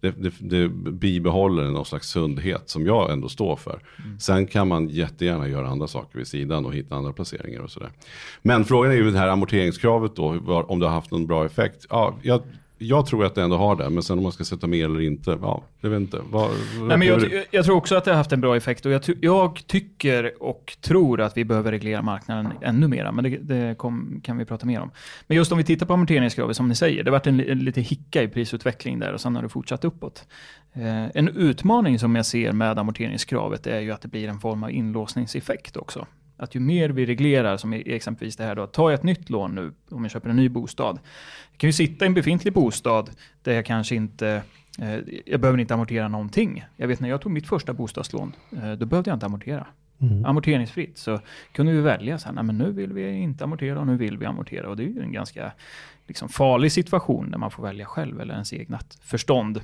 Det, 0.00 0.10
det, 0.10 0.32
det 0.40 0.68
bibehåller 0.92 1.64
någon 1.64 1.84
slags 1.84 2.08
sundhet 2.08 2.70
som 2.70 2.86
jag 2.86 3.12
ändå 3.12 3.28
står 3.28 3.56
för. 3.56 3.80
Sen 4.20 4.46
kan 4.46 4.68
man 4.68 4.88
jättegärna 4.88 5.48
göra 5.48 5.68
andra 5.68 5.86
saker 5.86 6.18
vid 6.18 6.26
sidan 6.26 6.66
och 6.66 6.74
hitta 6.74 6.94
andra 6.94 7.12
placeringar 7.12 7.60
och 7.60 7.70
sådär. 7.70 7.90
Men 8.42 8.64
frågan 8.64 8.92
är 8.92 8.96
ju 8.96 9.10
det 9.10 9.18
här 9.18 9.28
amorteringskravet 9.28 10.16
då, 10.16 10.28
om 10.68 10.78
det 10.78 10.86
har 10.86 10.94
haft 10.94 11.10
någon 11.10 11.26
bra 11.26 11.46
effekt. 11.46 11.86
Ja, 11.90 12.14
jag, 12.22 12.42
jag 12.78 13.06
tror 13.06 13.24
att 13.24 13.34
det 13.34 13.42
ändå 13.42 13.56
har 13.56 13.76
det, 13.76 13.90
men 13.90 14.02
sen 14.02 14.18
om 14.18 14.22
man 14.22 14.32
ska 14.32 14.44
sätta 14.44 14.66
med 14.66 14.84
eller 14.84 15.00
inte, 15.00 15.38
ja, 15.42 15.64
jag 15.80 15.90
vet 15.90 16.00
inte. 16.00 16.20
Vad, 16.30 16.50
Nej, 16.88 16.98
men 16.98 17.08
jag, 17.08 17.44
jag 17.50 17.64
tror 17.64 17.76
också 17.76 17.96
att 17.96 18.04
det 18.04 18.10
har 18.10 18.16
haft 18.16 18.32
en 18.32 18.40
bra 18.40 18.56
effekt 18.56 18.86
och 18.86 18.92
jag, 18.92 19.02
jag 19.20 19.66
tycker 19.66 20.42
och 20.42 20.76
tror 20.80 21.20
att 21.20 21.36
vi 21.36 21.44
behöver 21.44 21.70
reglera 21.70 22.02
marknaden 22.02 22.52
ännu 22.62 22.88
mer. 22.88 23.12
Men 23.12 23.24
det, 23.24 23.38
det 23.38 23.78
kom, 23.78 24.20
kan 24.24 24.38
vi 24.38 24.44
prata 24.44 24.66
mer 24.66 24.80
om. 24.80 24.90
Men 25.26 25.36
just 25.36 25.52
om 25.52 25.58
vi 25.58 25.64
tittar 25.64 25.86
på 25.86 25.92
amorteringskravet 25.92 26.56
som 26.56 26.68
ni 26.68 26.74
säger, 26.74 27.04
det 27.04 27.10
har 27.10 27.18
varit 27.18 27.26
en, 27.26 27.40
en 27.40 27.58
lite 27.58 27.80
hicka 27.80 28.22
i 28.22 28.28
prisutveckling 28.28 28.98
där 28.98 29.12
och 29.12 29.20
sen 29.20 29.36
har 29.36 29.42
det 29.42 29.48
fortsatt 29.48 29.84
uppåt. 29.84 30.26
Eh, 30.72 31.04
en 31.14 31.28
utmaning 31.28 31.98
som 31.98 32.16
jag 32.16 32.26
ser 32.26 32.52
med 32.52 32.78
amorteringskravet 32.78 33.66
är 33.66 33.80
ju 33.80 33.90
att 33.92 34.02
det 34.02 34.08
blir 34.08 34.28
en 34.28 34.40
form 34.40 34.62
av 34.62 34.70
inlåsningseffekt 34.70 35.76
också. 35.76 36.06
Att 36.36 36.54
ju 36.54 36.60
mer 36.60 36.88
vi 36.88 37.06
reglerar, 37.06 37.56
som 37.56 37.72
exempelvis 37.72 38.36
det 38.36 38.44
här 38.44 38.54
då, 38.54 38.66
tar 38.66 38.90
jag 38.90 38.98
ett 38.98 39.04
nytt 39.04 39.30
lån 39.30 39.54
nu 39.54 39.72
om 39.90 40.04
jag 40.04 40.10
köper 40.10 40.30
en 40.30 40.36
ny 40.36 40.48
bostad. 40.48 40.98
Jag 41.50 41.58
kan 41.58 41.68
ju 41.68 41.72
sitta 41.72 42.04
i 42.04 42.08
en 42.08 42.14
befintlig 42.14 42.52
bostad 42.52 43.10
där 43.42 43.52
jag 43.52 43.66
kanske 43.66 43.94
inte 43.94 44.42
Eh, 44.78 44.98
Jag 45.26 45.40
behöver 45.40 45.58
inte 45.58 45.74
amortera 45.74 46.08
någonting. 46.08 46.64
Jag 46.76 46.88
vet 46.88 47.00
när 47.00 47.08
jag 47.08 47.20
tog 47.20 47.32
mitt 47.32 47.46
första 47.46 47.72
bostadslån, 47.72 48.32
eh, 48.52 48.72
då 48.72 48.86
behövde 48.86 49.10
jag 49.10 49.16
inte 49.16 49.26
amortera. 49.26 49.66
Amorteringsfritt. 50.24 50.98
Så 50.98 51.20
kunde 51.52 51.72
vi 51.72 51.80
välja 51.80 52.18
så 52.18 52.26
här, 52.26 52.34
nej 52.34 52.44
men 52.44 52.58
nu 52.58 52.72
vill 52.72 52.92
vi 52.92 53.12
inte 53.12 53.44
amortera 53.44 53.80
och 53.80 53.86
nu 53.86 53.96
vill 53.96 54.18
vi 54.18 54.26
amortera. 54.26 54.68
Och 54.68 54.76
det 54.76 54.82
är 54.82 54.88
ju 54.88 55.02
en 55.02 55.12
ganska 55.12 55.52
liksom, 56.06 56.28
farlig 56.28 56.72
situation 56.72 57.26
när 57.30 57.38
man 57.38 57.50
får 57.50 57.62
välja 57.62 57.86
själv 57.86 58.20
eller 58.20 58.34
ens 58.34 58.52
eget 58.52 58.98
förstånd. 59.02 59.60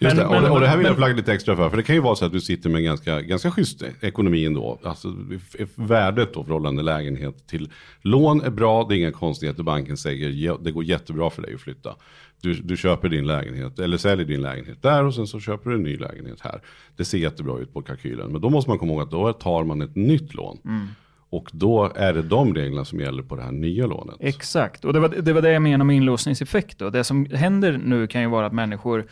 Just 0.00 0.16
Men- 0.16 0.28
det, 0.30 0.36
och, 0.36 0.42
det, 0.42 0.50
och 0.50 0.60
det 0.60 0.68
här 0.68 0.76
vill 0.76 0.86
jag 0.86 0.96
flagga 0.96 1.14
lite 1.14 1.32
extra 1.32 1.56
för. 1.56 1.70
För 1.70 1.76
det 1.76 1.82
kan 1.82 1.94
ju 1.94 2.00
vara 2.02 2.16
så 2.16 2.24
att 2.24 2.32
du 2.32 2.40
sitter 2.40 2.70
med 2.70 2.78
en 2.78 2.84
ganska, 2.84 3.20
ganska 3.20 3.50
schysst 3.50 3.82
ekonomi 4.00 4.44
ändå. 4.44 4.78
Alltså 4.82 5.14
värdet 5.74 6.34
då 6.34 6.44
förhållande 6.44 6.82
lägenhet 6.82 7.46
till 7.46 7.70
lån 8.02 8.40
är 8.42 8.50
bra, 8.50 8.86
det 8.88 8.94
är 8.94 8.98
inga 8.98 9.12
konstigheter. 9.12 9.62
Banken 9.62 9.96
säger 9.96 10.28
"Ja, 10.28 10.58
det 10.62 10.72
går 10.72 10.84
jättebra 10.84 11.30
för 11.30 11.42
dig 11.42 11.54
att 11.54 11.60
flytta. 11.60 11.94
Du, 12.40 12.54
du 12.54 12.76
köper 12.76 13.08
din 13.08 13.26
lägenhet, 13.26 13.78
eller 13.78 13.96
säljer 13.96 14.26
din 14.26 14.42
lägenhet 14.42 14.82
där 14.82 15.04
och 15.04 15.14
sen 15.14 15.26
så 15.26 15.40
köper 15.40 15.70
du 15.70 15.76
en 15.76 15.82
ny 15.82 15.96
lägenhet 15.96 16.40
här. 16.40 16.60
Det 16.96 17.04
ser 17.04 17.18
jättebra 17.18 17.58
ut 17.58 17.72
på 17.74 17.82
kalkylen. 17.82 18.32
Men 18.32 18.40
då 18.40 18.50
måste 18.50 18.70
man 18.70 18.78
komma 18.78 18.92
ihåg 18.92 19.02
att 19.02 19.10
då 19.10 19.32
tar 19.32 19.64
man 19.64 19.82
ett 19.82 19.96
nytt 19.96 20.34
lån. 20.34 20.58
Och 21.30 21.48
då 21.52 21.92
är 21.94 22.12
det 22.12 22.22
de 22.22 22.54
reglerna 22.54 22.84
som 22.84 23.00
gäller 23.00 23.22
på 23.22 23.36
det 23.36 23.42
här 23.42 23.52
nya 23.52 23.86
lånet. 23.86 24.16
Exakt, 24.20 24.84
och 24.84 24.92
det 24.92 25.00
var, 25.00 25.08
det 25.08 25.32
var 25.32 25.42
det 25.42 25.52
jag 25.52 25.62
menade 25.62 25.84
med 25.84 25.96
inlåsningseffekt. 25.96 26.78
Då. 26.78 26.90
Det 26.90 27.04
som 27.04 27.26
händer 27.26 27.80
nu 27.84 28.06
kan 28.06 28.20
ju 28.22 28.28
vara 28.28 28.46
att 28.46 28.52
människor 28.52 29.06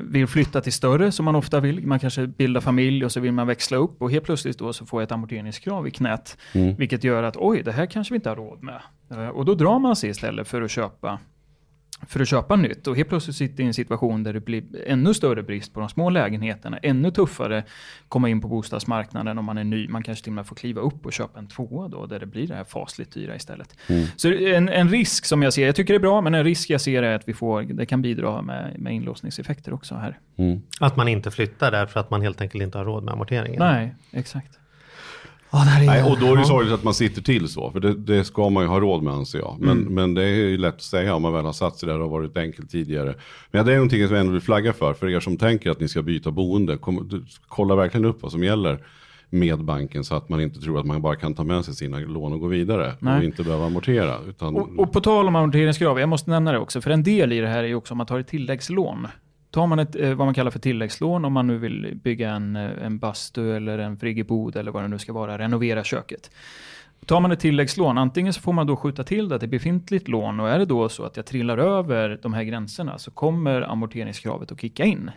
vill 0.00 0.26
flytta 0.26 0.60
till 0.60 0.72
större, 0.72 1.12
som 1.12 1.24
man 1.24 1.34
ofta 1.36 1.60
vill. 1.60 1.86
Man 1.86 1.98
kanske 1.98 2.26
bildar 2.26 2.60
familj 2.60 3.04
och 3.04 3.12
så 3.12 3.20
vill 3.20 3.32
man 3.32 3.46
växla 3.46 3.76
upp 3.76 4.02
och 4.02 4.10
helt 4.10 4.24
plötsligt 4.24 4.58
då 4.58 4.72
så 4.72 4.86
får 4.86 5.00
jag 5.00 5.06
ett 5.06 5.12
amorteringskrav 5.12 5.88
i 5.88 5.90
knät. 5.90 6.38
Vilket 6.78 7.04
gör 7.04 7.22
att 7.22 7.36
oj, 7.36 7.62
det 7.62 7.72
här 7.72 7.86
kanske 7.86 8.14
vi 8.14 8.16
inte 8.16 8.28
har 8.28 8.36
råd 8.36 8.62
med. 8.62 8.80
Eh, 9.10 9.28
och 9.28 9.44
då 9.44 9.54
drar 9.54 9.78
man 9.78 9.96
sig 9.96 10.10
istället 10.10 10.48
för 10.48 10.62
att 10.62 10.70
köpa 10.70 11.18
för 12.08 12.20
att 12.20 12.28
köpa 12.28 12.56
nytt 12.56 12.86
och 12.86 12.96
helt 12.96 13.08
plötsligt 13.08 13.36
sitter 13.36 13.62
i 13.62 13.66
en 13.66 13.74
situation 13.74 14.22
där 14.22 14.32
det 14.32 14.40
blir 14.40 14.64
ännu 14.86 15.14
större 15.14 15.42
brist 15.42 15.74
på 15.74 15.80
de 15.80 15.88
små 15.88 16.10
lägenheterna, 16.10 16.78
ännu 16.78 17.10
tuffare 17.10 17.64
komma 18.08 18.28
in 18.28 18.40
på 18.40 18.48
bostadsmarknaden 18.48 19.38
om 19.38 19.44
man 19.44 19.58
är 19.58 19.64
ny. 19.64 19.88
Man 19.88 20.02
kanske 20.02 20.24
till 20.24 20.30
och 20.30 20.34
med 20.34 20.46
får 20.46 20.56
kliva 20.56 20.80
upp 20.80 21.06
och 21.06 21.12
köpa 21.12 21.38
en 21.38 21.46
tvåa 21.46 21.88
då, 21.88 22.06
där 22.06 22.20
det 22.20 22.26
blir 22.26 22.46
det 22.46 22.54
här 22.54 22.64
fasligt 22.64 23.12
dyra 23.12 23.36
istället. 23.36 23.76
Så 24.16 24.32
en, 24.32 24.68
en 24.68 24.88
risk 24.88 25.24
som 25.24 25.42
jag 25.42 25.52
ser, 25.52 25.66
jag 25.66 25.76
tycker 25.76 25.94
det 25.94 25.98
är 25.98 26.00
bra, 26.00 26.20
men 26.20 26.34
en 26.34 26.44
risk 26.44 26.70
jag 26.70 26.80
ser 26.80 27.02
är 27.02 27.14
att 27.14 27.28
vi 27.28 27.34
får, 27.34 27.62
det 27.62 27.86
kan 27.86 28.02
bidra 28.02 28.42
med, 28.42 28.78
med 28.78 28.94
inlåsningseffekter 28.94 29.74
också 29.74 29.94
här. 29.94 30.18
Att 30.80 30.96
man 30.96 31.08
inte 31.08 31.30
flyttar 31.30 31.70
därför 31.70 32.00
att 32.00 32.10
man 32.10 32.22
helt 32.22 32.40
enkelt 32.40 32.62
inte 32.62 32.78
har 32.78 32.84
råd 32.84 33.04
med 33.04 33.14
amorteringen. 33.14 33.58
Nej, 33.58 33.94
exakt. 34.12 34.58
Är, 35.50 35.86
Nej, 35.86 36.02
och 36.02 36.18
då 36.20 36.26
är 36.26 36.34
det 36.34 36.40
ja. 36.40 36.44
sorgligt 36.44 36.74
att 36.74 36.84
man 36.84 36.94
sitter 36.94 37.22
till 37.22 37.48
så, 37.48 37.70
för 37.70 37.80
det, 37.80 37.94
det 37.94 38.24
ska 38.24 38.50
man 38.50 38.62
ju 38.62 38.68
ha 38.68 38.80
råd 38.80 39.02
med 39.02 39.14
anser 39.14 39.38
jag. 39.38 39.56
Men, 39.60 39.78
men 39.78 40.14
det 40.14 40.22
är 40.22 40.34
ju 40.34 40.58
lätt 40.58 40.74
att 40.74 40.82
säga 40.82 41.14
om 41.14 41.22
man 41.22 41.32
väl 41.32 41.44
har 41.44 41.52
satt 41.52 41.78
sig 41.78 41.88
där 41.88 41.94
och 41.94 42.10
har 42.10 42.18
varit 42.18 42.36
enkelt 42.36 42.70
tidigare. 42.70 43.14
Men 43.50 43.66
det 43.66 43.72
är 43.72 43.76
någonting 43.76 44.06
som 44.06 44.14
jag 44.16 44.20
ändå 44.20 44.32
vill 44.32 44.42
flagga 44.42 44.72
för, 44.72 44.94
för 44.94 45.08
er 45.08 45.20
som 45.20 45.36
tänker 45.36 45.70
att 45.70 45.80
ni 45.80 45.88
ska 45.88 46.02
byta 46.02 46.30
boende. 46.30 46.76
Kom, 46.76 47.24
kolla 47.48 47.74
verkligen 47.74 48.04
upp 48.04 48.22
vad 48.22 48.32
som 48.32 48.44
gäller 48.44 48.78
med 49.30 49.64
banken 49.64 50.04
så 50.04 50.14
att 50.14 50.28
man 50.28 50.40
inte 50.40 50.60
tror 50.60 50.80
att 50.80 50.86
man 50.86 51.02
bara 51.02 51.16
kan 51.16 51.34
ta 51.34 51.44
med 51.44 51.64
sig 51.64 51.74
sina 51.74 51.98
lån 51.98 52.32
och 52.32 52.40
gå 52.40 52.46
vidare 52.46 52.92
Nej. 53.00 53.18
och 53.18 53.24
inte 53.24 53.42
behöva 53.42 53.66
amortera. 53.66 54.14
Utan, 54.28 54.56
Och, 54.56 54.78
och 54.78 54.92
på 54.92 55.00
tal 55.00 55.28
om 55.28 55.36
amorteringskrav, 55.36 56.00
jag 56.00 56.08
måste 56.08 56.30
nämna 56.30 56.52
det 56.52 56.58
också, 56.58 56.80
för 56.80 56.90
en 56.90 57.02
del 57.02 57.32
i 57.32 57.40
det 57.40 57.48
här 57.48 57.64
är 57.64 57.68
ju 57.68 57.74
också 57.74 57.94
om 57.94 57.98
man 57.98 58.06
tar 58.06 58.18
ett 58.18 58.28
tilläggslån. 58.28 59.06
Tar 59.56 59.66
man 59.66 59.78
ett, 59.78 59.96
eh, 59.96 60.14
vad 60.14 60.26
man 60.26 60.34
kallar 60.34 60.50
för 60.50 60.58
tilläggslån 60.58 61.24
om 61.24 61.32
man 61.32 61.46
nu 61.46 61.58
vill 61.58 61.98
bygga 62.02 62.30
en, 62.30 62.56
eh, 62.56 62.84
en 62.84 62.98
bastu 62.98 63.56
eller 63.56 63.78
en 63.78 63.96
friggebod 63.96 64.56
eller 64.56 64.70
vad 64.70 64.84
det 64.84 64.88
nu 64.88 64.98
ska 64.98 65.12
vara, 65.12 65.38
renovera 65.38 65.84
köket. 65.84 66.30
Tar 67.06 67.20
man 67.20 67.32
ett 67.32 67.40
tilläggslån, 67.40 67.98
antingen 67.98 68.32
så 68.32 68.40
får 68.40 68.52
man 68.52 68.66
då 68.66 68.76
skjuta 68.76 69.04
till 69.04 69.28
det 69.28 69.38
till 69.38 69.48
befintligt 69.48 70.08
lån 70.08 70.40
och 70.40 70.50
är 70.50 70.58
det 70.58 70.64
då 70.64 70.88
så 70.88 71.04
att 71.04 71.16
jag 71.16 71.26
trillar 71.26 71.58
över 71.58 72.18
de 72.22 72.34
här 72.34 72.42
gränserna 72.42 72.98
så 72.98 73.10
kommer 73.10 73.62
amorteringskravet 73.62 74.52
att 74.52 74.60
kicka 74.60 74.84
in. 74.84 75.10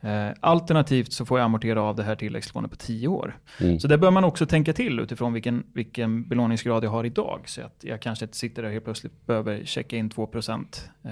Eh, 0.00 0.28
alternativt 0.40 1.12
så 1.12 1.26
får 1.26 1.38
jag 1.38 1.44
amortera 1.44 1.82
av 1.82 1.96
det 1.96 2.02
här 2.02 2.16
tilläggslånet 2.16 2.70
på 2.70 2.76
10 2.76 3.08
år. 3.08 3.38
Så 3.80 3.88
det 3.88 3.98
bör 3.98 4.10
man 4.10 4.24
också 4.24 4.46
tänka 4.46 4.72
till 4.72 5.00
utifrån 5.00 5.32
vilken, 5.32 5.62
vilken 5.72 6.28
belåningsgrad 6.28 6.84
jag 6.84 6.90
har 6.90 7.04
idag. 7.04 7.40
Så 7.46 7.60
att 7.62 7.76
jag 7.80 8.02
kanske 8.02 8.24
inte 8.24 8.36
sitter 8.36 8.62
där 8.62 8.68
och 8.68 8.72
helt 8.72 8.84
plötsligt 8.84 9.26
behöver 9.26 9.64
checka 9.64 9.96
in 9.96 10.10
2%. 10.10 10.90
Eh, 11.04 11.10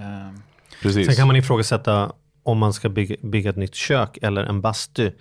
precis. 0.83 1.07
Sen 1.07 1.15
kan 1.15 1.27
man 1.27 1.37
ifrågasätta 1.37 2.13
om 2.49 2.59
man 2.59 2.73
ska 2.73 2.89
bygga, 2.89 3.17
bygga 3.23 3.51
ett 3.51 3.57
nytt 3.57 3.75
kök 3.75 4.19
eller 4.23 4.45
en 4.45 4.61
bastu 4.61 5.13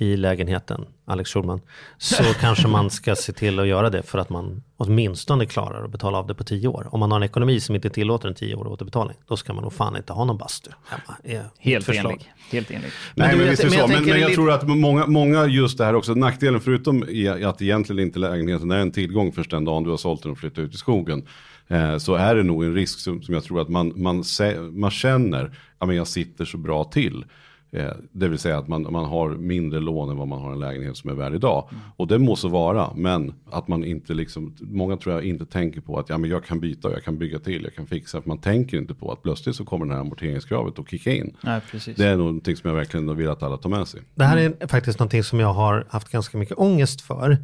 i 0.00 0.16
lägenheten, 0.16 0.84
Alex 1.04 1.30
Schulman, 1.32 1.60
så 1.98 2.22
kanske 2.40 2.68
man 2.68 2.90
ska 2.90 3.16
se 3.16 3.32
till 3.32 3.58
att 3.60 3.66
göra 3.66 3.90
det 3.90 4.02
för 4.02 4.18
att 4.18 4.30
man 4.30 4.62
åtminstone 4.76 5.46
klarar 5.46 5.84
att 5.84 5.90
betala 5.90 6.18
av 6.18 6.26
det 6.26 6.34
på 6.34 6.44
tio 6.44 6.68
år. 6.68 6.88
Om 6.90 7.00
man 7.00 7.10
har 7.10 7.18
en 7.18 7.22
ekonomi 7.22 7.60
som 7.60 7.74
inte 7.74 7.90
tillåter 7.90 8.28
en 8.28 8.34
tio 8.34 8.54
år 8.54 8.66
återbetalning, 8.66 9.16
då 9.28 9.36
ska 9.36 9.52
man 9.52 9.62
nog 9.64 9.72
fan 9.72 9.96
inte 9.96 10.12
ha 10.12 10.24
någon 10.24 10.38
bastu 10.38 10.70
hemma. 10.88 11.44
helt 11.58 11.88
enig. 11.88 12.32
Helt 12.50 12.70
enig. 12.70 12.90
Nej, 13.14 13.30
du, 13.30 13.36
men 13.36 13.46
jag- 13.46 13.50
visst 13.50 13.64
är 13.64 13.70
det 13.70 13.70
men 13.70 13.78
jag 13.80 13.88
så. 13.88 13.94
Men, 13.94 14.04
men 14.04 14.20
jag 14.20 14.28
lite- 14.28 14.34
tror 14.34 14.50
att 14.50 14.68
många, 14.68 15.06
många 15.06 15.46
just 15.46 15.78
det 15.78 15.84
här 15.84 15.94
också, 15.94 16.14
nackdelen 16.14 16.60
förutom 16.60 17.02
att 17.46 17.62
egentligen 17.62 18.02
inte 18.02 18.18
lägenheten 18.18 18.70
är 18.70 18.78
en 18.78 18.90
tillgång 18.92 19.32
först 19.32 19.50
den 19.50 19.64
dagen 19.64 19.84
du 19.84 19.90
har 19.90 19.96
sålt 19.96 20.22
den 20.22 20.32
och 20.32 20.38
flyttat 20.38 20.58
ut 20.58 20.74
i 20.74 20.76
skogen. 20.76 21.26
Eh, 21.68 21.96
så 21.98 22.14
är 22.14 22.34
det 22.34 22.42
nog 22.42 22.64
en 22.64 22.74
risk 22.74 22.98
som, 22.98 23.22
som 23.22 23.34
jag 23.34 23.44
tror 23.44 23.60
att 23.60 23.68
man, 23.68 23.92
man, 23.96 24.24
man 24.72 24.90
känner, 24.90 25.56
ja 25.78 25.86
men 25.86 25.96
jag 25.96 26.06
sitter 26.06 26.44
så 26.44 26.58
bra 26.58 26.84
till. 26.84 27.24
Eh, 27.70 27.90
det 28.12 28.28
vill 28.28 28.38
säga 28.38 28.58
att 28.58 28.68
man, 28.68 28.86
man 28.90 29.04
har 29.04 29.28
mindre 29.30 29.80
lån 29.80 30.10
än 30.10 30.16
vad 30.16 30.28
man 30.28 30.40
har 30.40 30.52
en 30.52 30.60
lägenhet 30.60 30.96
som 30.96 31.10
är 31.10 31.14
värd 31.14 31.34
idag. 31.34 31.68
Och 31.96 32.06
det 32.06 32.18
må 32.18 32.36
så 32.36 32.48
vara, 32.48 32.90
men 32.94 33.34
att 33.50 33.68
man 33.68 33.84
inte 33.84 34.14
liksom, 34.14 34.56
många 34.60 34.96
tror 34.96 35.14
jag 35.14 35.24
inte 35.24 35.46
tänker 35.46 35.80
på 35.80 35.98
att 35.98 36.08
ja, 36.08 36.18
men 36.18 36.30
jag 36.30 36.44
kan 36.44 36.60
byta, 36.60 36.92
jag 36.92 37.04
kan 37.04 37.18
bygga 37.18 37.38
till, 37.38 37.62
jag 37.62 37.74
kan 37.74 37.86
fixa. 37.86 38.22
För 38.22 38.28
man 38.28 38.38
tänker 38.38 38.76
inte 38.76 38.94
på 38.94 39.12
att 39.12 39.22
plötsligt 39.22 39.56
så 39.56 39.64
kommer 39.64 39.86
det 39.86 39.92
här 39.92 40.00
amorteringskravet 40.00 40.78
att 40.78 40.90
kicka 40.90 41.12
in. 41.12 41.36
Nej, 41.40 41.60
precis. 41.70 41.96
Det 41.96 42.06
är 42.06 42.16
någonting 42.16 42.56
som 42.56 42.68
jag 42.70 42.76
verkligen 42.76 43.16
vill 43.16 43.28
att 43.28 43.42
alla 43.42 43.56
tar 43.56 43.70
med 43.70 43.88
sig. 43.88 44.00
Det 44.14 44.24
här 44.24 44.36
är 44.36 44.66
faktiskt 44.66 44.98
någonting 44.98 45.24
som 45.24 45.40
jag 45.40 45.52
har 45.52 45.86
haft 45.90 46.08
ganska 46.08 46.38
mycket 46.38 46.58
ångest 46.58 47.00
för. 47.00 47.36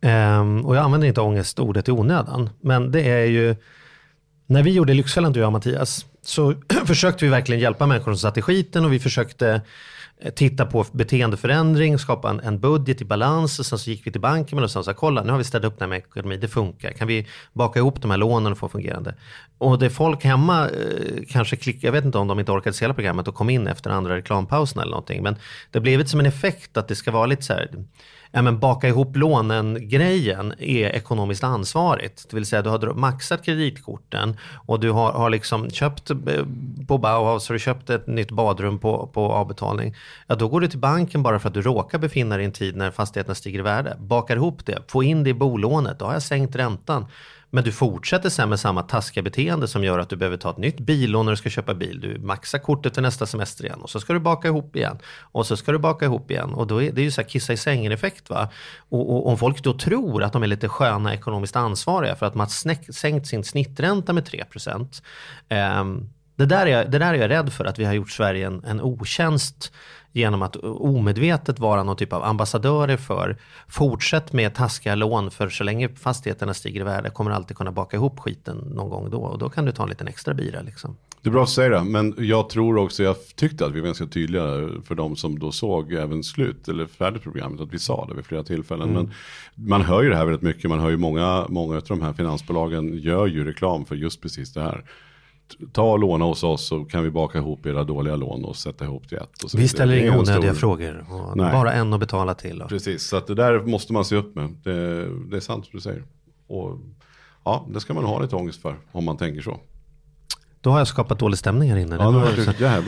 Ehm, 0.00 0.66
och 0.66 0.76
jag 0.76 0.84
använder 0.84 1.08
inte 1.08 1.20
ångestordet 1.20 1.88
i 1.88 1.92
onödan. 1.92 2.50
Men 2.60 2.90
det 2.90 3.02
är 3.02 3.24
ju, 3.24 3.56
när 4.46 4.62
vi 4.62 4.70
gjorde 4.70 4.94
Lyxfällan 4.94 5.32
du 5.32 5.40
och 5.40 5.44
jag 5.44 5.52
Mattias, 5.52 6.06
så 6.24 6.54
försökte 6.86 7.24
vi 7.24 7.30
verkligen 7.30 7.60
hjälpa 7.60 7.86
människor 7.86 8.12
som 8.12 8.18
satt 8.18 8.38
i 8.38 8.42
skiten 8.42 8.84
och 8.84 8.92
vi 8.92 8.98
försökte 8.98 9.62
eh, 10.20 10.32
titta 10.32 10.66
på 10.66 10.86
beteendeförändring, 10.92 11.98
skapa 11.98 12.30
en, 12.30 12.40
en 12.40 12.60
budget 12.60 13.00
i 13.00 13.04
balans 13.04 13.58
och 13.58 13.66
sen 13.66 13.78
så 13.78 13.90
gick 13.90 14.06
vi 14.06 14.12
till 14.12 14.20
banken 14.20 14.58
och 14.58 14.70
sa 14.70 14.82
så 14.82 14.90
här, 14.90 14.96
kolla 14.96 15.22
nu 15.22 15.30
har 15.30 15.38
vi 15.38 15.44
städat 15.44 15.72
upp 15.72 15.78
den 15.78 15.90
här 15.90 15.98
med 15.98 15.98
ekonomi, 15.98 16.36
det 16.36 16.48
funkar. 16.48 16.90
Kan 16.90 17.08
vi 17.08 17.26
baka 17.52 17.78
ihop 17.78 18.02
de 18.02 18.10
här 18.10 18.18
lånen 18.18 18.52
och 18.52 18.58
få 18.58 18.68
fungerande? 18.68 19.14
Och 19.58 19.78
det 19.78 19.90
folk 19.90 20.24
hemma 20.24 20.68
eh, 20.68 21.22
kanske 21.28 21.56
klickade, 21.56 21.86
jag 21.86 21.92
vet 21.92 22.04
inte 22.04 22.18
om 22.18 22.28
de 22.28 22.38
inte 22.38 22.52
orkade 22.52 22.76
se 22.76 22.84
hela 22.84 22.94
programmet 22.94 23.28
och 23.28 23.34
kom 23.34 23.50
in 23.50 23.66
efter 23.66 23.90
andra 23.90 24.16
reklampausen 24.16 24.80
eller 24.80 24.90
någonting, 24.90 25.22
men 25.22 25.36
det 25.70 25.80
blev 25.80 26.04
som 26.04 26.20
en 26.20 26.26
effekt 26.26 26.76
att 26.76 26.88
det 26.88 26.94
ska 26.94 27.10
vara 27.10 27.26
lite 27.26 27.42
så 27.42 27.52
här, 27.52 27.70
ja, 28.34 28.42
men 28.42 28.58
baka 28.58 28.88
ihop 28.88 29.16
lånen-grejen 29.16 30.54
är 30.58 30.88
ekonomiskt 30.88 31.44
ansvarigt. 31.44 32.30
Det 32.30 32.36
vill 32.36 32.46
säga 32.46 32.62
du 32.62 32.68
har 32.70 32.94
maxat 32.94 33.44
kreditkorten 33.44 34.36
och 34.66 34.80
du 34.80 34.90
har, 34.90 35.12
har 35.12 35.30
liksom 35.30 35.70
köpt 35.70 36.10
eh, 36.10 36.16
på 36.88 36.98
Bauhaus, 36.98 37.50
och 37.50 37.54
du 37.54 37.58
köpt 37.58 37.90
ett 37.90 38.06
nytt 38.06 38.30
badrum 38.30 38.78
på, 38.78 39.06
på 39.06 39.32
avbetalning. 39.32 39.94
Ja, 40.26 40.34
då 40.34 40.48
går 40.48 40.60
du 40.60 40.68
till 40.68 40.78
banken 40.78 41.22
bara 41.22 41.38
för 41.38 41.48
att 41.48 41.54
du 41.54 41.62
råkar 41.62 41.98
befinna 41.98 42.34
dig 42.36 42.44
i 42.44 42.46
en 42.46 42.52
tid 42.52 42.76
när 42.76 42.90
fastigheterna 42.90 43.34
stiger 43.34 43.58
i 43.58 43.62
värde. 43.62 43.96
Bakar 44.00 44.36
ihop 44.36 44.66
det, 44.66 44.78
få 44.88 45.02
in 45.02 45.24
det 45.24 45.30
i 45.30 45.34
bolånet, 45.34 45.98
då 45.98 46.04
har 46.04 46.12
jag 46.12 46.22
sänkt 46.22 46.56
räntan. 46.56 47.06
Men 47.54 47.64
du 47.64 47.72
fortsätter 47.72 48.28
sen 48.30 48.48
med 48.48 48.60
samma 48.60 48.82
taskiga 48.82 49.22
beteende 49.22 49.68
som 49.68 49.84
gör 49.84 49.98
att 49.98 50.08
du 50.08 50.16
behöver 50.16 50.36
ta 50.36 50.50
ett 50.50 50.56
nytt 50.56 50.80
billån 50.80 51.26
när 51.26 51.32
du 51.32 51.36
ska 51.36 51.50
köpa 51.50 51.74
bil. 51.74 52.00
Du 52.00 52.18
maxar 52.18 52.58
kortet 52.58 52.94
till 52.94 53.02
nästa 53.02 53.26
semester 53.26 53.64
igen 53.64 53.80
och 53.80 53.90
så 53.90 54.00
ska 54.00 54.12
du 54.12 54.18
baka 54.18 54.48
ihop 54.48 54.76
igen. 54.76 54.98
Och 55.20 55.46
så 55.46 55.56
ska 55.56 55.72
du 55.72 55.78
baka 55.78 56.04
ihop 56.04 56.30
igen. 56.30 56.54
Och 56.54 56.66
då 56.66 56.82
är 56.82 56.92
det 56.92 57.02
ju 57.02 57.10
så 57.10 57.20
här 57.20 57.28
kissa 57.28 57.52
i 57.52 57.56
sängen 57.56 57.92
effekt 57.92 58.30
va. 58.30 58.48
Och, 58.88 59.10
och 59.10 59.28
om 59.28 59.38
folk 59.38 59.62
då 59.62 59.78
tror 59.78 60.22
att 60.22 60.32
de 60.32 60.42
är 60.42 60.46
lite 60.46 60.68
sköna 60.68 61.14
ekonomiskt 61.14 61.56
ansvariga 61.56 62.16
för 62.16 62.26
att 62.26 62.34
man 62.34 62.46
har 62.46 62.92
sänkt 62.92 63.26
sin 63.26 63.44
snittränta 63.44 64.12
med 64.12 64.26
3 64.26 64.44
eh, 65.48 65.84
det, 66.36 66.46
där 66.46 66.66
är, 66.66 66.84
det 66.84 66.98
där 66.98 67.14
är 67.14 67.18
jag 67.18 67.30
rädd 67.30 67.52
för 67.52 67.64
att 67.64 67.78
vi 67.78 67.84
har 67.84 67.92
gjort 67.92 68.10
Sverige 68.10 68.46
en, 68.46 68.64
en 68.64 68.80
otjänst 68.80 69.72
genom 70.14 70.42
att 70.42 70.56
omedvetet 70.56 71.58
vara 71.58 71.82
någon 71.82 71.96
typ 71.96 72.12
av 72.12 72.22
ambassadörer 72.22 72.96
för 72.96 73.36
fortsätt 73.68 74.32
med 74.32 74.54
taskiga 74.54 74.94
lån 74.94 75.30
för 75.30 75.48
så 75.48 75.64
länge 75.64 75.88
fastigheterna 75.88 76.54
stiger 76.54 76.80
i 76.80 76.84
värde 76.84 77.10
kommer 77.10 77.30
alltid 77.30 77.56
kunna 77.56 77.72
baka 77.72 77.96
ihop 77.96 78.20
skiten 78.20 78.56
någon 78.56 78.90
gång 78.90 79.10
då 79.10 79.18
och 79.18 79.38
då 79.38 79.48
kan 79.48 79.64
du 79.64 79.72
ta 79.72 79.82
en 79.82 79.88
liten 79.88 80.08
extra 80.08 80.34
bira 80.34 80.62
liksom. 80.62 80.96
Det 81.22 81.28
är 81.28 81.32
bra 81.32 81.42
att 81.42 81.48
säga 81.48 81.68
det, 81.68 81.84
men 81.84 82.14
jag 82.18 82.48
tror 82.48 82.76
också, 82.76 83.02
jag 83.02 83.16
tyckte 83.36 83.66
att 83.66 83.72
vi 83.72 83.80
var 83.80 83.86
ganska 83.86 84.06
tydliga 84.06 84.42
för 84.84 84.94
de 84.94 85.16
som 85.16 85.38
då 85.38 85.52
såg 85.52 85.92
även 85.92 86.24
slut 86.24 86.68
eller 86.68 86.86
färdigt 86.86 87.22
programmet, 87.22 87.60
att 87.60 87.74
vi 87.74 87.78
sa 87.78 88.06
det 88.06 88.14
vid 88.14 88.26
flera 88.26 88.42
tillfällen. 88.42 88.90
Mm. 88.90 89.02
Men 89.04 89.68
man 89.68 89.82
hör 89.82 90.02
ju 90.02 90.08
det 90.08 90.16
här 90.16 90.24
väldigt 90.24 90.42
mycket, 90.42 90.70
man 90.70 90.80
hör 90.80 90.90
ju 90.90 90.96
många, 90.96 91.46
många 91.48 91.76
av 91.76 91.82
de 91.88 92.02
här 92.02 92.12
finansbolagen 92.12 92.98
gör 92.98 93.26
ju 93.26 93.44
reklam 93.44 93.84
för 93.84 93.94
just 93.94 94.22
precis 94.22 94.52
det 94.52 94.62
här 94.62 94.84
ta 95.72 95.82
och 95.82 95.98
låna 95.98 96.24
hos 96.24 96.44
oss 96.44 96.66
så 96.66 96.84
kan 96.84 97.02
vi 97.02 97.10
baka 97.10 97.38
ihop 97.38 97.66
era 97.66 97.84
dåliga 97.84 98.16
lån 98.16 98.44
och 98.44 98.56
sätta 98.56 98.84
ihop 98.84 99.08
till 99.08 99.18
ett. 99.18 99.42
Och 99.44 99.50
vi 99.54 99.68
ställer 99.68 99.96
inga 99.96 100.18
onödiga 100.18 100.54
stor... 100.54 100.60
frågor. 100.60 101.06
Bara 101.36 101.72
en 101.72 101.92
att 101.92 102.00
betala 102.00 102.34
till. 102.34 102.58
Då. 102.58 102.68
Precis, 102.68 103.02
så 103.02 103.16
att 103.16 103.26
det 103.26 103.34
där 103.34 103.60
måste 103.60 103.92
man 103.92 104.04
se 104.04 104.16
upp 104.16 104.34
med. 104.34 104.56
Det, 104.62 105.06
det 105.30 105.36
är 105.36 105.40
sant 105.40 105.64
som 105.64 105.70
du 105.72 105.80
säger. 105.80 106.04
Och 106.46 106.78
ja, 107.44 107.66
det 107.74 107.80
ska 107.80 107.94
man 107.94 108.04
ha 108.04 108.20
lite 108.20 108.36
ångest 108.36 108.62
för 108.62 108.76
om 108.92 109.04
man 109.04 109.16
tänker 109.16 109.42
så. 109.42 109.60
Då 110.60 110.70
har 110.70 110.78
jag 110.78 110.88
skapat 110.88 111.18
dålig 111.18 111.38
stämning 111.38 111.70
här 111.70 111.78
inne. 111.78 111.96
Ja, 111.96 112.10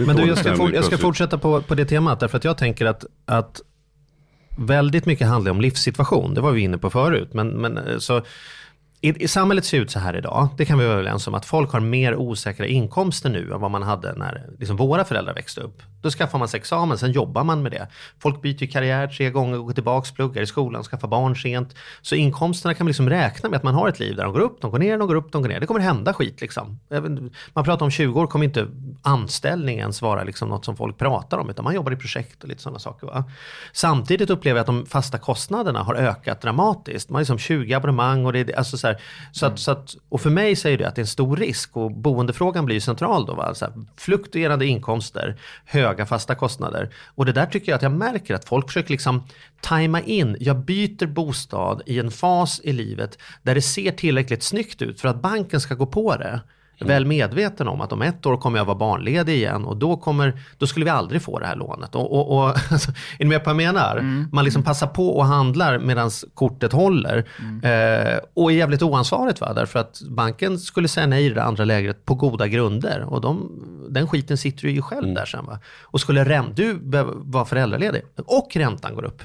Men 0.07 0.16
du, 0.16 0.27
jag 0.27 0.38
ska, 0.38 0.57
for, 0.57 0.75
jag 0.75 0.85
ska 0.85 0.99
fortsätta 0.99 1.38
på, 1.38 1.62
på 1.62 1.75
det 1.75 1.85
temat. 1.85 2.21
Därför 2.21 2.38
att 2.38 2.45
jag 2.45 2.59
tänker 2.59 2.87
att, 2.87 3.05
att 3.25 3.61
väldigt 4.59 5.07
mycket 5.07 5.29
handlar 5.29 5.51
om 5.51 5.61
livssituation. 5.61 6.35
Det 6.35 6.40
var 6.40 6.53
vi 6.53 6.61
inne 6.61 6.79
på 6.79 6.90
förut. 6.90 7.29
Men, 7.33 7.49
men 7.49 7.79
eh, 7.79 7.99
så 7.99 8.23
i, 9.01 9.25
i 9.25 9.29
samhället 9.29 9.65
ser 9.65 9.81
ut 9.81 9.91
så 9.91 9.99
här 9.99 10.17
idag, 10.17 10.49
det 10.57 10.65
kan 10.65 10.79
vi 10.79 10.85
vara 10.85 10.95
överens 10.95 11.27
om, 11.27 11.35
att 11.35 11.47
folk 11.47 11.73
har 11.73 11.81
mer 11.81 12.17
osäkra 12.17 12.67
inkomster 12.67 13.31
nu 13.31 13.53
än 13.53 13.61
vad 13.61 13.71
man 13.71 13.83
hade 13.83 14.15
när 14.15 14.47
liksom, 14.59 14.77
våra 14.77 15.05
föräldrar 15.05 15.35
växte 15.35 15.61
upp. 15.61 15.83
Då 16.03 16.11
skaffar 16.11 16.39
man 16.39 16.49
sig 16.49 16.61
examen, 16.61 16.99
sen 16.99 17.13
jobbar 17.13 17.45
man 17.45 17.63
med 17.63 17.73
det. 17.73 17.89
Folk 18.19 18.43
byter 18.43 18.67
karriär 18.67 19.09
tre 19.09 19.31
gånger, 19.31 19.59
går 19.59 19.73
tillbaka, 19.73 20.09
pluggar 20.15 20.43
i 20.43 20.47
skolan, 20.47 20.83
skaffar 20.83 21.09
barn 21.09 21.37
sent. 21.37 21.75
Så 22.03 22.15
inkomsterna 22.15 22.75
kan 22.75 22.85
man 22.85 22.89
liksom 22.89 23.11
räkna 23.11 23.49
med 23.49 23.57
att 23.57 23.63
man 23.63 23.75
har 23.75 23.89
ett 23.89 24.01
liv 24.01 24.17
där 24.17 24.25
de 24.25 24.33
går 24.33 24.41
upp, 24.41 24.61
de 24.61 24.71
går 24.71 24.79
ner, 24.79 24.99
de 24.99 25.09
går 25.09 25.15
upp, 25.15 25.33
de 25.33 25.43
går 25.43 25.49
ner. 25.49 25.61
Det 25.61 25.67
kommer 25.67 25.81
hända 25.81 26.15
skit 26.15 26.41
liksom. 26.41 26.79
Man 27.53 27.65
pratar 27.65 27.85
om 27.85 27.91
20 27.91 28.21
år 28.21 28.27
kommer 28.27 28.45
inte 28.45 28.67
anställning 29.03 29.79
ens 29.79 30.03
vara 30.03 30.25
liksom 30.25 30.49
något 30.49 30.65
som 30.65 30.77
folk 30.77 30.99
pratar 30.99 31.39
om, 31.39 31.51
utan 31.51 31.65
man 31.65 31.75
jobbar 31.75 31.93
i 31.93 31.97
projekt 31.97 32.43
och 32.43 32.49
lite 32.49 32.63
sådana 32.63 32.79
saker. 32.79 33.07
Va? 33.07 33.25
Samtidigt 33.73 34.31
upplever 34.31 34.59
jag 34.59 34.63
att 34.63 34.67
de 34.67 34.87
fasta 34.87 35.19
kostnaderna 35.19 35.83
har 35.83 35.95
ökat 35.95 36.41
dramatiskt. 36.41 37.11
Man 37.11 37.15
har 37.15 37.21
liksom 37.21 37.39
20 37.39 37.75
abonnemang 37.75 38.27
och 38.27 38.33
det 38.33 38.41
är 38.41 38.59
alltså 38.59 38.79
så 38.87 38.88
här, 38.88 39.01
så, 39.33 39.46
att, 39.46 39.51
mm. 39.51 39.57
så 39.57 39.70
att, 39.70 39.96
och 40.09 40.20
för 40.20 40.31
mig 40.31 40.57
säger 40.57 40.79
det 40.79 40.88
att 40.88 40.94
det 40.94 40.99
är 40.99 41.03
en 41.03 41.07
stor 41.07 41.37
risk 41.37 41.77
och 41.77 41.90
boendefrågan 41.90 42.64
blir 42.66 42.81
central 42.81 43.27
då. 43.27 43.35
Va? 43.35 43.55
Så 43.55 43.64
här, 43.64 43.75
fluktuerande 43.96 44.66
inkomster, 44.66 45.37
höga 45.64 46.07
fasta 46.07 46.35
kostnader. 46.35 46.90
Och 47.14 47.27
det 47.27 47.33
där 47.33 47.46
tycker 47.46 47.72
jag 47.72 47.77
att 47.77 47.83
jag 47.83 47.92
märker 47.92 48.35
att 48.35 48.49
folk 48.49 48.66
försöker 48.66 48.90
liksom 48.90 49.27
tajma 49.61 50.01
in. 50.01 50.37
Jag 50.40 50.57
byter 50.57 51.07
bostad 51.07 51.83
i 51.87 51.99
en 51.99 52.11
fas 52.11 52.61
i 52.64 52.72
livet 52.72 53.18
där 53.42 53.55
det 53.55 53.62
ser 53.62 53.90
tillräckligt 53.90 54.42
snyggt 54.42 54.83
ut 54.83 55.01
för 55.01 55.09
att 55.09 55.22
banken 55.22 55.61
ska 55.61 55.75
gå 55.75 55.87
på 55.87 56.16
det. 56.16 56.40
Mm. 56.81 56.89
Väl 56.89 57.07
medveten 57.07 57.69
om 57.69 57.81
att 57.81 57.93
om 57.93 58.03
ett 58.03 58.27
år 58.27 58.37
kommer 58.37 58.59
jag 58.59 58.65
vara 58.65 58.77
barnledig 58.77 59.35
igen 59.35 59.65
och 59.65 59.77
då, 59.77 59.97
kommer, 59.97 60.41
då 60.59 60.67
skulle 60.67 60.85
vi 60.85 60.91
aldrig 60.91 61.23
få 61.23 61.39
det 61.39 61.47
här 61.47 61.57
lånet. 61.57 61.95
Och, 61.95 62.12
och, 62.12 62.37
och, 62.37 62.49
alltså, 62.71 62.91
är 62.91 63.25
ni 63.25 63.25
med 63.25 63.45
på 63.45 63.51
vad 63.51 63.62
jag 63.62 63.75
menar? 63.75 63.97
Mm. 63.97 64.29
Man 64.33 64.45
liksom 64.45 64.62
passar 64.62 64.87
på 64.87 65.17
och 65.17 65.27
handlar 65.27 65.79
medan 65.79 66.11
kortet 66.35 66.73
håller. 66.73 67.29
Mm. 67.39 67.61
Eh, 67.65 68.19
och 68.35 68.53
är 68.53 68.57
jävligt 68.57 68.83
oansvarigt 68.83 69.41
va? 69.41 69.53
därför 69.53 69.79
att 69.79 70.01
banken 70.09 70.59
skulle 70.59 70.89
säga 70.89 71.07
nej 71.07 71.27
i 71.27 71.29
det 71.29 71.43
andra 71.43 71.65
lägret 71.65 72.05
på 72.05 72.15
goda 72.15 72.49
grunder. 72.49 73.01
Och 73.01 73.21
de, 73.21 73.51
den 73.91 74.09
skiten 74.09 74.37
sitter 74.37 74.62
du 74.62 74.71
ju 74.71 74.83
själv 74.83 75.05
mm. 75.05 75.15
där 75.15 75.27
sen. 75.27 75.47
Va? 75.47 75.59
Och 75.83 76.01
skulle 76.01 76.43
du 76.55 76.79
vara 77.15 77.45
föräldraledig 77.45 78.03
och 78.27 78.57
räntan 78.57 78.95
går 78.95 79.05
upp 79.05 79.23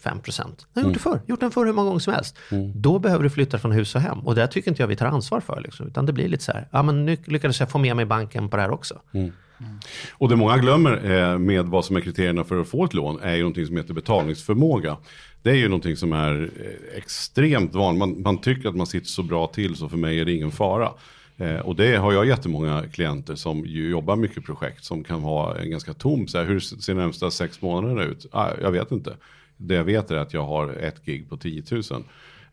5 0.00 0.20
procent. 0.20 0.66
Jag 0.74 0.82
har 0.82 0.88
gjort 0.88 1.02
det 1.02 1.08
mm. 1.08 1.18
förr, 1.18 1.28
gjort 1.28 1.40
den 1.40 1.50
förr 1.50 1.66
hur 1.66 1.72
många 1.72 1.86
gånger 1.86 1.98
som 1.98 2.12
helst. 2.12 2.36
Mm. 2.50 2.72
Då 2.74 2.98
behöver 2.98 3.24
du 3.24 3.30
flytta 3.30 3.58
från 3.58 3.72
hus 3.72 3.94
och 3.94 4.00
hem. 4.00 4.18
Och 4.18 4.34
det 4.34 4.46
tycker 4.46 4.70
inte 4.70 4.82
jag 4.82 4.88
vi 4.88 4.96
tar 4.96 5.06
ansvar 5.06 5.40
för. 5.40 5.60
Liksom. 5.60 5.86
Utan 5.86 6.06
det 6.06 6.12
blir 6.12 6.28
lite 6.28 6.44
så 6.44 6.52
här, 6.52 6.68
ja 6.70 6.82
men 6.82 7.04
nu 7.04 7.16
lyckades 7.24 7.60
jag 7.60 7.70
få 7.70 7.78
med 7.78 7.96
mig 7.96 8.04
banken 8.04 8.48
på 8.48 8.56
det 8.56 8.62
här 8.62 8.70
också. 8.70 9.00
Mm. 9.12 9.32
Mm. 9.60 9.78
Och 10.12 10.28
det 10.28 10.36
många 10.36 10.58
glömmer 10.58 11.10
eh, 11.10 11.38
med 11.38 11.66
vad 11.66 11.84
som 11.84 11.96
är 11.96 12.00
kriterierna 12.00 12.44
för 12.44 12.60
att 12.60 12.68
få 12.68 12.84
ett 12.84 12.94
lån 12.94 13.20
är 13.22 13.34
ju 13.34 13.40
någonting 13.40 13.66
som 13.66 13.76
heter 13.76 13.94
betalningsförmåga. 13.94 14.96
Det 15.42 15.50
är 15.50 15.54
ju 15.54 15.68
någonting 15.68 15.96
som 15.96 16.12
är 16.12 16.50
eh, 16.56 16.98
extremt 16.98 17.74
vanligt. 17.74 17.98
Man, 17.98 18.22
man, 18.22 18.38
tycker 18.38 18.68
att 18.68 18.76
man 18.76 18.86
sitter 18.86 19.06
så 19.06 19.22
bra 19.22 19.46
till 19.46 19.76
så 19.76 19.88
för 19.88 19.96
mig 19.96 20.20
är 20.20 20.24
det 20.24 20.32
ingen 20.32 20.50
fara. 20.50 20.92
Eh, 21.36 21.58
och 21.58 21.76
det 21.76 21.96
har 21.96 22.12
jag 22.12 22.26
jättemånga 22.26 22.84
klienter 22.92 23.34
som 23.34 23.62
jobbar 23.66 24.16
mycket 24.16 24.44
projekt 24.44 24.84
som 24.84 25.04
kan 25.04 25.20
ha 25.20 25.56
en 25.56 25.70
ganska 25.70 25.94
tom, 25.94 26.28
så 26.28 26.38
här, 26.38 26.44
hur 26.44 26.60
ser 26.60 26.94
närmsta 26.94 27.30
sex 27.30 27.62
månader 27.62 28.04
ut? 28.04 28.26
Ah, 28.32 28.50
jag 28.62 28.70
vet 28.70 28.92
inte. 28.92 29.16
Det 29.58 29.74
jag 29.74 29.84
vet 29.84 30.10
är 30.10 30.16
att 30.16 30.34
jag 30.34 30.46
har 30.46 30.68
ett 30.68 31.04
gig 31.04 31.28
på 31.28 31.36
10 31.36 31.62
000. 31.70 31.82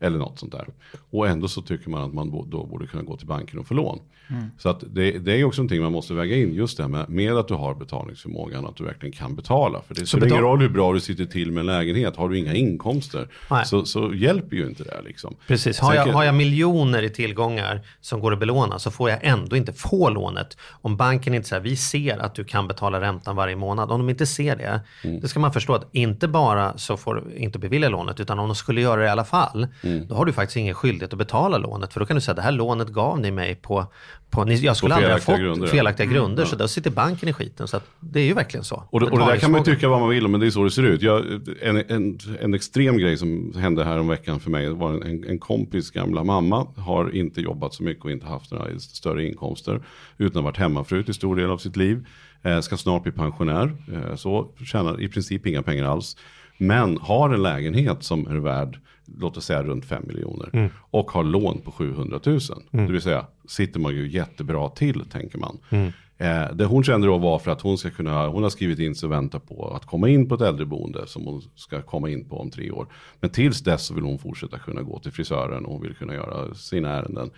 Eller 0.00 0.18
något 0.18 0.38
sånt 0.38 0.52
där. 0.52 0.66
Och 1.10 1.28
ändå 1.28 1.48
så 1.48 1.62
tycker 1.62 1.90
man 1.90 2.02
att 2.02 2.14
man 2.14 2.30
då 2.50 2.66
borde 2.66 2.86
kunna 2.86 3.02
gå 3.02 3.16
till 3.16 3.26
banken 3.26 3.58
och 3.58 3.66
få 3.66 3.74
lån. 3.74 4.00
Mm. 4.30 4.50
Så 4.58 4.68
att 4.68 4.84
det, 4.94 5.18
det 5.18 5.40
är 5.40 5.44
också 5.44 5.60
någonting 5.62 5.82
man 5.82 5.92
måste 5.92 6.14
väga 6.14 6.36
in. 6.36 6.54
Just 6.54 6.76
det 6.76 6.82
här 6.82 6.90
med, 6.90 7.08
med 7.08 7.36
att 7.36 7.48
du 7.48 7.54
har 7.54 7.74
betalningsförmågan. 7.74 8.66
Att 8.66 8.76
du 8.76 8.84
verkligen 8.84 9.12
kan 9.12 9.36
betala. 9.36 9.80
För 9.86 9.94
det 9.94 10.06
spelar 10.06 10.26
ingen 10.26 10.40
roll 10.40 10.60
hur 10.60 10.68
bra 10.68 10.92
du 10.92 11.00
sitter 11.00 11.24
till 11.24 11.52
med 11.52 11.60
en 11.60 11.66
lägenhet. 11.66 12.16
Har 12.16 12.28
du 12.28 12.38
inga 12.38 12.54
inkomster 12.54 13.28
så, 13.64 13.84
så 13.84 14.14
hjälper 14.14 14.56
ju 14.56 14.66
inte 14.66 14.84
det. 14.84 15.02
Liksom. 15.04 15.36
Precis. 15.46 15.78
Har 15.78 15.94
jag, 15.94 16.06
har 16.06 16.24
jag 16.24 16.34
miljoner 16.34 17.02
i 17.02 17.10
tillgångar 17.10 17.80
som 18.00 18.20
går 18.20 18.32
att 18.32 18.38
belåna 18.38 18.78
så 18.78 18.90
får 18.90 19.10
jag 19.10 19.18
ändå 19.22 19.56
inte 19.56 19.72
få 19.72 20.10
lånet. 20.10 20.56
Om 20.70 20.96
banken 20.96 21.34
inte 21.34 21.48
säger 21.48 21.62
vi 21.62 21.76
ser 21.76 22.18
att 22.18 22.34
du 22.34 22.44
kan 22.44 22.68
betala 22.68 23.00
räntan 23.00 23.36
varje 23.36 23.56
månad. 23.56 23.90
Om 23.90 24.00
de 24.00 24.10
inte 24.10 24.26
ser 24.26 24.56
det. 24.56 24.80
Mm. 25.04 25.20
Då 25.20 25.28
ska 25.28 25.40
man 25.40 25.52
förstå 25.52 25.74
att 25.74 25.88
inte 25.92 26.28
bara 26.28 26.78
så 26.78 26.96
får 26.96 27.14
du 27.14 27.36
inte 27.36 27.58
bevilja 27.58 27.88
lånet. 27.88 28.20
Utan 28.20 28.38
om 28.38 28.48
de 28.48 28.54
skulle 28.54 28.80
göra 28.80 29.00
det 29.00 29.06
i 29.06 29.10
alla 29.10 29.24
fall. 29.24 29.66
Mm. 29.86 30.06
Då 30.06 30.14
har 30.14 30.24
du 30.24 30.32
faktiskt 30.32 30.56
ingen 30.56 30.74
skyldighet 30.74 31.12
att 31.12 31.18
betala 31.18 31.58
lånet. 31.58 31.92
För 31.92 32.00
då 32.00 32.06
kan 32.06 32.16
du 32.16 32.20
säga 32.20 32.34
det 32.34 32.42
här 32.42 32.52
lånet 32.52 32.88
gav 32.88 33.20
ni 33.20 33.30
mig 33.30 33.54
på, 33.54 33.86
på 34.30 34.52
jag 34.52 34.76
skulle 34.76 34.94
på 34.94 34.96
aldrig 34.96 35.12
ha 35.12 35.20
fått 35.20 35.38
grunder, 35.38 35.66
felaktiga 35.66 36.04
mm. 36.04 36.14
grunder. 36.14 36.44
Så 36.44 36.56
då 36.56 36.68
sitter 36.68 36.90
banken 36.90 37.28
i 37.28 37.32
skiten. 37.32 37.68
Så 37.68 37.80
det 38.00 38.20
är 38.20 38.24
ju 38.24 38.34
verkligen 38.34 38.64
så. 38.64 38.82
Och 38.90 39.00
det, 39.00 39.06
och 39.06 39.18
det 39.18 39.24
där 39.24 39.36
kan 39.36 39.52
man 39.52 39.64
tycka 39.64 39.88
vad 39.88 40.00
man 40.00 40.08
vill 40.08 40.24
om, 40.24 40.30
men 40.30 40.40
det 40.40 40.46
är 40.46 40.50
så 40.50 40.64
det 40.64 40.70
ser 40.70 40.82
ut. 40.82 41.02
Jag, 41.02 41.24
en, 41.62 41.76
en, 41.88 42.18
en 42.40 42.54
extrem 42.54 42.98
grej 42.98 43.16
som 43.16 43.52
hände 43.56 43.84
här 43.84 43.98
om 43.98 44.08
veckan 44.08 44.40
för 44.40 44.50
mig 44.50 44.68
var 44.68 44.92
en, 44.92 45.24
en 45.24 45.38
kompis 45.38 45.90
gamla 45.90 46.24
mamma. 46.24 46.66
Har 46.76 47.16
inte 47.16 47.40
jobbat 47.40 47.74
så 47.74 47.82
mycket 47.82 48.04
och 48.04 48.10
inte 48.10 48.26
haft 48.26 48.52
några 48.52 48.78
större 48.78 49.26
inkomster. 49.26 49.82
Utan 50.18 50.44
varit 50.44 50.56
hemmafru 50.56 51.02
till 51.02 51.14
stor 51.14 51.36
del 51.36 51.50
av 51.50 51.58
sitt 51.58 51.76
liv. 51.76 52.06
Eh, 52.42 52.60
ska 52.60 52.76
snart 52.76 53.02
bli 53.02 53.12
pensionär. 53.12 53.72
Eh, 53.92 54.16
så 54.16 54.48
tjänar 54.64 55.00
i 55.00 55.08
princip 55.08 55.46
inga 55.46 55.62
pengar 55.62 55.84
alls. 55.84 56.16
Men 56.58 56.98
har 56.98 57.30
en 57.30 57.42
lägenhet 57.42 58.02
som 58.02 58.26
är 58.26 58.36
värd, 58.36 58.78
låt 59.18 59.36
oss 59.36 59.44
säga 59.44 59.62
runt 59.62 59.84
5 59.84 60.02
miljoner. 60.06 60.50
Mm. 60.52 60.70
Och 60.78 61.10
har 61.10 61.24
lån 61.24 61.60
på 61.60 61.72
700 61.72 62.20
000. 62.26 62.40
Mm. 62.72 62.86
Det 62.86 62.92
vill 62.92 63.02
säga, 63.02 63.26
sitter 63.48 63.80
man 63.80 63.94
ju 63.94 64.08
jättebra 64.08 64.68
till, 64.68 65.04
tänker 65.10 65.38
man. 65.38 65.58
Mm. 65.70 65.92
Eh, 66.18 66.54
det 66.54 66.64
hon 66.64 66.84
kände 66.84 67.06
då 67.06 67.18
var 67.18 67.38
för 67.38 67.50
att 67.50 67.60
hon 67.60 67.78
ska 67.78 67.90
kunna, 67.90 68.26
hon 68.26 68.42
har 68.42 68.50
skrivit 68.50 68.78
in 68.78 68.94
sig 68.94 69.06
och 69.06 69.12
väntar 69.12 69.38
på 69.38 69.74
att 69.74 69.86
komma 69.86 70.08
in 70.08 70.28
på 70.28 70.34
ett 70.34 70.40
äldreboende 70.40 71.06
som 71.06 71.24
hon 71.24 71.42
ska 71.54 71.82
komma 71.82 72.10
in 72.10 72.28
på 72.28 72.40
om 72.40 72.50
tre 72.50 72.70
år. 72.70 72.86
Men 73.20 73.30
tills 73.30 73.60
dess 73.60 73.86
så 73.86 73.94
vill 73.94 74.04
hon 74.04 74.18
fortsätta 74.18 74.58
kunna 74.58 74.82
gå 74.82 74.98
till 74.98 75.12
frisören 75.12 75.64
och 75.64 75.72
hon 75.72 75.82
vill 75.82 75.94
kunna 75.94 76.14
göra 76.14 76.54
sina 76.54 76.88
ärenden. 76.88 77.30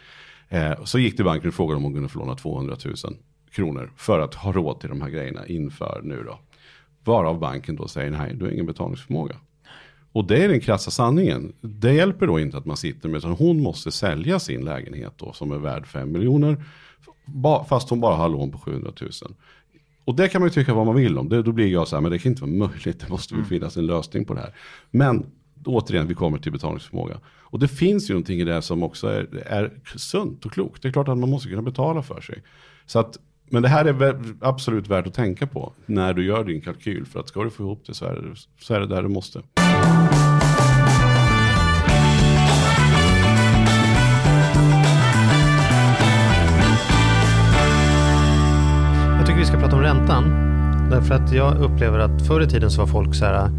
Eh, 0.49 0.85
så 0.85 0.99
gick 0.99 1.17
till 1.17 1.25
banken 1.25 1.49
och 1.49 1.55
frågade 1.55 1.77
om 1.77 1.83
hon 1.83 1.95
kunde 1.95 2.09
få 2.09 2.19
låna 2.19 2.35
200 2.35 2.77
000 2.85 2.95
kronor 3.51 3.93
för 3.97 4.21
att 4.21 4.35
ha 4.35 4.53
råd 4.53 4.81
till 4.81 4.89
de 4.89 5.03
här 5.03 5.11
grejerna 5.11 5.47
inför 5.47 6.01
nu 6.05 6.23
då. 6.27 6.39
Varav 7.05 7.39
banken 7.39 7.77
då 7.77 7.89
säger 7.89 8.11
nej, 8.11 8.35
du 8.35 8.45
har 8.45 8.53
ingen 8.53 8.67
betalningsförmåga. 8.67 9.37
Och 10.19 10.25
det 10.25 10.45
är 10.45 10.49
den 10.49 10.61
krassa 10.61 10.91
sanningen. 10.91 11.53
Det 11.61 11.93
hjälper 11.93 12.27
då 12.27 12.41
inte 12.41 12.57
att 12.57 12.65
man 12.67 12.77
sitter 12.77 13.09
med, 13.09 13.19
utan 13.19 13.31
hon 13.31 13.63
måste 13.63 13.91
sälja 13.91 14.39
sin 14.39 14.65
lägenhet 14.65 15.13
då 15.17 15.33
som 15.33 15.53
är 15.53 15.59
värd 15.59 15.87
5 15.87 16.13
miljoner. 16.13 16.65
Fast 17.69 17.91
hon 17.91 18.01
bara 18.01 18.17
har 18.17 18.29
lån 18.29 18.53
på 18.53 18.59
700 18.59 18.93
000. 19.01 19.11
Och 20.05 20.15
det 20.15 20.29
kan 20.29 20.41
man 20.41 20.49
ju 20.49 20.55
tycka 20.55 20.75
vad 20.75 20.87
man 20.87 20.95
vill 20.95 21.19
om. 21.19 21.29
Det, 21.29 21.43
då 21.43 21.53
blir 21.53 21.67
jag 21.67 21.89
så 21.89 21.97
här, 21.97 22.01
men 22.01 22.13
det 22.13 22.19
kan 22.19 22.33
inte 22.33 22.43
vara 22.43 22.69
möjligt. 22.69 23.01
Det 23.01 23.09
måste 23.09 23.35
väl 23.35 23.41
mm. 23.41 23.49
finnas 23.49 23.77
en 23.77 23.87
lösning 23.87 24.25
på 24.25 24.35
det 24.35 24.41
här. 24.41 24.55
Men 24.91 25.27
återigen, 25.65 26.07
vi 26.07 26.15
kommer 26.15 26.39
till 26.39 26.53
betalningsförmåga. 26.53 27.21
Och 27.27 27.59
det 27.59 27.69
finns 27.69 28.11
ju 28.11 28.15
någonting 28.15 28.41
i 28.41 28.45
det 28.45 28.63
som 28.63 28.83
också 28.83 29.09
är, 29.09 29.43
är 29.47 29.81
sunt 29.97 30.47
och 30.47 30.53
klokt. 30.53 30.83
Det 30.83 30.89
är 30.89 30.93
klart 30.93 31.09
att 31.09 31.19
man 31.19 31.31
måste 31.31 31.49
kunna 31.49 31.63
betala 31.63 32.03
för 32.03 32.21
sig. 32.21 32.43
Så 32.87 32.99
att 32.99 33.19
men 33.51 33.63
det 33.63 33.69
här 33.69 33.85
är 33.85 34.21
absolut 34.41 34.89
värt 34.89 35.07
att 35.07 35.15
tänka 35.15 35.47
på 35.47 35.73
när 35.87 36.15
du 36.15 36.25
gör 36.25 36.45
din 36.45 36.61
kalkyl. 36.61 37.07
För 37.07 37.21
att 37.21 37.29
ska 37.29 37.45
du 37.45 37.51
få 37.51 37.63
ihop 37.63 37.83
det 37.87 37.95
så 37.95 38.05
är 38.05 38.15
det, 38.15 38.37
så 38.61 38.75
är 38.75 38.81
det 38.81 38.87
där 38.87 39.03
du 39.03 39.09
måste. 39.09 39.43
Ska 49.49 49.59
prata 49.59 49.77
om 49.77 49.83
räntan. 49.83 50.25
Därför 50.91 51.15
att 51.15 51.33
jag 51.33 51.59
upplever 51.59 51.99
att 51.99 52.27
förr 52.27 52.41
i 52.41 52.47
tiden 52.47 52.71
så 52.71 52.81
var 52.81 52.87
folk 52.87 53.15
så 53.15 53.25
här, 53.25 53.51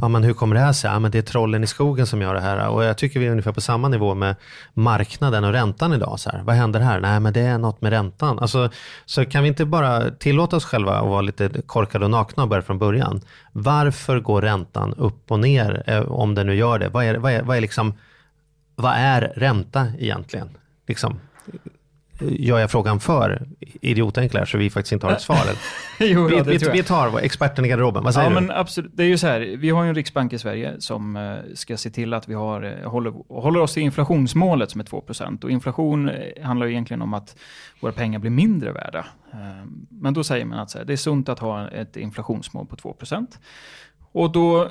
ja 0.00 0.08
men 0.08 0.24
hur 0.24 0.34
kommer 0.34 0.54
det 0.54 0.60
här 0.60 0.72
sig? 0.72 0.90
Ja 0.90 0.98
men 0.98 1.10
det 1.10 1.18
är 1.18 1.22
trollen 1.22 1.64
i 1.64 1.66
skogen 1.66 2.06
som 2.06 2.22
gör 2.22 2.34
det 2.34 2.40
här. 2.40 2.68
Och 2.68 2.84
jag 2.84 2.98
tycker 2.98 3.20
vi 3.20 3.26
är 3.26 3.30
ungefär 3.30 3.52
på 3.52 3.60
samma 3.60 3.88
nivå 3.88 4.14
med 4.14 4.36
marknaden 4.74 5.44
och 5.44 5.52
räntan 5.52 5.92
idag. 5.92 6.20
Så 6.20 6.30
här, 6.30 6.42
vad 6.42 6.54
händer 6.54 6.80
här? 6.80 7.00
Nej 7.00 7.20
men 7.20 7.32
det 7.32 7.40
är 7.40 7.58
något 7.58 7.80
med 7.82 7.90
räntan. 7.90 8.38
Alltså, 8.38 8.70
så 9.06 9.24
kan 9.24 9.42
vi 9.42 9.48
inte 9.48 9.64
bara 9.64 10.10
tillåta 10.10 10.56
oss 10.56 10.64
själva 10.64 10.94
att 10.94 11.08
vara 11.08 11.20
lite 11.20 11.50
korkade 11.66 12.04
och 12.04 12.10
nakna 12.10 12.42
och 12.42 12.48
börja 12.48 12.62
från 12.62 12.78
början. 12.78 13.20
Varför 13.52 14.20
går 14.20 14.42
räntan 14.42 14.94
upp 14.94 15.30
och 15.30 15.40
ner 15.40 15.82
eh, 15.86 16.00
om 16.00 16.34
den 16.34 16.46
nu 16.46 16.54
gör 16.54 16.78
det? 16.78 16.88
Vad 16.88 17.04
är, 17.04 17.14
vad 17.14 17.32
är, 17.32 17.42
vad 17.42 17.56
är, 17.56 17.60
liksom, 17.60 17.94
vad 18.74 18.92
är 18.96 19.32
ränta 19.36 19.86
egentligen? 19.98 20.48
Liksom, 20.86 21.18
gör 22.30 22.58
jag 22.58 22.70
frågan 22.70 23.00
för 23.00 23.46
idiotenklar 23.62 24.44
så 24.44 24.58
vi 24.58 24.70
faktiskt 24.70 24.92
inte 24.92 25.06
har 25.06 25.12
ett 25.12 25.20
svar? 25.20 25.38
jo, 25.98 26.26
vi, 26.26 26.40
vi, 26.40 26.70
vi 26.72 26.82
tar 26.82 27.18
experten 27.18 27.64
i 27.64 27.68
garderoben, 27.68 28.04
vad 28.04 28.14
säger 28.14 28.30
Ja, 28.30 28.40
du? 28.40 28.46
men 28.46 28.56
absolut. 28.56 28.90
Det 28.94 29.02
är 29.02 29.06
ju 29.06 29.18
så 29.18 29.26
här, 29.26 29.40
vi 29.40 29.70
har 29.70 29.82
ju 29.82 29.88
en 29.88 29.94
riksbank 29.94 30.32
i 30.32 30.38
Sverige 30.38 30.74
som 30.78 31.16
eh, 31.16 31.54
ska 31.54 31.76
se 31.76 31.90
till 31.90 32.14
att 32.14 32.28
vi 32.28 32.34
har, 32.34 32.62
eh, 32.62 32.90
håller, 32.90 33.12
håller 33.28 33.60
oss 33.60 33.74
till 33.74 33.82
inflationsmålet 33.82 34.70
som 34.70 34.80
är 34.80 34.84
2% 34.84 35.44
Och 35.44 35.50
inflation 35.50 36.08
eh, 36.08 36.44
handlar 36.44 36.66
ju 36.66 36.72
egentligen 36.72 37.02
om 37.02 37.14
att 37.14 37.36
våra 37.80 37.92
pengar 37.92 38.18
blir 38.18 38.30
mindre 38.30 38.72
värda. 38.72 39.06
Men 39.88 40.14
då 40.14 40.24
säger 40.24 40.44
man 40.44 40.58
att 40.58 40.70
så 40.70 40.78
här, 40.78 40.84
det 40.84 40.92
är 40.92 40.96
sunt 40.96 41.28
att 41.28 41.38
ha 41.38 41.68
ett 41.68 41.96
inflationsmål 41.96 42.66
på 42.66 42.76
2% 42.76 43.26
Och 44.12 44.32
då 44.32 44.68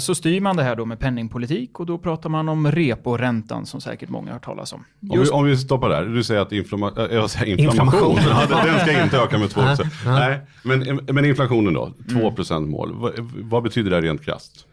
så 0.00 0.14
styr 0.14 0.40
man 0.40 0.56
det 0.56 0.62
här 0.62 0.76
då 0.76 0.84
med 0.84 0.98
penningpolitik 1.00 1.80
och 1.80 1.86
då 1.86 1.98
pratar 1.98 2.30
man 2.30 2.48
om 2.48 2.72
reporäntan 2.72 3.66
som 3.66 3.80
säkert 3.80 4.08
många 4.08 4.26
har 4.26 4.32
hört 4.32 4.44
talas 4.44 4.72
om. 4.72 4.84
Om 5.10 5.20
vi, 5.20 5.28
om 5.30 5.44
vi 5.44 5.56
stoppar 5.56 5.88
där, 5.88 6.04
du 6.04 6.24
säger 6.24 6.40
att 6.40 6.52
inflamma, 6.52 6.92
äh, 6.96 7.14
jag 7.14 7.30
säger 7.30 7.60
inflammation, 7.60 8.10
Inflammation. 8.16 8.64
Den 8.66 8.80
ska 8.80 9.02
inte 9.02 9.18
öka 9.18 9.38
med 9.38 9.48
2%. 9.48 9.76
Ja, 9.78 9.86
ja. 10.04 10.18
Nej, 10.18 10.40
men, 10.62 11.00
men 11.12 11.24
inflationen 11.24 11.74
då, 11.74 11.92
Mm. 12.10 12.22
2% 12.22 12.66
mål, 12.66 12.92
vad, 12.94 13.12
vad 13.42 13.62
betyder 13.62 13.90
det 13.90 14.00
rent 14.00 14.24
krasst? 14.24 14.65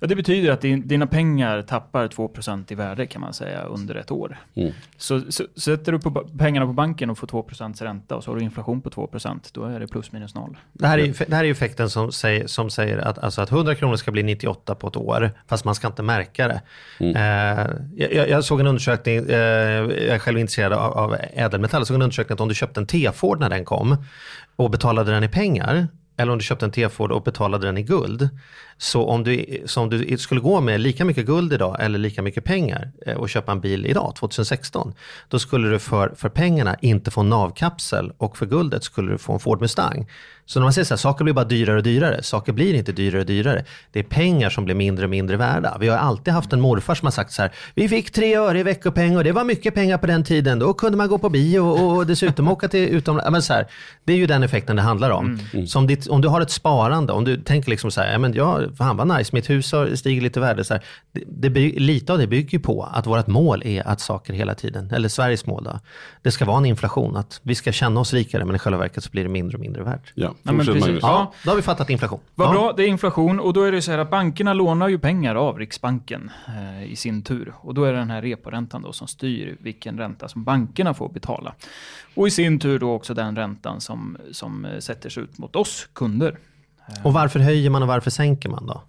Ja, 0.00 0.06
det 0.06 0.16
betyder 0.16 0.50
att 0.50 0.60
din, 0.60 0.88
dina 0.88 1.06
pengar 1.06 1.62
tappar 1.62 2.08
2% 2.08 2.72
i 2.72 2.74
värde 2.74 3.06
kan 3.06 3.20
man 3.20 3.32
säga 3.32 3.62
under 3.62 3.94
ett 3.94 4.10
år. 4.10 4.38
Mm. 4.54 4.72
Så, 4.96 5.22
så 5.28 5.44
sätter 5.56 5.92
du 5.92 5.98
på, 5.98 6.10
pengarna 6.38 6.66
på 6.66 6.72
banken 6.72 7.10
och 7.10 7.18
får 7.18 7.26
2 7.26 7.48
ränta 7.80 8.16
och 8.16 8.24
så 8.24 8.30
har 8.30 8.36
du 8.36 8.44
inflation 8.44 8.80
på 8.80 8.90
2% 8.90 9.50
då 9.52 9.64
är 9.64 9.80
det 9.80 9.86
plus 9.86 10.12
minus 10.12 10.34
noll. 10.34 10.56
Det 10.72 10.86
här, 10.86 10.98
är, 10.98 11.28
det 11.28 11.36
här 11.36 11.44
är 11.44 11.50
effekten 11.50 11.90
som 11.90 12.12
säger, 12.12 12.46
som 12.46 12.70
säger 12.70 12.98
att, 12.98 13.18
alltså 13.18 13.42
att 13.42 13.50
100 13.50 13.74
kronor 13.74 13.96
ska 13.96 14.10
bli 14.10 14.22
98 14.22 14.74
på 14.74 14.88
ett 14.88 14.96
år, 14.96 15.30
fast 15.46 15.64
man 15.64 15.74
ska 15.74 15.86
inte 15.86 16.02
märka 16.02 16.48
det. 16.48 16.60
Eh, 16.98 17.66
jag, 17.96 18.28
jag 18.28 18.44
såg 18.44 18.60
en 18.60 18.66
undersökning, 18.66 19.16
eh, 19.16 19.36
jag 19.36 19.92
är 19.92 20.18
själv 20.18 20.38
intresserad 20.38 20.72
av, 20.72 20.92
av 20.92 21.16
ädelmetall, 21.32 21.80
jag 21.80 21.86
såg 21.86 21.94
en 21.94 22.02
undersökning 22.02 22.34
att 22.34 22.40
om 22.40 22.48
du 22.48 22.54
köpte 22.54 22.80
en 22.80 22.86
T-Ford 22.86 23.40
när 23.40 23.50
den 23.50 23.64
kom 23.64 23.96
och 24.56 24.70
betalade 24.70 25.12
den 25.12 25.24
i 25.24 25.28
pengar, 25.28 25.88
eller 26.16 26.32
om 26.32 26.38
du 26.38 26.44
köpte 26.44 26.64
en 26.64 26.72
T-Ford 26.72 27.12
och 27.12 27.22
betalade 27.22 27.66
den 27.66 27.78
i 27.78 27.82
guld, 27.82 28.28
så 28.78 29.06
om 29.06 29.24
du, 29.24 29.62
så 29.66 29.80
om 29.80 29.90
du 29.90 30.18
skulle 30.18 30.40
gå 30.40 30.60
med 30.60 30.80
lika 30.80 31.04
mycket 31.04 31.26
guld 31.26 31.52
idag 31.52 31.76
eller 31.80 31.98
lika 31.98 32.22
mycket 32.22 32.44
pengar 32.44 32.90
eh, 33.06 33.16
och 33.16 33.28
köpa 33.28 33.52
en 33.52 33.60
bil 33.60 33.86
idag, 33.86 34.14
2016, 34.16 34.94
då 35.28 35.38
skulle 35.38 35.68
du 35.68 35.78
för, 35.78 36.12
för 36.16 36.28
pengarna 36.28 36.76
inte 36.80 37.10
få 37.10 37.20
en 37.20 37.28
navkapsel 37.28 38.12
och 38.18 38.36
för 38.36 38.46
guldet 38.46 38.84
skulle 38.84 39.12
du 39.12 39.18
få 39.18 39.32
en 39.32 39.40
Ford 39.40 39.60
Mustang. 39.60 40.06
Så 40.48 40.58
när 40.58 40.64
man 40.64 40.72
säger 40.72 40.84
så 40.84 40.94
här, 40.94 40.98
saker 40.98 41.24
blir 41.24 41.34
bara 41.34 41.44
dyrare 41.44 41.76
och 41.76 41.82
dyrare, 41.82 42.22
saker 42.22 42.52
blir 42.52 42.74
inte 42.74 42.92
dyrare 42.92 43.20
och 43.20 43.26
dyrare. 43.26 43.64
Det 43.92 43.98
är 43.98 44.04
pengar 44.04 44.50
som 44.50 44.64
blir 44.64 44.74
mindre 44.74 45.04
och 45.04 45.10
mindre 45.10 45.36
värda. 45.36 45.76
Vi 45.80 45.88
har 45.88 45.96
alltid 45.96 46.34
haft 46.34 46.52
en 46.52 46.60
morfar 46.60 46.94
som 46.94 47.06
har 47.06 47.10
sagt 47.10 47.32
så 47.32 47.42
här, 47.42 47.52
vi 47.74 47.88
fick 47.88 48.10
tre 48.10 48.36
öre 48.36 48.60
i 48.60 48.62
veckopeng 48.62 49.16
och 49.16 49.24
det 49.24 49.32
var 49.32 49.44
mycket 49.44 49.74
pengar 49.74 49.98
på 49.98 50.06
den 50.06 50.24
tiden. 50.24 50.58
Då 50.58 50.74
kunde 50.74 50.98
man 50.98 51.08
gå 51.08 51.18
på 51.18 51.28
bio 51.28 51.60
och, 51.60 52.06
dessutom 52.06 52.48
åka 52.48 52.68
till 52.68 52.88
utomlands. 52.88 53.24
Ja, 53.24 53.30
men 53.30 53.42
så 53.42 53.52
här, 53.52 53.66
det 54.04 54.12
är 54.12 54.16
ju 54.16 54.26
den 54.26 54.42
effekten 54.42 54.76
det 54.76 54.82
handlar 54.82 55.10
om. 55.10 55.38
Så 55.66 55.78
om, 55.78 55.86
ditt, 55.86 56.06
om 56.06 56.20
du 56.20 56.28
har 56.28 56.40
ett 56.40 56.50
sparande, 56.50 57.12
om 57.12 57.24
du 57.24 57.36
tänker 57.36 57.70
liksom 57.70 57.90
så 57.90 58.00
här, 58.00 58.12
ja, 58.12 58.18
men 58.18 58.32
ja, 58.32 58.60
fan 58.76 58.96
vad 58.96 59.18
nice, 59.18 59.30
mitt 59.32 59.50
hus 59.50 59.72
har 59.72 59.94
stiger 59.94 60.20
lite 60.20 60.40
värde. 60.40 60.64
Så 60.64 60.74
här, 60.74 60.84
det, 61.12 61.48
det, 61.48 61.60
lite 61.80 62.12
av 62.12 62.18
det 62.18 62.26
bygger 62.26 62.58
på 62.58 62.82
att 62.82 63.06
vårt 63.06 63.26
mål 63.26 63.62
är 63.64 63.88
att 63.88 64.00
saker 64.00 64.32
hela 64.32 64.54
tiden, 64.54 64.90
eller 64.90 65.08
Sveriges 65.08 65.46
mål 65.46 65.64
då, 65.64 65.80
det 66.22 66.30
ska 66.30 66.44
vara 66.44 66.58
en 66.58 66.66
inflation, 66.66 67.16
att 67.16 67.40
vi 67.42 67.54
ska 67.54 67.72
känna 67.72 68.00
oss 68.00 68.12
rikare 68.14 68.44
men 68.44 68.56
i 68.56 68.58
själva 68.58 68.78
verket 68.78 69.04
så 69.04 69.10
blir 69.10 69.22
det 69.22 69.28
mindre 69.28 69.56
och 69.56 69.60
mindre 69.60 69.82
värt. 69.82 70.12
Ja, 70.14 70.34
men 70.42 70.56
fortsätt 70.56 70.74
precis. 70.74 70.98
Ja. 71.02 71.08
Ja, 71.08 71.32
då 71.44 71.50
har 71.50 71.56
vi 71.56 71.62
fattat 71.62 71.90
inflation. 71.90 72.20
Vad 72.34 72.48
ja. 72.48 72.52
bra, 72.52 72.72
det 72.76 72.82
är 72.82 72.86
inflation 72.86 73.40
och 73.40 73.52
då 73.52 73.62
är 73.62 73.72
det 73.72 73.82
så 73.82 73.90
här 73.90 73.98
att 73.98 74.10
bankerna 74.10 74.52
lånar 74.52 74.88
ju 74.88 74.98
pengar 74.98 75.34
av 75.34 75.58
Riksbanken 75.58 76.30
eh, 76.46 76.92
i 76.92 76.96
sin 76.96 77.22
tur. 77.22 77.52
Och 77.60 77.74
då 77.74 77.84
är 77.84 77.92
det 77.92 77.98
den 77.98 78.10
här 78.10 78.22
reporäntan 78.22 78.82
då 78.82 78.92
som 78.92 79.08
styr 79.08 79.56
vilken 79.60 79.98
ränta 79.98 80.28
som 80.28 80.44
bankerna 80.44 80.94
får 80.94 81.08
betala. 81.08 81.54
Och 82.14 82.28
i 82.28 82.30
sin 82.30 82.58
tur 82.58 82.78
då 82.78 82.92
också 82.92 83.14
den 83.14 83.36
räntan 83.36 83.80
som, 83.80 84.16
som 84.32 84.64
eh, 84.64 84.78
sätter 84.78 85.10
sig 85.10 85.22
ut 85.22 85.38
mot 85.38 85.56
oss 85.56 85.88
kunder. 85.92 86.38
Och 87.02 87.12
varför 87.12 87.40
höjer 87.40 87.70
man 87.70 87.82
och 87.82 87.88
varför 87.88 88.10
sänker 88.10 88.48
man 88.48 88.66
då? 88.66 88.82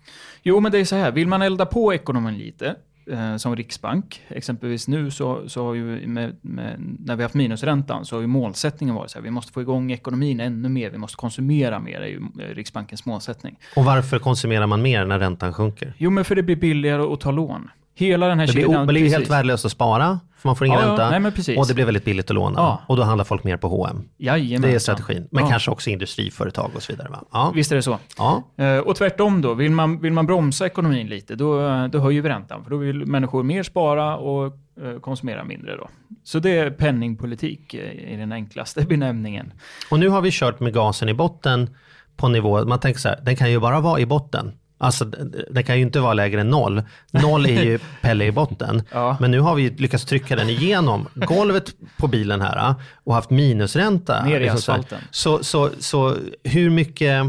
Jo, 0.43 0.59
men 0.59 0.71
det 0.71 0.79
är 0.79 0.85
så 0.85 0.95
här. 0.95 1.11
Vill 1.11 1.27
man 1.27 1.41
elda 1.41 1.65
på 1.65 1.93
ekonomin 1.93 2.37
lite, 2.37 2.75
eh, 3.11 3.35
som 3.35 3.55
riksbank, 3.55 4.21
exempelvis 4.27 4.87
nu 4.87 5.11
så, 5.11 5.49
så 5.49 5.65
har 5.65 5.73
ju 5.73 6.07
med, 6.07 6.35
med, 6.41 6.75
när 6.99 7.15
vi 7.15 7.21
har 7.21 7.25
haft 7.25 7.35
minusräntan 7.35 8.05
så 8.05 8.15
har 8.15 8.21
ju 8.21 8.27
målsättningen 8.27 8.95
varit 8.95 9.11
så 9.11 9.17
här, 9.17 9.23
vi 9.23 9.31
måste 9.31 9.51
få 9.51 9.61
igång 9.61 9.91
ekonomin 9.91 10.39
ännu 10.39 10.69
mer, 10.69 10.89
vi 10.89 10.97
måste 10.97 11.17
konsumera 11.17 11.79
mer, 11.79 12.01
är 12.01 12.07
ju 12.07 12.21
eh, 12.39 12.55
Riksbankens 12.55 13.05
målsättning. 13.05 13.59
Och 13.75 13.85
varför 13.85 14.19
konsumerar 14.19 14.67
man 14.67 14.81
mer 14.81 15.05
när 15.05 15.19
räntan 15.19 15.53
sjunker? 15.53 15.93
Jo, 15.97 16.09
men 16.09 16.25
för 16.25 16.35
det 16.35 16.43
blir 16.43 16.55
billigare 16.55 17.13
att 17.13 17.19
ta 17.19 17.31
lån. 17.31 17.69
Hela 17.99 18.27
den 18.27 18.39
här 18.39 18.47
Det 18.47 18.53
blir, 18.53 18.63
kedjan- 18.65 18.79
det 18.87 18.93
blir 18.93 19.09
helt 19.09 19.29
värdelöst 19.29 19.65
att 19.65 19.71
spara, 19.71 20.19
för 20.37 20.49
man 20.49 20.55
får 20.55 20.67
ingen 20.67 20.79
Ja, 20.79 20.87
ränta. 20.87 21.19
nej, 21.19 21.57
och 21.57 21.67
det 21.67 21.73
blir 21.73 21.85
väldigt 21.85 22.05
billigt 22.05 22.29
att 22.29 22.35
låna. 22.35 22.59
Ja. 22.59 22.81
Och 22.87 22.95
då 22.97 23.03
handlar 23.03 23.25
folk 23.25 23.43
mer 23.43 23.57
på 23.57 23.67
H&M. 23.67 24.03
Det 24.17 24.73
är 24.73 24.79
strategin. 24.79 25.27
Men 25.31 25.43
Ja. 25.43 25.49
kanske 25.49 25.71
också 25.71 25.89
industriföretag 25.89 26.71
och 26.75 26.83
så 26.83 26.91
vidare. 26.93 27.09
Va? 27.09 27.23
Ja. 27.31 27.51
Visst 27.55 27.71
är 27.71 27.75
det 27.75 27.81
så. 27.81 27.97
Ja. 28.17 28.43
Eh, 28.57 28.77
Och 28.77 28.95
tvärtom 28.95 29.41
då, 29.41 29.53
vill 29.53 29.71
man, 29.71 29.99
vill 30.01 30.13
man 30.13 30.25
bromsa 30.25 30.65
ekonomin 30.65 31.07
lite, 31.07 31.35
då, 31.35 31.59
då 31.91 31.99
höjer 31.99 32.21
vi 32.21 32.29
räntan. 32.29 32.63
För 32.63 32.69
då 32.71 32.77
vill 32.77 33.05
människor 33.05 33.43
mer 33.43 33.63
spara 33.63 34.17
och 34.17 34.45
eh, 34.83 34.99
konsumera 35.01 35.43
mindre 35.43 35.75
då. 35.77 35.89
Så 36.23 36.39
det 36.39 36.57
är 36.57 36.71
penningpolitik 36.71 37.73
eh, 37.73 38.13
i 38.13 38.15
den 38.17 38.31
enklaste 38.31 38.81
benämningen. 38.85 39.53
Och 39.91 39.99
nu 39.99 40.09
har 40.09 40.21
vi 40.21 40.29
kört 40.31 40.59
med 40.59 40.73
gasen 40.73 41.09
i 41.09 41.13
botten 41.13 41.69
på 42.17 42.27
nivå, 42.27 42.65
man 42.65 42.79
tänker 42.79 42.99
så 42.99 43.09
här, 43.09 43.19
den 43.23 43.35
kan 43.35 43.51
ju 43.51 43.59
bara 43.59 43.79
vara 43.79 43.99
i 43.99 44.05
botten. 44.05 44.51
Alltså 44.81 45.05
den 45.51 45.63
kan 45.63 45.75
ju 45.75 45.81
inte 45.81 45.99
vara 45.99 46.13
lägre 46.13 46.41
än 46.41 46.49
noll. 46.49 46.83
Noll 47.11 47.45
är 47.45 47.63
ju 47.63 47.79
Pelle 48.01 48.25
i 48.25 48.31
botten. 48.31 48.83
Ja. 48.91 49.17
Men 49.19 49.31
nu 49.31 49.39
har 49.39 49.55
vi 49.55 49.69
lyckats 49.69 50.05
trycka 50.05 50.35
den 50.35 50.49
igenom 50.49 51.07
golvet 51.13 51.73
på 51.97 52.07
bilen 52.07 52.41
här 52.41 52.75
och 53.03 53.13
haft 53.13 53.29
minusränta. 53.29 54.25
Ner 54.25 54.35
i 54.35 54.39
Liksom 54.39 54.57
asfalten. 54.57 54.99
Så, 55.11 55.43
så, 55.43 55.69
så 55.79 56.15
hur 56.43 56.69
mycket 56.69 57.23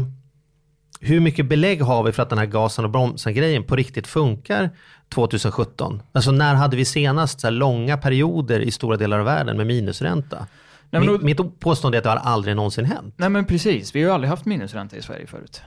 hur 1.03 1.19
mycket 1.19 1.45
belägg 1.49 1.81
har 1.81 2.03
vi 2.03 2.11
för 2.11 2.23
att 2.23 2.29
den 2.29 2.37
här 2.39 2.45
gasen 2.45 2.85
och 2.85 2.91
bromsen 2.91 3.33
grejen 3.33 3.63
på 3.63 3.75
riktigt 3.75 4.07
funkar 4.07 4.69
2017? 5.15 6.01
Alltså 6.11 6.31
när 6.31 6.55
hade 6.55 6.77
vi 6.77 6.85
senast 6.85 7.39
så 7.39 7.49
långa 7.49 7.97
perioder 7.97 8.59
i 8.59 8.71
stora 8.71 8.97
delar 8.97 9.19
av 9.19 9.25
världen 9.25 9.57
med 9.57 9.67
minusränta? 9.67 10.47
Nej, 10.89 11.01
men 11.01 11.11
mitt, 11.11 11.37
då- 11.37 11.43
mitt 11.43 11.59
påstående 11.59 11.97
är 11.97 11.99
att 11.99 12.03
det 12.03 12.09
har 12.09 12.17
aldrig 12.17 12.55
någonsin 12.55 12.85
hänt. 12.85 13.13
Nej 13.17 13.29
men 13.29 13.45
precis, 13.45 13.95
vi 13.95 14.01
har 14.01 14.07
ju 14.09 14.13
aldrig 14.13 14.29
haft 14.29 14.45
minusränta 14.45 14.95
i 14.97 15.01
Sverige 15.01 15.27
förut. 15.27 15.61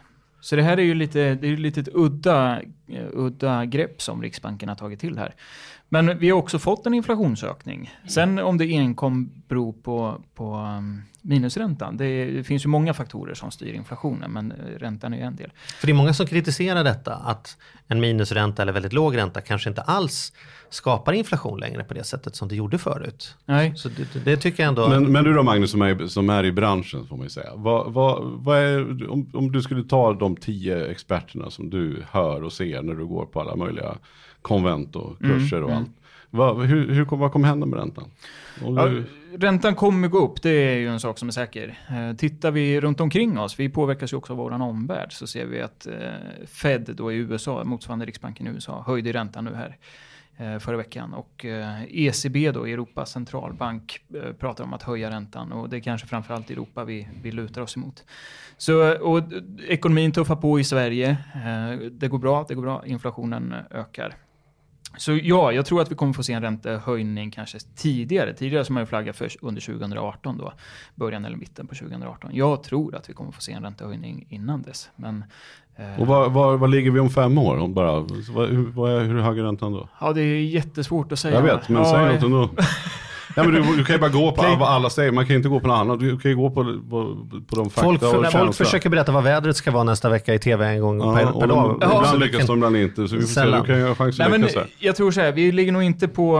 Så 0.44 0.56
det 0.56 0.62
här 0.62 0.76
är 0.76 0.82
ju 0.82 0.94
lite, 0.94 1.34
det 1.34 1.48
är 1.48 1.56
lite 1.56 1.80
ett 1.80 1.88
udda, 1.94 2.60
eh, 2.88 3.06
udda 3.12 3.64
grepp 3.64 4.02
som 4.02 4.22
Riksbanken 4.22 4.68
har 4.68 4.76
tagit 4.76 5.00
till 5.00 5.18
här. 5.18 5.34
Men 5.88 6.18
vi 6.18 6.30
har 6.30 6.38
också 6.38 6.58
fått 6.58 6.86
en 6.86 6.94
inflationsökning. 6.94 7.90
Sen 8.08 8.38
om 8.38 8.58
det 8.58 8.64
enkom 8.64 9.42
beror 9.48 9.72
på, 9.72 10.22
på 10.34 10.54
um, 10.56 11.02
minusräntan, 11.24 11.96
det, 11.96 12.24
det 12.24 12.44
finns 12.44 12.64
ju 12.64 12.68
många 12.68 12.94
faktorer 12.94 13.34
som 13.34 13.50
styr 13.50 13.72
inflationen, 13.72 14.30
men 14.32 14.52
eh, 14.52 14.78
räntan 14.78 15.12
är 15.12 15.16
ju 15.16 15.22
en 15.22 15.36
del. 15.36 15.50
För 15.78 15.86
det 15.86 15.92
är 15.92 15.94
många 15.94 16.14
som 16.14 16.26
kritiserar 16.26 16.84
detta, 16.84 17.14
att 17.14 17.56
en 17.88 18.00
minusränta 18.00 18.62
eller 18.62 18.72
väldigt 18.72 18.92
låg 18.92 19.16
ränta 19.16 19.40
kanske 19.40 19.68
inte 19.68 19.82
alls 19.82 20.32
skapar 20.70 21.12
inflation 21.12 21.60
längre 21.60 21.84
på 21.84 21.94
det 21.94 22.04
sättet 22.04 22.36
som 22.36 22.48
det 22.48 22.56
gjorde 22.56 22.78
förut. 22.78 23.36
Nej. 23.44 23.72
Så 23.76 23.88
det, 23.88 24.24
det 24.24 24.36
tycker 24.36 24.62
jag 24.62 24.68
ändå... 24.68 24.88
Men, 24.88 25.12
men 25.12 25.24
du 25.24 25.32
då 25.32 25.42
Magnus 25.42 25.70
som 25.70 25.82
är, 25.82 26.06
som 26.06 26.30
är 26.30 26.44
i 26.44 26.52
branschen 26.52 27.06
får 27.06 27.16
man 27.16 27.26
ju 27.26 27.30
säga. 27.30 27.50
Vad, 27.54 27.92
vad, 27.92 28.22
vad 28.24 28.58
är, 28.58 29.10
om, 29.10 29.30
om 29.34 29.52
du 29.52 29.62
skulle 29.62 29.84
ta 29.84 30.12
de 30.12 30.36
tio 30.36 30.86
experterna 30.86 31.50
som 31.50 31.70
du 31.70 32.02
hör 32.10 32.42
och 32.42 32.52
ser 32.52 32.82
när 32.82 32.94
du 32.94 33.06
går 33.06 33.26
på 33.26 33.40
alla 33.40 33.56
möjliga 33.56 33.94
konvent 34.42 34.96
och 34.96 35.18
kurser 35.18 35.62
och 35.62 35.72
allt. 35.72 35.90
Vad, 36.30 36.66
hur, 36.66 36.92
hur, 36.92 37.04
vad 37.04 37.32
kommer 37.32 37.48
hända 37.48 37.66
med 37.66 37.78
räntan? 37.78 38.04
Om 38.64 38.76
Ja, 38.76 38.86
du, 38.86 39.04
räntan 39.38 39.74
kommer 39.74 40.08
gå 40.08 40.18
upp, 40.18 40.42
det 40.42 40.50
är 40.50 40.76
ju 40.76 40.88
en 40.88 41.00
sak 41.00 41.18
som 41.18 41.28
är 41.28 41.32
säker. 41.32 41.78
Eh, 41.88 42.16
tittar 42.16 42.50
vi 42.50 42.80
runt 42.80 43.00
omkring 43.00 43.38
oss, 43.38 43.60
vi 43.60 43.68
påverkas 43.68 44.12
ju 44.12 44.16
också 44.16 44.32
av 44.32 44.36
vår 44.36 44.50
omvärld, 44.50 45.12
så 45.12 45.26
ser 45.26 45.46
vi 45.46 45.60
att 45.60 45.86
eh, 45.86 46.46
Fed 46.46 46.90
då 46.96 47.12
i 47.12 47.16
USA, 47.16 47.64
motsvarande 47.64 48.06
Riksbanken 48.06 48.46
i 48.46 48.50
USA, 48.50 48.84
höjde 48.86 49.12
räntan 49.12 49.44
nu 49.44 49.54
här 49.54 49.76
eh, 50.36 50.58
förra 50.58 50.76
veckan. 50.76 51.14
Och 51.14 51.44
eh, 51.44 51.82
ECB 51.90 52.50
då, 52.50 52.64
Europas 52.64 53.10
centralbank, 53.10 54.00
eh, 54.14 54.32
pratar 54.32 54.64
om 54.64 54.72
att 54.72 54.82
höja 54.82 55.10
räntan 55.10 55.52
och 55.52 55.68
det 55.68 55.76
är 55.76 55.80
kanske 55.80 56.06
framförallt 56.06 56.50
Europa 56.50 56.84
vi, 56.84 57.08
vi 57.22 57.32
lutar 57.32 57.62
oss 57.62 57.76
emot. 57.76 58.04
Så, 58.56 58.98
och 58.98 59.18
eh, 59.18 59.42
ekonomin 59.68 60.12
tuffar 60.12 60.36
på 60.36 60.60
i 60.60 60.64
Sverige. 60.64 61.10
Eh, 61.34 61.78
det 61.78 62.08
går 62.08 62.18
bra, 62.18 62.44
det 62.48 62.54
går 62.54 62.62
bra, 62.62 62.86
inflationen 62.86 63.52
eh, 63.52 63.80
ökar. 63.80 64.16
Så 64.96 65.18
ja, 65.22 65.52
jag 65.52 65.66
tror 65.66 65.82
att 65.82 65.90
vi 65.90 65.94
kommer 65.94 66.12
få 66.12 66.22
se 66.22 66.32
en 66.32 66.42
räntehöjning 66.42 67.30
kanske 67.30 67.58
tidigare. 67.76 68.34
Tidigare 68.34 68.64
som 68.64 68.74
man 68.74 68.82
ju 68.82 68.86
flaggat 68.86 69.16
för 69.16 69.28
under 69.40 69.60
2018 69.60 70.38
då. 70.38 70.52
Början 70.94 71.24
eller 71.24 71.36
mitten 71.36 71.66
på 71.66 71.74
2018. 71.74 72.30
Jag 72.34 72.62
tror 72.62 72.94
att 72.94 73.08
vi 73.10 73.12
kommer 73.12 73.32
få 73.32 73.40
se 73.40 73.52
en 73.52 73.62
räntehöjning 73.62 74.26
innan 74.28 74.62
dess. 74.62 74.90
Men, 74.96 75.24
eh, 75.76 76.00
Och 76.00 76.06
vad, 76.06 76.32
vad, 76.32 76.58
vad 76.58 76.70
ligger 76.70 76.90
vi 76.90 77.00
om 77.00 77.10
fem 77.10 77.38
år? 77.38 77.56
Om 77.58 77.74
Bara, 77.74 78.00
vad, 78.30 78.48
hur, 78.48 78.88
är, 78.88 79.04
hur 79.04 79.20
hög 79.20 79.38
är 79.38 79.42
räntan 79.42 79.72
då? 79.72 79.88
ja, 80.00 80.12
det 80.12 80.20
är 80.20 80.44
jättesvårt 80.44 81.12
att 81.12 81.18
säga. 81.18 81.34
Jag 81.34 81.42
vet, 81.42 81.68
men 81.68 81.82
ja, 81.82 81.92
säg 81.92 82.14
något 82.14 82.22
ändå. 82.22 82.50
Ja, 83.36 83.44
men 83.44 83.52
du, 83.52 83.76
du 83.76 83.84
kan 83.84 83.94
ju 83.96 84.00
bara 84.00 84.10
gå 84.10 84.32
på 84.32 84.42
vad 84.42 84.62
alla 84.68 84.90
säger, 84.90 85.12
man 85.12 85.24
kan 85.24 85.30
ju 85.30 85.36
inte 85.36 85.48
gå 85.48 85.60
på 85.60 85.66
något 85.68 85.74
annat. 85.78 86.00
Du 86.00 86.18
kan 86.18 86.30
ju 86.30 86.36
gå 86.36 86.50
på, 86.50 86.64
på, 86.64 87.26
på 87.46 87.56
de 87.56 87.70
fakta 87.70 87.82
Folk, 87.82 88.02
och 88.02 88.10
folk 88.10 88.32
känsla. 88.32 88.52
försöker 88.64 88.90
berätta 88.90 89.12
vad 89.12 89.24
vädret 89.24 89.56
ska 89.56 89.70
vara 89.70 89.84
nästa 89.84 90.08
vecka 90.10 90.34
i 90.34 90.38
tv 90.38 90.66
en 90.66 90.80
gång 90.80 90.98
Ja, 91.00 91.14
per, 91.14 91.40
per 91.40 91.46
dag. 91.46 91.74
ibland 91.82 92.06
Så 92.06 92.16
lyckas 92.16 92.46
de, 92.46 92.56
ibland 92.56 92.76
inte. 92.76 93.08
Så 93.08 93.14
vi 93.16 93.20
får 93.20 93.28
se, 93.28 93.44
du 93.44 93.62
kan 93.62 93.78
ju 93.78 93.86
ha 93.88 93.94
chans 93.94 94.18
Nej, 94.18 94.24
att 94.24 94.30
men 94.30 94.40
lyckas 94.40 94.56
här. 94.56 94.66
jag 94.78 94.96
tror 94.96 95.10
så 95.10 95.20
här, 95.20 95.32
vi 95.32 95.52
ligger 95.52 95.72
nog 95.72 95.82
inte 95.82 96.08
på, 96.08 96.38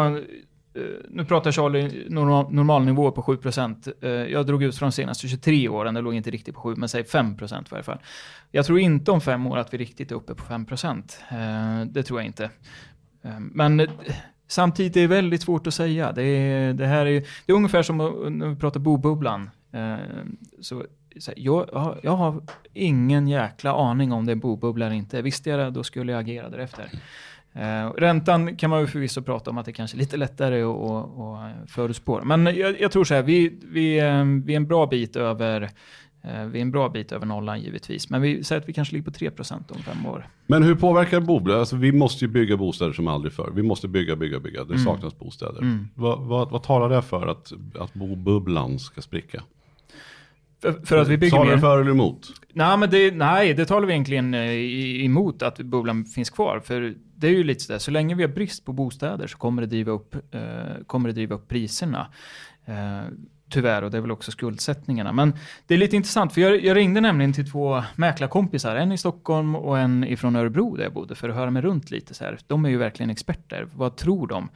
eh, 0.76 0.82
nu 1.11 1.24
pratar 1.24 1.53
Charlie 1.53 2.07
normal, 2.09 2.47
normalnivå 2.51 3.11
på 3.11 3.22
7%. 3.22 3.88
Eh, 4.03 4.11
Jag 4.11 4.47
drog 4.47 4.62
ut 4.62 4.76
från 4.78 4.88
de 4.88 4.92
senaste 4.92 5.28
23 5.28 5.68
åren, 5.68 5.95
det 5.95 6.01
låg 6.01 6.14
inte 6.14 6.30
riktigt 6.30 6.55
på 6.55 6.61
7, 6.61 6.74
men 6.76 6.88
säg 6.88 7.03
5% 7.05 7.61
i 7.61 7.68
varje 7.70 7.84
fall. 7.84 7.99
Jag 8.51 8.66
tror 8.66 8.78
inte 8.78 9.11
om 9.11 9.20
fem 9.20 9.47
år 9.47 9.59
att 9.59 9.74
vi 9.74 9.78
riktigt 9.78 10.11
är 10.11 10.14
uppe 10.14 10.34
på 10.34 10.45
5%. 10.45 11.18
Eh, 11.30 11.86
Det 11.90 12.03
tror 12.03 12.20
jag 12.20 12.26
inte. 12.26 12.51
Men 13.40 13.86
samtidigt 14.49 14.97
är 14.97 15.01
det 15.01 15.07
väldigt 15.07 15.42
svårt 15.42 15.66
att 15.66 15.74
säga. 15.74 16.12
Det 16.12 16.22
är, 16.22 16.72
det 16.72 16.86
här 16.86 17.07
är, 17.07 17.20
det 17.47 17.53
är 17.53 17.57
ungefär 17.57 17.82
som 17.82 17.97
när 18.30 18.47
vi 18.49 18.57
pratar 18.57 18.80
bobubblan. 18.80 19.51
Eh, 19.72 19.97
Så, 20.61 20.84
så 21.18 21.30
här, 21.30 21.38
jag, 21.38 21.97
jag 22.03 22.16
har- 22.16 22.42
ingen 22.72 23.28
jäkla 23.28 23.72
aning 23.72 24.12
om 24.12 24.26
det 24.26 24.32
är 24.32 24.36
bobubbla 24.36 24.86
eller 24.86 24.97
inte. 24.97 25.22
Visste 25.22 25.51
jag 25.51 25.59
det, 25.59 25.70
då 25.70 25.82
skulle 25.82 26.12
jag 26.12 26.20
agera 26.20 26.49
därefter. 26.49 26.90
Eh, 27.53 27.90
räntan 27.97 28.57
kan 28.57 28.70
man 28.70 28.80
ju 28.80 28.86
förvisso 28.86 29.22
prata 29.22 29.51
om 29.51 29.59
att 29.59 29.66
det 29.66 29.72
kanske 29.72 29.97
är 29.97 29.99
lite 29.99 30.16
lättare 30.16 30.62
att, 30.62 30.76
att, 30.76 31.18
att 31.62 31.70
förutspå. 31.70 32.20
Men 32.24 32.47
jag, 32.47 32.80
jag 32.80 32.90
tror 32.92 33.05
så 33.05 33.14
här, 33.14 33.22
vi, 33.22 33.59
vi, 33.72 33.99
eh, 33.99 34.24
vi 34.45 34.53
är 34.53 34.57
en 34.57 34.66
bra 34.66 34.86
bit 34.86 35.16
över 35.16 35.62
eh, 35.62 35.68
vi 36.25 36.59
är 36.59 36.62
en 36.62 36.70
bra 36.70 36.89
bit 36.89 37.12
över 37.12 37.27
nollan 37.27 37.61
givetvis, 37.61 38.11
men 38.11 38.22
vi 38.22 38.45
säger 38.45 38.62
att 38.62 38.68
vi 38.68 38.72
kanske 38.72 38.95
ligger 38.95 39.05
på 39.05 39.11
3% 39.11 39.53
om 39.68 39.83
fem 39.83 40.07
år. 40.07 40.29
Men 40.47 40.62
hur 40.62 40.75
påverkar 40.75 41.20
bobubblan? 41.20 41.59
Alltså, 41.59 41.77
vi 41.77 41.93
måste 41.93 42.25
ju 42.25 42.31
bygga 42.31 42.57
bostäder 42.57 42.93
som 42.93 43.09
aldrig 43.09 43.33
förr. 43.33 43.53
Vi 43.55 43.62
måste 43.62 43.89
bygga, 43.89 44.16
bygga, 44.16 44.41
bygga. 44.41 44.64
Det 44.64 44.79
saknas 44.79 45.18
bostäder. 45.18 45.61
Mm. 45.61 45.89
Vad, 45.95 46.20
vad, 46.20 46.51
vad 46.51 46.62
talar 46.62 46.89
det 46.89 47.03
för 47.03 47.27
att, 47.27 47.53
att 47.79 47.95
bobubblan 47.95 48.79
ska 48.79 49.03
spricka? 49.03 49.43
För, 50.64 50.87
för 50.87 50.99
att 50.99 51.09
vi 51.09 51.16
bygger 51.18 51.37
Talar 51.37 51.51
det 51.51 51.57
mer... 51.57 51.61
för 51.61 51.81
eller 51.81 51.91
emot? 51.91 52.27
Nej, 52.53 52.79
men 52.79 52.91
det, 52.91 53.14
nej, 53.14 53.55
det 53.55 53.64
talar 53.64 53.87
vi 53.87 53.93
egentligen 53.93 54.35
eh, 54.35 55.05
emot 55.05 55.43
att 55.43 55.59
bubblan 55.59 56.05
finns 56.05 56.31
kvar. 56.31 56.61
För 56.64 56.95
det 57.16 57.27
är 57.27 57.31
ju 57.31 57.45
lite 57.45 57.61
sådär, 57.61 57.79
så 57.79 57.91
länge 57.91 58.14
vi 58.14 58.22
har 58.22 58.31
brist 58.31 58.64
på 58.64 58.72
bostäder 58.72 59.27
så 59.27 59.39
kommer 59.39 59.62
det 59.62 59.68
driva 59.68 59.93
upp, 59.93 60.14
eh, 60.35 60.41
kommer 60.87 61.09
det 61.09 61.12
driva 61.12 61.35
upp 61.35 61.49
priserna. 61.49 62.07
Eh, 62.64 63.03
tyvärr, 63.55 63.83
och 63.83 63.91
det 63.91 63.97
är 63.97 64.01
väl 64.01 64.11
också 64.11 64.31
skuldsättningarna. 64.31 65.13
Men 65.13 65.35
det 65.67 65.75
är 65.75 65.79
lite 65.79 65.97
intressant, 65.97 66.33
för 66.33 66.41
jag, 66.41 66.65
jag 66.65 66.77
ringde 66.77 67.01
nämligen 67.01 67.33
till 67.33 67.51
två 67.51 67.83
mäklarkompisar, 67.97 68.77
en 68.77 68.93
i 68.93 68.99
Stockholm 68.99 69.57
och 69.57 69.79
en 69.79 70.05
ifrån 70.05 70.37
Örebro 70.37 70.77
där 70.77 70.85
jag 70.85 70.93
bodde, 70.93 71.15
för 71.15 71.29
att 71.29 71.35
höra 71.35 71.51
mig 71.51 71.63
runt 71.63 71.91
lite 71.91 72.15
så 72.15 72.25
här. 72.25 72.39
De 72.47 72.65
är 72.65 72.69
ju 72.69 72.77
verkligen 72.77 73.11
experter. 73.11 73.69
Vad 73.75 73.97
tror 73.97 74.27
de? 74.27 74.49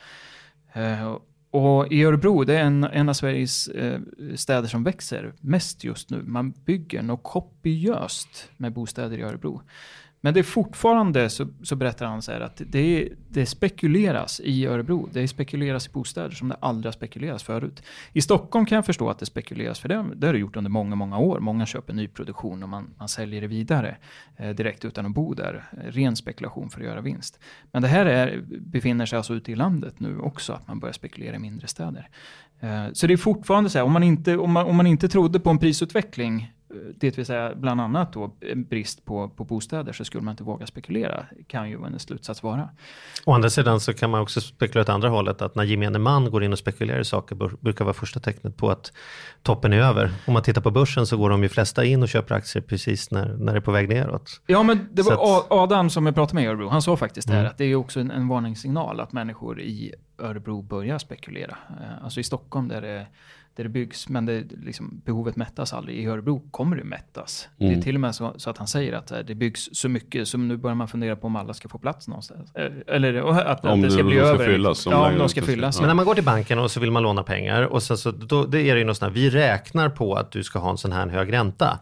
Eh, 0.72 1.16
och 1.50 1.92
i 1.92 2.04
Örebro, 2.04 2.44
det 2.44 2.54
är 2.54 2.64
en, 2.64 2.84
en 2.84 3.08
av 3.08 3.12
Sveriges 3.12 3.68
eh, 3.68 4.00
städer 4.36 4.68
som 4.68 4.84
växer 4.84 5.32
mest 5.40 5.84
just 5.84 6.10
nu. 6.10 6.22
Man 6.22 6.50
bygger 6.50 7.02
något 7.02 7.22
kopiöst 7.22 8.50
med 8.56 8.72
bostäder 8.72 9.18
i 9.18 9.22
Örebro. 9.22 9.62
Men 10.20 10.34
det 10.34 10.40
är 10.40 10.44
fortfarande, 10.44 11.30
så, 11.30 11.46
så 11.62 11.76
berättar 11.76 12.06
han 12.06 12.22
så 12.22 12.32
här, 12.32 12.40
att 12.40 12.62
det, 12.66 13.08
det 13.28 13.46
spekuleras 13.46 14.40
i 14.44 14.66
Örebro. 14.66 15.08
Det 15.12 15.28
spekuleras 15.28 15.86
i 15.86 15.90
bostäder 15.90 16.30
som 16.30 16.48
det 16.48 16.56
aldrig 16.60 16.86
har 16.86 16.92
spekulerats 16.92 17.44
förut. 17.44 17.82
I 18.12 18.20
Stockholm 18.20 18.66
kan 18.66 18.76
jag 18.76 18.86
förstå 18.86 19.10
att 19.10 19.18
det 19.18 19.26
spekuleras, 19.26 19.80
för 19.80 19.88
det, 19.88 20.04
det 20.16 20.26
har 20.26 20.34
det 20.34 20.40
gjort 20.40 20.56
under 20.56 20.70
många, 20.70 20.94
många 20.94 21.18
år. 21.18 21.40
Många 21.40 21.66
köper 21.66 21.92
nyproduktion 21.94 22.62
och 22.62 22.68
man, 22.68 22.90
man 22.98 23.08
säljer 23.08 23.40
det 23.40 23.46
vidare 23.46 23.96
eh, 24.36 24.50
direkt 24.50 24.84
utan 24.84 25.06
att 25.06 25.12
bo 25.12 25.34
där. 25.34 25.64
Ren 25.84 26.16
spekulation 26.16 26.70
för 26.70 26.80
att 26.80 26.86
göra 26.86 27.00
vinst. 27.00 27.40
Men 27.72 27.82
det 27.82 27.88
här 27.88 28.06
är, 28.06 28.44
befinner 28.60 29.06
sig 29.06 29.16
alltså 29.16 29.34
ute 29.34 29.52
i 29.52 29.56
landet 29.56 30.00
nu 30.00 30.18
också, 30.18 30.52
att 30.52 30.68
man 30.68 30.80
börjar 30.80 30.92
spekulera 30.92 31.36
i 31.36 31.38
mindre 31.38 31.66
städer. 31.68 32.08
Eh, 32.60 32.86
Så 32.92 33.06
det 33.06 33.12
är 33.12 33.16
fortfarande 33.16 33.70
så 33.70 33.78
här, 33.78 33.84
om 33.84 33.92
man 33.92 34.02
inte, 34.02 34.36
om 34.36 34.52
man, 34.52 34.66
om 34.66 34.76
man 34.76 34.86
inte 34.86 35.08
trodde 35.08 35.40
på 35.40 35.50
en 35.50 35.58
prisutveckling, 35.58 36.52
det 36.96 37.18
vill 37.18 37.26
säga 37.26 37.54
bland 37.54 37.80
annat 37.80 38.12
då 38.12 38.36
en 38.40 38.64
brist 38.64 39.04
på, 39.04 39.28
på 39.28 39.44
bostäder, 39.44 39.92
så 39.92 40.04
skulle 40.04 40.24
man 40.24 40.32
inte 40.32 40.42
våga 40.44 40.66
spekulera, 40.66 41.24
kan 41.46 41.70
ju 41.70 41.84
en 41.86 41.98
slutsats 41.98 42.42
vara. 42.42 42.68
Å 43.26 43.32
andra 43.32 43.50
sidan 43.50 43.80
så 43.80 43.92
kan 43.94 44.10
man 44.10 44.20
också 44.20 44.40
spekulera 44.40 44.82
åt 44.82 44.88
andra 44.88 45.08
hållet, 45.08 45.42
att 45.42 45.54
när 45.54 45.64
gemene 45.64 45.98
man 45.98 46.30
går 46.30 46.44
in 46.44 46.52
och 46.52 46.58
spekulerar 46.58 47.00
i 47.00 47.04
saker 47.04 47.56
brukar 47.60 47.84
vara 47.84 47.94
första 47.94 48.20
tecknet 48.20 48.56
på 48.56 48.70
att 48.70 48.92
toppen 49.42 49.72
är 49.72 49.78
över. 49.78 50.10
Om 50.26 50.34
man 50.34 50.42
tittar 50.42 50.60
på 50.60 50.70
börsen 50.70 51.06
så 51.06 51.16
går 51.16 51.30
de 51.30 51.42
ju 51.42 51.48
flesta 51.48 51.84
in 51.84 52.02
och 52.02 52.08
köper 52.08 52.34
aktier 52.34 52.62
precis 52.62 53.10
när, 53.10 53.34
när 53.36 53.52
det 53.52 53.58
är 53.58 53.60
på 53.60 53.72
väg 53.72 53.88
neråt. 53.88 54.40
Ja, 54.46 54.62
men 54.62 54.88
det 54.92 55.02
var 55.02 55.12
att- 55.12 55.46
Adam 55.50 55.90
som 55.90 56.06
jag 56.06 56.14
pratade 56.14 56.34
med 56.34 56.44
i 56.44 56.46
Örebro. 56.46 56.68
Han 56.68 56.82
sa 56.82 56.96
faktiskt 56.96 57.28
det 57.28 57.34
här 57.34 57.40
Mm. 57.40 57.50
att 57.50 57.58
det 57.58 57.64
är 57.64 57.74
också 57.74 58.00
en, 58.00 58.10
en 58.10 58.28
varningssignal 58.28 59.00
att 59.00 59.12
människor 59.12 59.60
i 59.60 59.94
Örebro 60.18 60.62
börjar 60.62 60.98
spekulera. 60.98 61.56
Eh, 61.70 62.04
Alltså 62.04 62.20
i 62.20 62.22
Stockholm 62.24 62.68
där 62.68 62.80
det, 62.82 63.06
där 63.58 63.64
det 63.64 63.70
byggs, 63.70 64.08
men 64.08 64.26
det, 64.26 64.44
liksom, 64.64 65.00
behovet 65.04 65.36
mättas 65.36 65.72
aldrig. 65.72 65.98
I 65.98 66.06
Örebro 66.06 66.42
kommer 66.50 66.76
det 66.76 66.84
mättas. 66.84 67.48
Det 67.56 67.64
Mm. 67.64 67.78
är 67.78 67.82
till 67.82 67.94
och 67.94 68.00
med 68.00 68.14
så, 68.14 68.34
så 68.36 68.50
att 68.50 68.58
han 68.58 68.66
säger 68.66 68.92
att 68.92 69.10
eh, 69.10 69.18
det 69.18 69.34
byggs 69.34 69.68
så 69.72 69.88
mycket, 69.88 70.28
så 70.28 70.38
nu 70.38 70.56
börjar 70.56 70.74
man 70.74 70.88
fundera 70.88 71.16
på 71.16 71.26
om 71.26 71.36
alla 71.36 71.54
ska 71.54 71.68
få 71.68 71.78
plats 71.78 72.08
någonstans. 72.08 72.54
Eh, 72.54 72.66
Eller 72.86 73.14
att, 73.14 73.64
Om 73.64 73.70
att 73.72 73.82
det 73.82 73.90
ska 73.90 73.98
det- 74.02 74.04
bli 74.08 74.16
de 74.16 74.20
ska 74.24 74.34
över. 74.34 74.46
fyllas, 74.46 74.86
ja, 74.86 75.08
om 75.12 75.18
de 75.18 75.28
ska- 75.28 75.42
fyllas. 75.42 75.76
ja. 75.76 75.80
Men 75.82 75.88
när 75.88 75.94
man 75.94 76.04
går 76.06 76.14
till 76.14 76.24
banken 76.24 76.58
och 76.58 76.70
så 76.70 76.80
vill 76.80 76.90
man 76.90 77.02
låna 77.02 77.22
pengar 77.22 77.62
och 77.62 77.82
sen 77.82 77.98
så 77.98 78.10
då, 78.10 78.44
det 78.46 78.60
är 78.62 78.74
det 78.74 78.78
ju 78.80 78.84
något 78.86 78.96
sånt 78.96 79.12
här, 79.14 79.14
vi 79.22 79.30
räknar 79.30 79.88
på 79.88 80.14
att 80.14 80.30
du 80.30 80.42
ska 80.44 80.58
ha 80.58 80.70
en 80.70 80.78
sån 80.78 80.92
här 80.92 81.08
hög 81.08 81.32
ränta. 81.32 81.78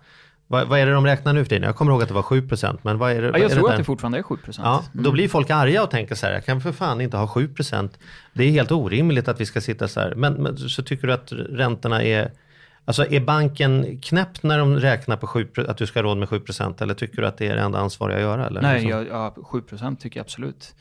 Vad, 0.48 0.68
vad 0.68 0.78
är 0.78 0.86
det 0.86 0.92
de 0.92 1.06
räknar 1.06 1.32
nu 1.32 1.44
för 1.44 1.48
tiden? 1.48 1.62
Jag 1.62 1.76
kommer 1.76 1.92
ihåg 1.92 2.02
att 2.02 2.08
det 2.08 2.14
var 2.14 2.22
7% 2.22 2.78
men 2.82 2.98
vad 2.98 3.12
är 3.12 3.22
det? 3.22 3.28
Ja, 3.28 3.38
jag 3.38 3.50
är 3.50 3.54
tror 3.54 3.66
där? 3.66 3.74
att 3.74 3.78
det 3.78 3.84
fortfarande 3.84 4.18
är 4.18 4.22
7 4.22 4.36
procent. 4.36 4.64
Ja, 4.66 4.84
då 4.92 5.12
blir 5.12 5.28
folk 5.28 5.50
arga 5.50 5.82
och 5.82 5.90
tänker 5.90 6.14
så 6.14 6.26
här, 6.26 6.32
jag 6.32 6.44
kan 6.44 6.60
för 6.60 6.72
fan 6.72 7.00
inte 7.00 7.16
ha 7.16 7.26
7%. 7.26 7.90
Det 8.32 8.44
är 8.44 8.50
helt 8.50 8.72
orimligt 8.72 9.28
att 9.28 9.40
vi 9.40 9.46
ska 9.46 9.60
sitta 9.60 9.88
så 9.88 10.00
här. 10.00 10.14
Men, 10.14 10.34
men 10.34 10.56
så 10.56 10.82
tycker 10.82 11.06
du 11.06 11.12
att 11.12 11.32
räntorna 11.32 12.02
är, 12.02 12.30
alltså 12.84 13.06
är 13.06 13.20
banken 13.20 14.00
knäpp 14.02 14.42
när 14.42 14.58
de 14.58 14.76
räknar 14.76 15.16
på 15.16 15.26
7, 15.26 15.48
att 15.68 15.76
du 15.76 15.86
ska 15.86 15.98
ha 15.98 16.04
råd 16.04 16.16
med 16.16 16.28
7% 16.28 16.82
eller 16.82 16.94
tycker 16.94 17.22
du 17.22 17.28
att 17.28 17.38
det 17.38 17.46
är 17.46 17.56
det 17.56 17.62
enda 17.62 17.78
ansvariga 17.78 18.16
att 18.16 18.22
göra? 18.22 18.46
Eller? 18.46 18.62
Nej, 18.62 18.74
Liksom? 18.74 18.90
jag, 18.90 19.06
ja, 19.08 19.34
7 19.42 19.60
procent 19.60 20.00
tycker 20.00 20.20
jag 20.20 20.24
absolut. 20.24 20.74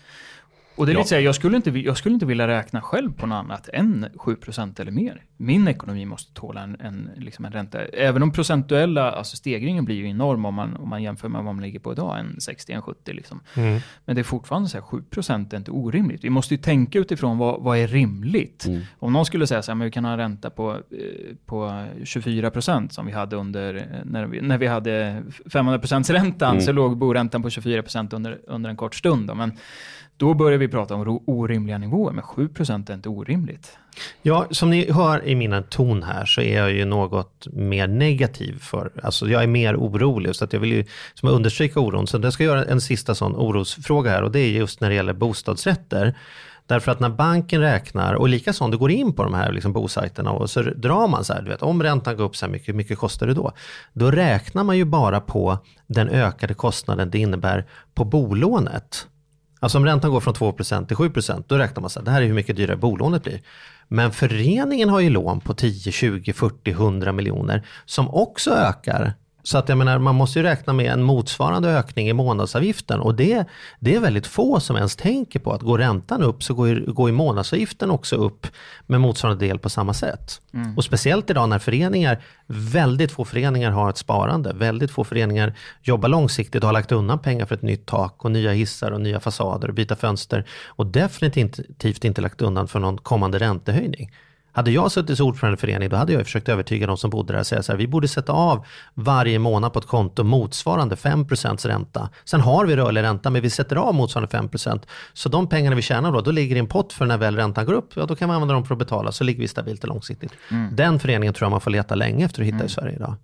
Och 0.76 0.86
det 0.86 0.92
är 0.92 0.94
Ja. 0.94 1.04
här, 1.12 1.20
jag 1.20 1.36
skulle, 1.36 1.56
inte, 1.58 1.70
jag 1.80 1.98
skulle 1.98 2.14
inte 2.14 2.26
vilja 2.26 2.48
räkna 2.48 2.82
själv 2.82 3.14
på 3.14 3.26
något 3.28 3.36
annat 3.36 3.70
än 3.74 4.06
7 4.16 4.36
procent 4.36 4.80
eller 4.80 4.92
mer. 4.92 5.22
Min 5.38 5.68
ekonomi 5.68 6.06
måste 6.06 6.34
tåla 6.34 6.62
en, 6.62 6.78
en, 6.80 7.10
liksom 7.18 7.46
en 7.46 7.52
ränta. 7.52 7.82
Även 7.86 8.24
om 8.24 8.32
procentuella, 8.32 9.12
alltså 9.12 9.38
stegringen 9.38 9.86
blir 9.86 9.96
ju 9.96 10.10
enorm 10.10 10.46
om 10.46 10.54
man, 10.54 10.76
om 10.76 10.90
man 10.90 11.04
jämför 11.04 11.30
med 11.30 11.44
vad 11.44 11.56
man 11.56 11.64
ligger 11.64 11.80
på 11.80 11.92
idag, 11.92 12.20
en 12.20 12.42
60, 12.42 12.74
en 12.74 12.82
70 12.82 13.14
liksom. 13.14 13.40
Mm. 13.56 13.80
Men 14.06 14.16
det 14.16 14.22
är 14.22 14.24
fortfarande 14.24 14.70
så 14.70 14.78
här, 14.78 14.82
7 14.86 15.02
procent 15.10 15.54
är 15.54 15.58
inte 15.58 15.72
orimligt. 15.72 16.24
Vi 16.24 16.30
måste 16.30 16.54
ju 16.54 16.58
tänka 16.58 17.00
utifrån 17.00 17.38
vad, 17.38 17.62
vad 17.62 17.78
är 17.78 17.88
rimligt. 17.88 18.66
Mm. 18.66 18.82
Om 19.00 19.14
någon 19.14 19.26
skulle 19.26 19.48
säga 19.48 19.62
så 19.62 19.72
här, 19.72 19.76
men 19.76 19.86
vi 19.86 19.92
kan 19.92 20.06
ha 20.06 20.12
en 20.12 20.18
ränta 20.18 20.50
på, 20.50 20.72
eh, 20.72 21.36
på 21.46 21.86
24 22.04 22.52
procent 22.52 22.94
som 22.94 23.06
vi 23.06 23.12
hade 23.12 23.36
under, 23.36 24.02
när 24.06 24.26
vi, 24.26 24.42
när 24.42 24.58
vi 24.58 24.68
hade 24.68 25.24
500 25.52 25.80
procents 25.80 26.10
räntan, 26.10 26.52
Mm. 26.52 26.62
så 26.62 26.72
låg 26.72 26.98
boräntan 26.98 27.42
på 27.42 27.50
24 27.50 27.82
procent 27.82 28.14
under, 28.14 28.40
under 28.48 28.70
en 28.70 28.78
kort 28.78 28.96
stund. 28.96 29.28
Då. 29.28 29.36
Men 29.36 29.52
då 30.18 30.34
börjar 30.34 30.58
vi 30.58 30.68
prata 30.68 30.96
om 30.96 31.22
orimliga 31.26 31.78
nivåer, 31.78 32.14
men 32.14 32.24
7 32.24 32.48
procent 32.48 32.90
är 32.90 32.94
inte 32.94 33.10
orimligt. 33.10 33.78
Ja, 34.22 34.48
som 34.52 34.70
ni 34.70 34.92
hör 34.92 35.28
i 35.28 35.36
min 35.36 35.64
ton 35.70 36.04
här 36.04 36.26
så 36.26 36.42
är 36.42 36.58
jag 36.58 36.72
ju 36.72 36.86
något 36.86 37.48
mer 37.54 37.88
negativ 37.88 38.60
för, 38.60 38.92
alltså 39.04 39.28
jag 39.28 39.44
är 39.44 39.48
mer 39.48 39.78
orolig 39.78 40.36
så 40.36 40.46
att 40.46 40.54
jag 40.54 40.60
vill 40.60 40.72
ju 40.72 40.86
som 41.14 41.30
jag 41.30 41.36
understryka 41.36 41.80
oron. 41.80 42.08
Så 42.08 42.20
jag 42.24 42.34
ska 42.34 42.44
göra 42.44 42.66
en 42.66 42.82
sista 42.82 43.16
sån 43.16 43.36
orosfråga 43.36 44.12
här 44.12 44.24
och 44.24 44.32
det 44.32 44.40
är 44.40 44.50
just 44.50 44.82
när 44.82 44.90
det 44.90 44.96
gäller 44.96 45.14
bostadsrätter. 45.14 46.18
Därför 46.68 46.92
att 46.92 47.00
när 47.00 47.10
banken 47.10 47.62
räknar, 47.62 48.14
och 48.14 48.30
likaså 48.30 48.64
om 48.64 48.72
du 48.72 48.78
går 48.78 48.92
in 48.92 49.14
på 49.14 49.24
de 49.24 49.34
här 49.34 49.52
liksom 49.52 49.74
bosajterna 49.74 50.32
och 50.32 50.50
så 50.50 50.62
drar 50.62 51.08
man 51.08 51.24
så 51.24 51.34
här, 51.34 51.42
du 51.42 51.50
vet, 51.50 51.62
om 51.62 51.84
räntan 51.84 52.18
går 52.18 52.24
upp 52.24 52.36
så 52.36 52.46
här 52.46 52.52
mycket, 52.52 52.68
hur 52.68 52.74
mycket 52.74 52.98
kostar 52.98 53.28
det 53.28 53.34
då? 53.34 53.52
Då 53.94 54.12
räknar 54.12 54.64
man 54.64 54.78
ju 54.78 54.86
bara 54.86 55.20
på 55.20 55.58
den 55.88 56.10
ökade 56.10 56.54
kostnaden 56.54 57.10
det 57.10 57.20
innebär 57.20 57.66
på 57.94 58.06
bolånet. 58.06 59.08
Alltså 59.66 59.78
om 59.78 59.86
räntan 59.86 60.12
går 60.12 60.20
från 60.20 60.34
2% 60.34 60.88
till 60.88 60.98
7%, 60.98 61.44
då 61.48 61.58
räknar 61.58 61.82
man 61.82 61.90
så 61.90 62.00
här, 62.00 62.06
det 62.06 62.12
här 62.12 62.22
är 62.22 62.26
hur 62.26 62.34
mycket 62.34 62.56
dyrare 62.56 62.78
bolånet 62.78 63.24
blir. 63.24 63.42
Men 63.88 64.12
föreningen 64.12 64.90
har 64.90 65.00
ju 65.00 65.10
lån 65.10 65.42
på 65.42 65.54
10, 65.54 65.92
20, 65.92 66.34
40, 66.34 66.72
100 66.72 67.12
miljoner 67.12 67.68
som 67.86 68.10
också 68.10 68.52
ökar 68.52 69.14
så 69.48 69.58
att 69.58 69.70
jag 69.70 69.78
menar, 69.78 70.00
man 70.00 70.16
måste 70.16 70.40
ju 70.40 70.44
räkna 70.44 70.74
med 70.74 70.92
en 70.92 71.04
motsvarande 71.04 71.70
ökning 71.70 72.10
i 72.10 72.14
månadsavgiften 72.14 73.00
och 73.00 73.16
det, 73.16 73.46
det 73.80 73.96
är 73.96 74.00
väldigt 74.00 74.28
få 74.28 74.60
som 74.60 74.76
ens 74.76 74.96
tänker 74.96 75.40
på 75.40 75.52
att 75.54 75.62
går 75.62 75.78
räntan 75.78 76.24
upp 76.24 76.44
så 76.44 76.54
går, 76.54 76.68
ju- 76.68 76.86
går 76.94 77.10
ju 77.10 77.16
månadsavgiften 77.16 77.92
också 77.92 78.16
upp 78.16 78.48
med 78.86 79.02
motsvarande 79.02 79.46
del 79.46 79.60
på 79.60 79.70
samma 79.70 79.94
sätt. 79.94 80.42
Och 80.78 80.84
speciellt 80.84 81.30
idag 81.30 81.50
när 81.50 81.60
föreningar, 81.60 82.24
väldigt 82.48 83.12
få 83.12 83.26
föreningar 83.26 83.72
har 83.72 83.90
ett 83.90 83.98
sparande, 83.98 84.54
väldigt 84.54 84.92
få 84.92 85.04
föreningar 85.04 85.54
jobbar 85.84 86.10
långsiktigt 86.10 86.64
och 86.64 86.68
har 86.68 86.74
lagt 86.74 86.92
undan 86.92 87.20
pengar 87.20 87.46
för 87.46 87.56
ett 87.56 87.62
nytt 87.62 87.86
tak 87.86 88.26
och 88.26 88.32
nya 88.32 88.52
hissar 88.52 88.92
och 88.92 89.02
nya 89.02 89.20
fasader 89.20 89.68
och 89.68 89.74
byta 89.74 89.96
fönster 89.96 90.46
och 90.68 90.86
definitivt 90.86 92.04
inte 92.06 92.22
lagt 92.22 92.42
undan 92.42 92.68
för 92.68 92.80
någon 92.80 92.98
kommande 92.98 93.40
räntehöjning. 93.40 94.12
Hade 94.56 94.72
jag 94.72 94.92
suttit 94.92 95.18
som 95.18 95.28
ordförande 95.28 95.58
i 95.58 95.60
förening, 95.60 95.90
då 95.90 95.96
hade 95.96 96.14
jag 96.14 96.24
försökt 96.24 96.50
övertyga 96.50 96.88
de 96.88 96.98
som 96.98 97.10
bodde 97.10 97.34
där 97.34 97.40
och 97.40 97.48
säga 97.48 97.64
så 97.64 97.72
här, 97.72 97.80
vi 97.80 97.88
borde 97.88 98.08
sätta 98.08 98.34
av 98.34 98.66
varje 98.94 99.40
månad 99.40 99.74
på 99.74 99.80
ett 99.80 99.86
konto 99.86 100.24
motsvarande 100.24 100.96
5% 100.96 101.68
ränta. 101.68 102.10
Sen 102.26 102.42
har 102.42 102.66
vi 102.66 102.76
rörlig 102.76 103.02
ränta, 103.02 103.30
men 103.30 103.42
vi 103.42 103.50
sätter 103.50 103.76
av 103.76 103.94
motsvarande 103.96 104.38
5%. 104.38 104.82
Så 105.14 105.30
de 105.30 105.50
pengarna 105.50 105.76
vi 105.76 105.82
tjänar 105.82 106.12
då, 106.12 106.22
då 106.22 106.32
ligger 106.32 106.56
i 106.56 106.60
en 106.60 106.68
pott 106.68 106.94
för 106.94 107.06
när 107.06 107.18
väl 107.18 107.36
räntan 107.36 107.66
går 107.66 107.74
upp, 107.74 107.90
ja 107.96 108.06
då 108.06 108.16
kan 108.16 108.30
vi 108.30 108.36
använda 108.36 108.54
dem 108.54 108.66
för 108.66 108.74
att 108.74 108.80
betala, 108.80 109.12
så 109.12 109.24
ligger 109.24 109.40
vi 109.40 109.48
stabilt 109.48 109.84
och 109.84 109.90
långsiktigt. 109.90 110.32
Den 110.72 111.00
föreningen 111.00 111.34
tror 111.34 111.46
jag 111.46 111.52
man 111.52 111.62
får 111.62 111.72
leta 111.72 111.96
länge 111.96 112.26
efter 112.26 112.42
att 112.42 112.48
hitta 112.48 112.66
i 112.66 112.70
Sverige 112.70 112.96
idag. 112.96 113.16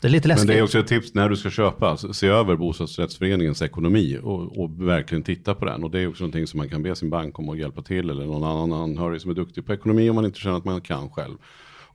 Det 0.00 0.08
är 0.08 0.10
lite 0.10 0.28
läskigt. 0.28 0.46
Men 0.46 0.54
det 0.54 0.60
är 0.60 0.64
också 0.64 0.78
ett 0.78 0.86
tips 0.86 1.14
när 1.14 1.28
du 1.28 1.36
ska 1.36 1.50
köpa, 1.50 1.96
se 1.96 2.26
över 2.26 2.56
bostadsrättsföreningens 2.56 3.62
ekonomi 3.62 4.18
och, 4.22 4.58
och 4.58 4.88
verkligen 4.88 5.22
titta 5.22 5.54
på 5.54 5.64
den. 5.64 5.84
Och 5.84 5.90
det 5.90 6.00
är 6.00 6.08
också 6.08 6.22
någonting 6.22 6.46
som 6.46 6.58
man 6.58 6.68
kan 6.68 6.82
be 6.82 6.94
sin 6.94 7.10
bank 7.10 7.38
om 7.38 7.48
att 7.48 7.58
hjälpa 7.58 7.82
till 7.82 8.10
eller 8.10 8.26
någon 8.26 8.44
annan 8.44 8.72
anhörig 8.72 9.20
som 9.20 9.30
är 9.30 9.34
duktig 9.34 9.66
på 9.66 9.74
ekonomi 9.74 10.10
om 10.10 10.14
man 10.16 10.24
inte 10.24 10.38
känner 10.38 10.56
att 10.56 10.64
man 10.64 10.80
kan 10.80 11.10
själv. 11.10 11.36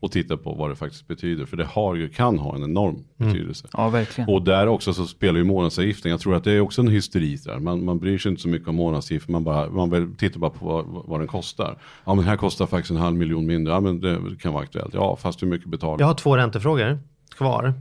Och 0.04 0.12
titta 0.12 0.38
på 0.38 0.54
vad 0.54 0.70
det 0.70 0.76
faktiskt 0.76 1.08
betyder, 1.08 1.46
för 1.46 1.58
det 1.58 1.66
har 1.66 1.96
ju, 1.96 2.10
kan 2.10 2.40
ha 2.40 2.56
en 2.56 2.64
enorm 2.64 3.04
betydelse. 3.18 3.68
Ja, 3.74 3.90
verkligen. 3.90 4.30
Och 4.30 4.42
där 4.42 4.68
också 4.68 4.94
så 4.94 5.06
spelar 5.06 5.38
ju 5.38 5.44
månadsavgiften, 5.44 6.12
jag 6.12 6.20
tror 6.20 6.36
att 6.36 6.44
det 6.44 6.52
är 6.52 6.60
också 6.60 6.82
en 6.82 6.88
hysteri 6.88 7.36
där. 7.46 7.60
Man, 7.60 7.86
man 7.86 8.00
bryr 8.00 8.18
sig 8.18 8.30
inte 8.30 8.42
så 8.42 8.48
mycket 8.48 8.68
om 8.68 8.76
månadsavgiften, 8.76 9.32
man, 9.32 9.44
bara, 9.44 9.70
man 9.70 10.16
tittar 10.16 10.40
bara 10.40 10.52
på 10.52 10.66
vad, 10.66 10.86
vad 11.06 11.20
den 11.20 11.28
kostar. 11.28 11.78
Ja 12.06 12.16
men 12.16 12.26
här 12.26 12.38
kostar 12.38 12.66
faktiskt 12.66 12.92
en 12.92 12.98
halv 12.98 13.18
miljon 13.18 13.46
mindre, 13.46 13.74
ja 13.74 13.80
men 13.80 14.02
det 14.02 14.20
kan 14.42 14.54
vara 14.54 14.64
aktuellt. 14.64 14.94
Ja 14.94 15.16
fast 15.16 15.42
hur 15.44 15.48
mycket 15.48 15.68
betalar 15.68 16.00
Jag 16.00 16.08
har 16.08 16.14
två 16.14 16.38
räntefrågor 16.38 17.00
kvar. 17.36 17.74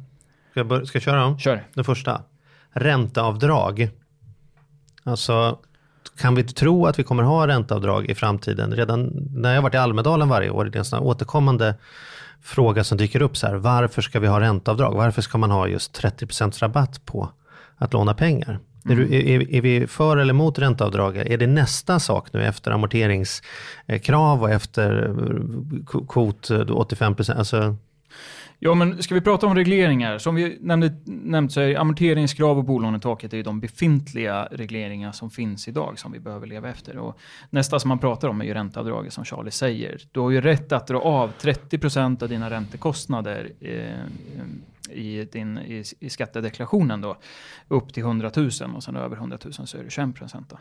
Ska 0.52 0.60
jag, 0.60 0.66
bör- 0.66 0.84
ska 0.84 0.96
jag 0.96 1.02
köra 1.02 1.20
dem? 1.20 1.38
Kör. 1.38 1.66
Den 1.74 1.84
första. 1.84 2.22
Ränteavdrag. 2.70 3.90
Alltså, 5.04 5.58
kan 6.18 6.34
vi 6.34 6.44
tro 6.44 6.86
att 6.86 6.98
vi 6.98 7.02
kommer 7.02 7.22
ha 7.22 7.46
ränteavdrag 7.46 8.10
i 8.10 8.14
framtiden? 8.14 8.72
Redan 8.72 9.28
när 9.34 9.54
jag 9.54 9.62
varit 9.62 9.74
i 9.74 9.76
Almedalen 9.78 10.28
varje 10.28 10.50
år, 10.50 10.64
det 10.64 10.76
är 10.76 10.78
en 10.78 10.84
sån 10.84 10.98
återkommande 10.98 11.74
fråga 12.42 12.84
som 12.84 12.98
dyker 12.98 13.22
upp 13.22 13.36
så 13.36 13.46
här. 13.46 13.54
Varför 13.54 14.02
ska 14.02 14.20
vi 14.20 14.26
ha 14.26 14.40
ränteavdrag? 14.40 14.94
Varför 14.94 15.22
ska 15.22 15.38
man 15.38 15.50
ha 15.50 15.68
just 15.68 16.00
30% 16.02 16.60
rabatt 16.60 17.04
på 17.06 17.28
att 17.76 17.92
låna 17.92 18.14
pengar? 18.14 18.58
Är, 18.84 18.94
du, 18.96 19.14
är, 19.14 19.54
är 19.54 19.60
vi 19.60 19.86
för 19.86 20.16
eller 20.16 20.34
emot 20.34 20.58
ränteavdrag? 20.58 21.16
Är 21.16 21.38
det 21.38 21.46
nästa 21.46 22.00
sak 22.00 22.32
nu 22.32 22.44
efter 22.44 22.70
amorteringskrav 22.70 24.42
och 24.42 24.50
efter 24.50 25.08
eh, 25.08 26.06
kvot 26.06 26.50
eh, 26.50 26.54
85%? 26.58 27.38
Alltså, 27.38 27.76
Ja, 28.64 28.74
men 28.74 29.02
ska 29.02 29.14
vi 29.14 29.20
prata 29.20 29.46
om 29.46 29.54
regleringar? 29.54 30.18
Som 30.18 30.34
vi 30.34 30.58
nämnde, 30.60 30.92
nämnt 31.04 31.52
så 31.52 31.60
är 31.60 31.76
amorteringskrav 31.76 32.58
och 32.58 32.64
bolånetaket 32.64 33.32
är 33.32 33.36
ju 33.36 33.42
de 33.42 33.60
befintliga 33.60 34.48
regleringar 34.50 35.12
som 35.12 35.30
finns 35.30 35.68
idag 35.68 35.98
som 35.98 36.12
vi 36.12 36.20
behöver 36.20 36.46
leva 36.46 36.68
efter. 36.68 36.98
Och 36.98 37.18
nästa 37.50 37.80
som 37.80 37.88
man 37.88 37.98
pratar 37.98 38.28
om 38.28 38.40
är 38.40 38.44
ju 38.44 38.54
ränteavdraget 38.54 39.12
som 39.12 39.24
Charlie 39.24 39.50
säger. 39.50 40.00
Du 40.12 40.20
har 40.20 40.30
ju 40.30 40.40
rätt 40.40 40.72
att 40.72 40.86
dra 40.86 40.98
av 40.98 41.32
30% 41.40 42.22
av 42.22 42.28
dina 42.28 42.50
räntekostnader 42.50 43.52
eh, 43.60 43.86
i, 44.92 45.28
din, 45.32 45.58
i, 45.58 45.84
i 46.00 46.10
skattedeklarationen 46.10 47.00
då, 47.00 47.16
upp 47.68 47.94
till 47.94 48.02
100 48.02 48.30
000 48.36 48.50
och 48.74 48.82
sen 48.82 48.96
över 48.96 49.16
100 49.16 49.38
000 49.44 49.52
så 49.52 49.78
är 49.78 49.84
det 49.84 49.90
21 49.90 50.14
procent. 50.14 50.52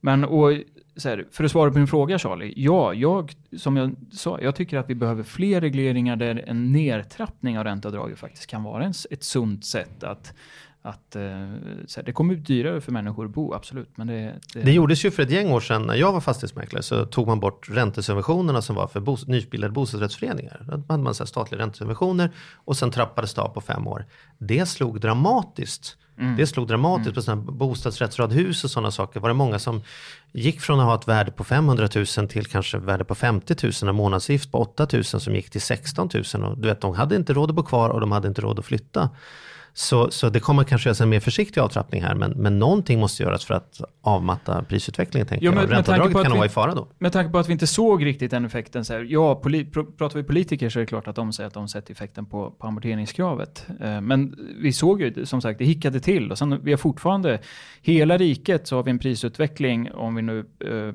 Men 0.00 0.24
och, 0.24 0.52
så 0.96 1.08
här, 1.08 1.26
för 1.30 1.44
att 1.44 1.50
svara 1.50 1.70
på 1.70 1.78
din 1.78 1.86
fråga 1.86 2.18
Charlie, 2.18 2.52
ja, 2.56 2.94
jag, 2.94 3.32
som 3.56 3.76
jag 3.76 3.94
sa, 4.12 4.40
jag 4.40 4.54
tycker 4.54 4.78
att 4.78 4.90
vi 4.90 4.94
behöver 4.94 5.22
fler 5.22 5.60
regleringar 5.60 6.16
där 6.16 6.44
en 6.46 6.72
nedtrappning 6.72 7.58
av 7.58 7.64
ränteavdraget 7.64 8.18
faktiskt 8.18 8.46
kan 8.46 8.62
vara 8.62 8.84
en, 8.84 8.94
ett 9.10 9.24
sunt 9.24 9.64
sätt 9.64 10.04
att 10.04 10.34
att 10.82 11.16
eh, 11.16 11.22
här, 11.22 12.02
det 12.02 12.12
kommer 12.12 12.34
bli 12.34 12.42
dyrare 12.42 12.80
för 12.80 12.92
människor 12.92 13.24
att 13.24 13.30
bo, 13.30 13.54
absolut. 13.54 13.88
Men 13.94 14.06
det, 14.06 14.34
det, 14.54 14.60
Det 14.62 14.72
gjordes 14.72 15.04
ju 15.04 15.10
för 15.10 15.22
ett 15.22 15.30
gäng 15.30 15.50
år 15.50 15.60
sedan 15.60 15.82
när 15.82 15.94
jag 15.94 16.12
var 16.12 16.20
fastighetsmäklare 16.20 16.82
så 16.82 17.04
tog 17.06 17.26
man 17.26 17.40
bort 17.40 17.68
räntesubventionerna 17.70 18.62
som 18.62 18.76
var 18.76 18.86
för 18.86 19.00
bos- 19.00 19.26
nybildade 19.28 19.72
bostadsrättsföreningar. 19.72 20.62
Då 20.66 20.92
hade 20.92 21.02
man 21.02 21.14
så 21.14 21.22
här 21.22 21.26
statliga 21.26 21.60
räntesubventioner 21.62 22.30
och 22.54 22.76
sen 22.76 22.90
trappades 22.90 23.34
det 23.34 23.42
av 23.42 23.48
på 23.48 23.60
fem 23.60 23.86
år. 23.86 24.06
Det 24.38 24.66
slog 24.66 25.00
dramatiskt. 25.00 25.96
Det 26.36 26.46
slog 26.46 26.68
dramatiskt 26.68 27.14
på 27.14 27.22
sådana 27.22 27.42
bostadsrättsradhus 27.42 28.64
och 28.64 28.70
sådana 28.70 28.90
saker. 28.90 29.20
Var 29.20 29.28
det 29.28 29.34
många 29.34 29.58
som 29.58 29.82
gick 30.32 30.60
från 30.60 30.80
att 30.80 30.86
ha 30.86 30.94
ett 30.94 31.08
värde 31.08 31.30
på 31.30 31.44
500 31.44 31.88
000 32.18 32.28
till 32.28 32.46
kanske 32.46 32.78
värde 32.78 33.04
på 33.04 33.14
50 33.14 33.56
000 33.82 33.88
och 33.88 33.94
månadsgift 33.94 34.52
på 34.52 34.58
8 34.58 34.86
000 34.92 35.04
som 35.04 35.34
gick 35.34 35.50
till 35.50 35.60
16 35.60 36.08
000. 36.34 36.44
Och 36.44 36.58
du 36.58 36.68
vet, 36.68 36.80
de 36.80 36.94
hade 36.94 37.16
inte 37.16 37.32
råd 37.32 37.50
att 37.50 37.56
bo 37.56 37.62
kvar 37.62 37.90
och 37.90 38.00
de 38.00 38.12
hade 38.12 38.28
inte 38.28 38.40
råd 38.42 38.58
att 38.58 38.64
flytta. 38.64 39.10
Så, 39.72 40.10
så 40.10 40.28
det 40.30 40.40
kommer 40.40 40.64
kanske 40.64 40.88
göras 40.88 41.00
en 41.00 41.08
mer 41.08 41.20
försiktig 41.20 41.60
avtrappning 41.60 42.02
här, 42.02 42.14
men, 42.14 42.30
men 42.30 42.58
någonting 42.58 43.00
måste 43.00 43.22
göras 43.22 43.44
för 43.44 43.54
att 43.54 43.80
avmatta 44.02 44.62
prisutvecklingen. 44.62 45.26
Tänker 45.26 45.46
Jo, 45.46 45.52
men 45.52 45.60
jag. 45.62 45.72
Ränteavdraget 45.72 46.12
kan 46.22 46.32
vi- 46.32 46.36
vara 46.38 46.46
i 46.46 46.48
fara 46.48 46.74
då. 46.74 46.88
Med 46.98 47.12
tanke 47.12 47.32
på 47.32 47.38
att 47.38 47.48
vi 47.48 47.52
inte 47.52 47.66
såg 47.66 48.04
riktigt 48.06 48.30
den 48.30 48.44
effekten. 48.44 48.84
Så 48.84 48.92
här, 48.92 49.06
ja, 49.08 49.40
poli- 49.44 49.70
pr- 49.72 49.96
pratar 49.96 50.16
vi 50.18 50.22
politiker 50.24 50.68
så 50.68 50.78
är 50.78 50.80
det 50.80 50.86
klart 50.86 51.08
att 51.08 51.16
de 51.16 51.32
säger 51.32 51.46
att 51.48 51.54
de 51.54 51.68
sett 51.68 51.90
effekten 51.90 52.26
på, 52.26 52.50
på 52.50 52.66
amorteringskravet. 52.66 53.66
Eh, 53.80 54.00
men 54.00 54.34
vi 54.62 54.72
såg 54.72 55.02
ju 55.02 55.26
som 55.26 55.40
sagt, 55.40 55.58
det 55.58 55.64
hickade 55.64 56.00
till. 56.00 56.30
Och 56.30 56.38
sen, 56.38 56.60
vi 56.64 56.70
har 56.72 56.78
fortfarande, 56.78 57.38
hela 57.82 58.16
riket 58.18 58.66
så 58.66 58.76
har 58.76 58.82
vi 58.82 58.90
en 58.90 58.98
prisutveckling, 58.98 59.92
om 59.92 60.14
vi 60.14 60.22
nu 60.22 60.38
eh, 60.38 60.94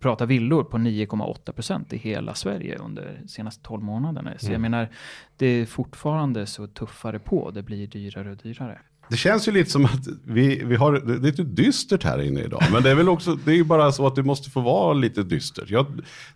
pratar 0.00 0.26
villor, 0.26 0.64
på 0.64 0.78
9,8 0.78 1.52
procent 1.52 1.92
i 1.92 1.96
hela 1.96 2.34
Sverige 2.34 2.78
under 2.78 3.18
de 3.22 3.28
senaste 3.28 3.62
12 3.62 3.82
månaderna. 3.82 4.32
Så 4.38 4.52
jag 4.52 4.60
menar, 4.60 4.88
det 5.36 5.46
är 5.46 5.66
fortfarande 5.66 6.46
så 6.46 6.66
tuffare 6.66 7.18
på. 7.18 7.50
Det 7.50 7.62
blir 7.62 7.86
dyrare 7.86 8.30
och 8.30 8.36
dyrare. 8.36 8.78
Det 9.10 9.16
känns 9.16 9.48
ju 9.48 9.52
lite 9.52 9.70
som 9.70 9.84
att 9.84 10.06
vi, 10.24 10.64
vi 10.64 10.76
har 10.76 10.92
det 10.92 11.14
är 11.14 11.18
lite 11.18 11.42
dystert 11.42 12.04
här 12.04 12.22
inne 12.22 12.40
idag. 12.40 12.62
Men 12.72 12.82
det 12.82 12.90
är 12.90 12.94
väl 12.94 13.08
också, 13.08 13.34
det 13.34 13.50
är 13.50 13.56
ju 13.56 13.64
bara 13.64 13.92
så 13.92 14.06
att 14.06 14.14
det 14.14 14.22
måste 14.22 14.50
få 14.50 14.60
vara 14.60 14.92
lite 14.92 15.22
dystert. 15.22 15.70
Jag, 15.70 15.86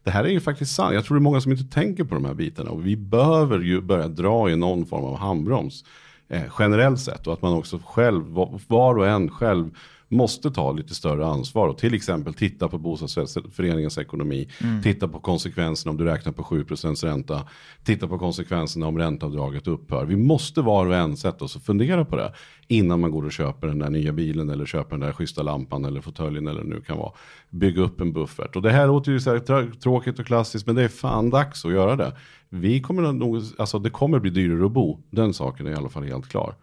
det 0.02 0.10
här 0.10 0.24
är 0.24 0.28
ju 0.28 0.40
faktiskt 0.40 0.74
sant. 0.74 0.94
Jag 0.94 1.04
tror 1.04 1.16
det 1.16 1.18
är 1.18 1.22
många 1.22 1.40
som 1.40 1.52
inte 1.52 1.74
tänker 1.74 2.04
på 2.04 2.14
de 2.14 2.24
här 2.24 2.34
bitarna. 2.34 2.70
Och 2.70 2.86
vi 2.86 2.96
behöver 2.96 3.58
ju 3.60 3.80
börja 3.80 4.08
dra 4.08 4.50
i 4.50 4.56
någon 4.56 4.86
form 4.86 5.04
av 5.04 5.18
handbroms. 5.18 5.84
Eh, 6.28 6.42
generellt 6.58 7.00
sett. 7.00 7.26
Och 7.26 7.32
att 7.32 7.42
man 7.42 7.52
också 7.52 7.80
själv, 7.84 8.24
var 8.66 8.98
och 8.98 9.08
en 9.08 9.30
själv 9.30 9.70
måste 10.08 10.50
ta 10.50 10.72
lite 10.72 10.94
större 10.94 11.26
ansvar 11.26 11.68
och 11.68 11.78
till 11.78 11.94
exempel 11.94 12.34
titta 12.34 12.68
på 12.68 12.78
bostadsrättsföreningens 12.78 13.98
ekonomi. 13.98 14.48
Titta 14.82 15.08
på 15.08 15.18
konsekvenserna 15.20 15.90
om 15.90 15.96
du 15.96 16.04
räknar 16.04 16.32
på 16.32 16.42
7% 16.42 17.04
ränta. 17.04 17.42
Titta 17.84 18.08
på 18.08 18.18
konsekvenserna 18.18 18.86
om 18.86 18.98
ränteavdraget 18.98 19.66
upphör. 19.66 20.04
Vi 20.04 20.16
måste 20.16 20.60
var 20.60 20.86
och 20.86 20.94
en 20.94 21.16
sätta 21.16 21.44
oss 21.44 21.56
och 21.56 21.62
fundera 21.62 22.04
på 22.04 22.16
det. 22.16 22.32
Innan 22.68 23.00
man 23.00 23.10
går 23.10 23.24
och 23.24 23.32
köper 23.32 23.66
den 23.66 23.78
där 23.78 23.90
nya 23.90 24.12
bilen 24.12 24.50
eller 24.50 24.66
köper 24.66 24.90
den 24.90 25.00
där 25.00 25.12
schyssta 25.12 25.42
lampan 25.42 25.84
eller 25.84 26.00
fåtöljen 26.00 26.48
eller 26.48 26.62
nu 26.64 26.80
kan 26.80 26.98
vara. 26.98 27.12
Bygga 27.50 27.82
upp 27.82 28.00
en 28.00 28.12
buffert. 28.12 28.56
Och 28.56 28.62
det 28.62 28.70
här 28.70 28.86
låter 28.86 29.12
ju 29.12 29.20
så 29.20 29.30
här 29.30 29.38
trå- 29.38 29.74
tråkigt 29.82 30.18
och 30.18 30.26
klassiskt 30.26 30.66
men 30.66 30.76
det 30.76 30.82
är 30.82 30.88
fan 30.88 31.30
dags 31.30 31.64
att 31.64 31.72
göra 31.72 31.96
det. 31.96 32.12
Vi 32.48 32.80
kommer 32.80 33.12
nog, 33.12 33.42
alltså 33.58 33.78
det 33.78 33.90
kommer 33.90 34.18
bli 34.18 34.30
dyrare 34.30 34.66
att 34.66 34.72
bo. 34.72 35.00
Den 35.10 35.34
saken 35.34 35.66
är 35.66 35.70
i 35.70 35.74
alla 35.74 35.88
fall 35.88 36.04
helt 36.04 36.28
klar. 36.28 36.54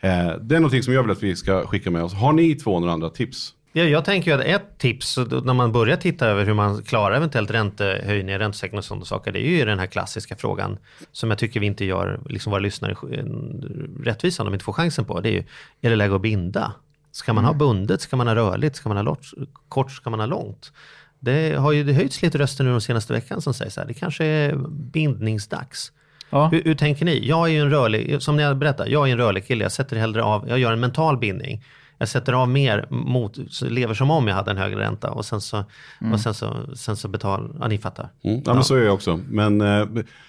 Eh, 0.00 0.34
det 0.40 0.56
är 0.56 0.60
någonting 0.60 0.82
som 0.82 0.94
jag 0.94 1.02
vill 1.02 1.12
att 1.12 1.22
vi 1.22 1.36
ska 1.36 1.66
skicka 1.66 1.90
med 1.90 2.04
oss. 2.04 2.14
Har 2.14 2.32
ni 2.32 2.54
två 2.54 2.80
några 2.80 2.92
andra 2.92 3.10
tips? 3.10 3.54
Ja, 3.72 3.84
jag 3.84 4.04
tänker 4.04 4.34
att 4.34 4.44
ett 4.44 4.78
tips 4.78 5.18
när 5.18 5.54
man 5.54 5.72
börjar 5.72 5.96
titta 5.96 6.26
över 6.26 6.44
hur 6.44 6.54
man 6.54 6.82
klarar 6.82 7.16
eventuellt 7.16 7.50
räntehöjningar, 7.50 8.38
räntesänkning 8.38 8.78
och 8.78 8.84
sådana 8.84 9.04
saker. 9.04 9.32
Det 9.32 9.46
är 9.46 9.50
ju 9.50 9.64
den 9.64 9.78
här 9.78 9.86
klassiska 9.86 10.36
frågan 10.36 10.78
som 11.12 11.30
jag 11.30 11.38
tycker 11.38 11.60
vi 11.60 11.66
inte 11.66 11.84
gör 11.84 12.20
liksom 12.28 12.50
våra 12.50 12.60
lyssnare 12.60 12.96
en 13.12 14.00
rättvisa 14.04 14.42
om 14.42 14.46
de 14.46 14.54
inte 14.54 14.64
får 14.64 14.72
chansen 14.72 15.04
på. 15.04 15.20
Det 15.20 15.28
är 15.28 15.32
ju, 15.32 15.44
är 15.80 15.90
det 15.90 15.96
läge 15.96 16.14
att 16.14 16.22
binda? 16.22 16.72
Ska 17.12 17.32
man 17.32 17.44
ha 17.44 17.52
bundet? 17.52 18.00
Ska 18.00 18.16
man 18.16 18.26
ha 18.26 18.34
rörligt? 18.34 18.76
Ska 18.76 18.88
man 18.88 18.96
ha 18.96 19.02
lort, 19.02 19.26
kort? 19.68 19.92
Ska 19.92 20.10
man 20.10 20.20
ha 20.20 20.26
långt? 20.26 20.72
Det 21.18 21.54
har 21.54 21.72
ju 21.72 21.84
det 21.84 21.92
höjts 21.92 22.22
lite 22.22 22.38
röster 22.38 22.64
nu 22.64 22.70
de 22.70 22.80
senaste 22.80 23.12
veckan 23.12 23.42
som 23.42 23.54
säger 23.54 23.70
så 23.70 23.80
här, 23.80 23.88
det 23.88 23.94
kanske 23.94 24.24
är 24.24 24.56
bindningsdags. 24.70 25.92
Ja. 26.30 26.48
Hur, 26.48 26.62
hur 26.64 26.74
tänker 26.74 27.04
ni? 27.04 27.26
Jag 27.28 27.48
är 27.48 27.52
ju 27.52 27.60
en 27.60 27.70
rörlig, 27.70 28.22
som 28.22 28.38
jag 28.38 28.56
berättade, 28.56 28.90
jag 28.90 29.08
är 29.08 29.12
en 29.12 29.18
rörlig 29.18 29.46
kille. 29.46 29.64
Jag 29.64 29.72
sätter 29.72 29.96
hellre 29.96 30.22
av, 30.22 30.48
jag 30.48 30.58
gör 30.58 30.72
en 30.72 30.80
mental 30.80 31.18
bindning. 31.18 31.62
Jag 31.98 32.08
sätter 32.08 32.32
av 32.32 32.48
mer 32.48 32.86
mot, 32.90 33.62
lever 33.62 33.94
som 33.94 34.10
om 34.10 34.28
jag 34.28 34.34
hade 34.34 34.50
en 34.50 34.56
högre 34.56 34.80
ränta 34.80 35.10
och 35.10 35.24
sen 35.24 35.40
så, 35.40 35.64
och 36.12 36.20
sen 36.20 36.34
så, 36.34 36.56
sen 36.74 36.96
så 36.96 37.08
betal, 37.08 37.56
ja 37.60 37.68
ni 37.68 37.78
fattar. 37.78 38.08
Mm. 38.22 38.42
Ja, 38.46 38.54
men 38.54 38.64
så 38.64 38.74
är 38.74 38.82
jag 38.82 38.94
också. 38.94 39.20
Men 39.28 39.60
eh, 39.60 39.86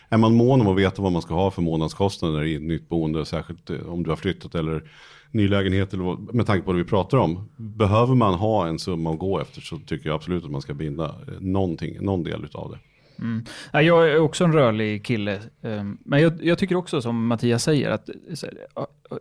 är 0.09 0.17
man 0.17 0.33
mån 0.33 0.61
om 0.61 0.67
att 0.67 0.77
veta 0.77 1.01
vad 1.01 1.11
man 1.11 1.21
ska 1.21 1.33
ha 1.33 1.51
för 1.51 1.61
månadskostnader 1.61 2.43
i 2.43 2.55
ett 2.55 2.61
nytt 2.61 2.89
boende, 2.89 3.25
särskilt 3.25 3.69
eh, 3.69 3.89
om 3.89 4.03
du 4.03 4.09
har 4.09 4.17
flyttat 4.17 4.55
eller 4.55 4.83
ny 5.31 5.47
lägenhet 5.47 5.93
eller 5.93 6.03
vad, 6.03 6.33
med 6.33 6.45
tanke 6.45 6.65
på 6.65 6.71
det 6.71 6.77
vi 6.77 6.85
pratar 6.89 7.17
om. 7.17 7.49
Behöver 7.55 8.15
man 8.15 8.33
ha 8.33 8.67
en 8.67 8.79
summa 8.79 9.11
att 9.11 9.19
gå 9.19 9.39
efter 9.39 9.61
så 9.61 9.77
tycker 9.77 10.09
jag 10.09 10.15
absolut 10.15 10.43
att 10.43 10.51
man 10.51 10.61
ska 10.61 10.73
binda 10.73 11.05
eh, 11.05 11.39
någonting, 11.39 11.97
någon 12.01 12.23
del 12.23 12.47
av 12.53 12.71
det. 12.71 12.77
Mm. 13.19 13.45
jag 13.71 14.09
är 14.09 14.19
också 14.19 14.43
en 14.43 14.53
rörlig 14.53 15.05
kille. 15.05 15.39
Ehm, 15.61 15.97
men 16.05 16.21
jag, 16.21 16.43
jag 16.43 16.57
tycker 16.57 16.75
också 16.75 17.01
som 17.01 17.27
Mattias 17.27 17.63
säger 17.63 17.89
att 17.89 18.09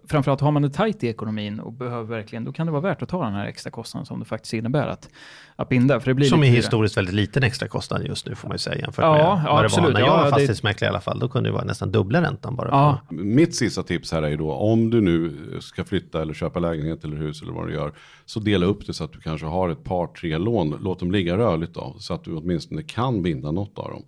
framförallt 0.08 0.40
har 0.40 0.52
man 0.52 0.62
det 0.62 0.70
tajt 0.70 1.04
i 1.04 1.08
ekonomin 1.08 1.60
och 1.60 1.72
behöver 1.72 2.16
verkligen, 2.16 2.44
då 2.44 2.52
kan 2.52 2.66
det 2.66 2.72
vara 2.72 2.82
värt 2.82 3.02
att 3.02 3.08
ta 3.08 3.24
den 3.24 3.34
här 3.34 3.46
extra 3.46 3.70
kostnaden 3.70 4.06
som 4.06 4.18
det 4.18 4.24
faktiskt 4.24 4.54
innebär 4.54 4.86
att, 4.86 5.08
att 5.56 5.68
binda. 5.68 6.00
För 6.00 6.10
det 6.10 6.14
blir 6.14 6.26
Som 6.26 6.42
är 6.42 6.46
historiskt 6.48 6.96
väldigt 6.96 7.14
liten 7.14 7.42
extra 7.42 7.68
kostnad 7.68 8.06
just 8.06 8.26
nu 8.26 8.34
får 8.34 8.48
man 8.48 8.54
ju 8.54 8.58
säga 8.58 8.76
jämfört 8.80 9.02
Ja, 9.02 9.12
med 9.12 9.20
ja, 9.20 9.52
vad 9.52 9.62
det 9.62 9.64
absolut. 9.66 9.84
var 9.86 9.92
när 9.92 10.00
jag 10.00 10.08
Ja, 10.08 10.16
var 10.16 10.24
det- 10.24 10.30
fastighetsmäklare 10.30 10.88
i 10.88 10.90
alla 10.90 11.00
fall. 11.00 11.18
Då 11.18 11.28
kunde 11.28 11.48
det 11.48 11.52
vara 11.52 11.64
nästan 11.64 11.90
dubbla 11.92 12.22
räntan 12.22 12.56
bara. 12.56 12.68
Ja, 12.68 13.00
Mitt 13.10 13.54
sista 13.54 13.82
tips 13.82 14.12
här 14.12 14.22
är 14.22 14.28
ju 14.28 14.36
då 14.36 14.52
om 14.52 14.90
du 14.90 15.00
nu 15.00 15.32
ska 15.60 15.84
flytta 15.84 16.22
eller 16.22 16.34
köpa 16.34 16.58
lägenhet 16.60 17.04
eller 17.04 17.16
hus 17.16 17.42
eller 17.42 17.52
vad 17.52 17.66
du 17.68 17.72
gör. 17.74 17.92
Så 18.24 18.40
dela 18.40 18.66
upp 18.66 18.86
det 18.86 18.92
så 18.94 19.04
att 19.04 19.12
du 19.12 19.20
kanske 19.20 19.46
har 19.46 19.68
ett 19.68 19.84
par, 19.84 20.06
tre 20.06 20.38
lån. 20.38 20.78
Låt 20.80 20.98
dem 21.00 21.12
ligga 21.12 21.36
rörligt 21.38 21.74
då. 21.74 21.96
Så 21.98 22.14
att 22.14 22.24
du 22.24 22.34
åtminstone 22.36 22.82
kan 22.82 23.22
binda 23.22 23.50
något 23.52 23.78
av 23.78 23.90
dem. 23.90 24.02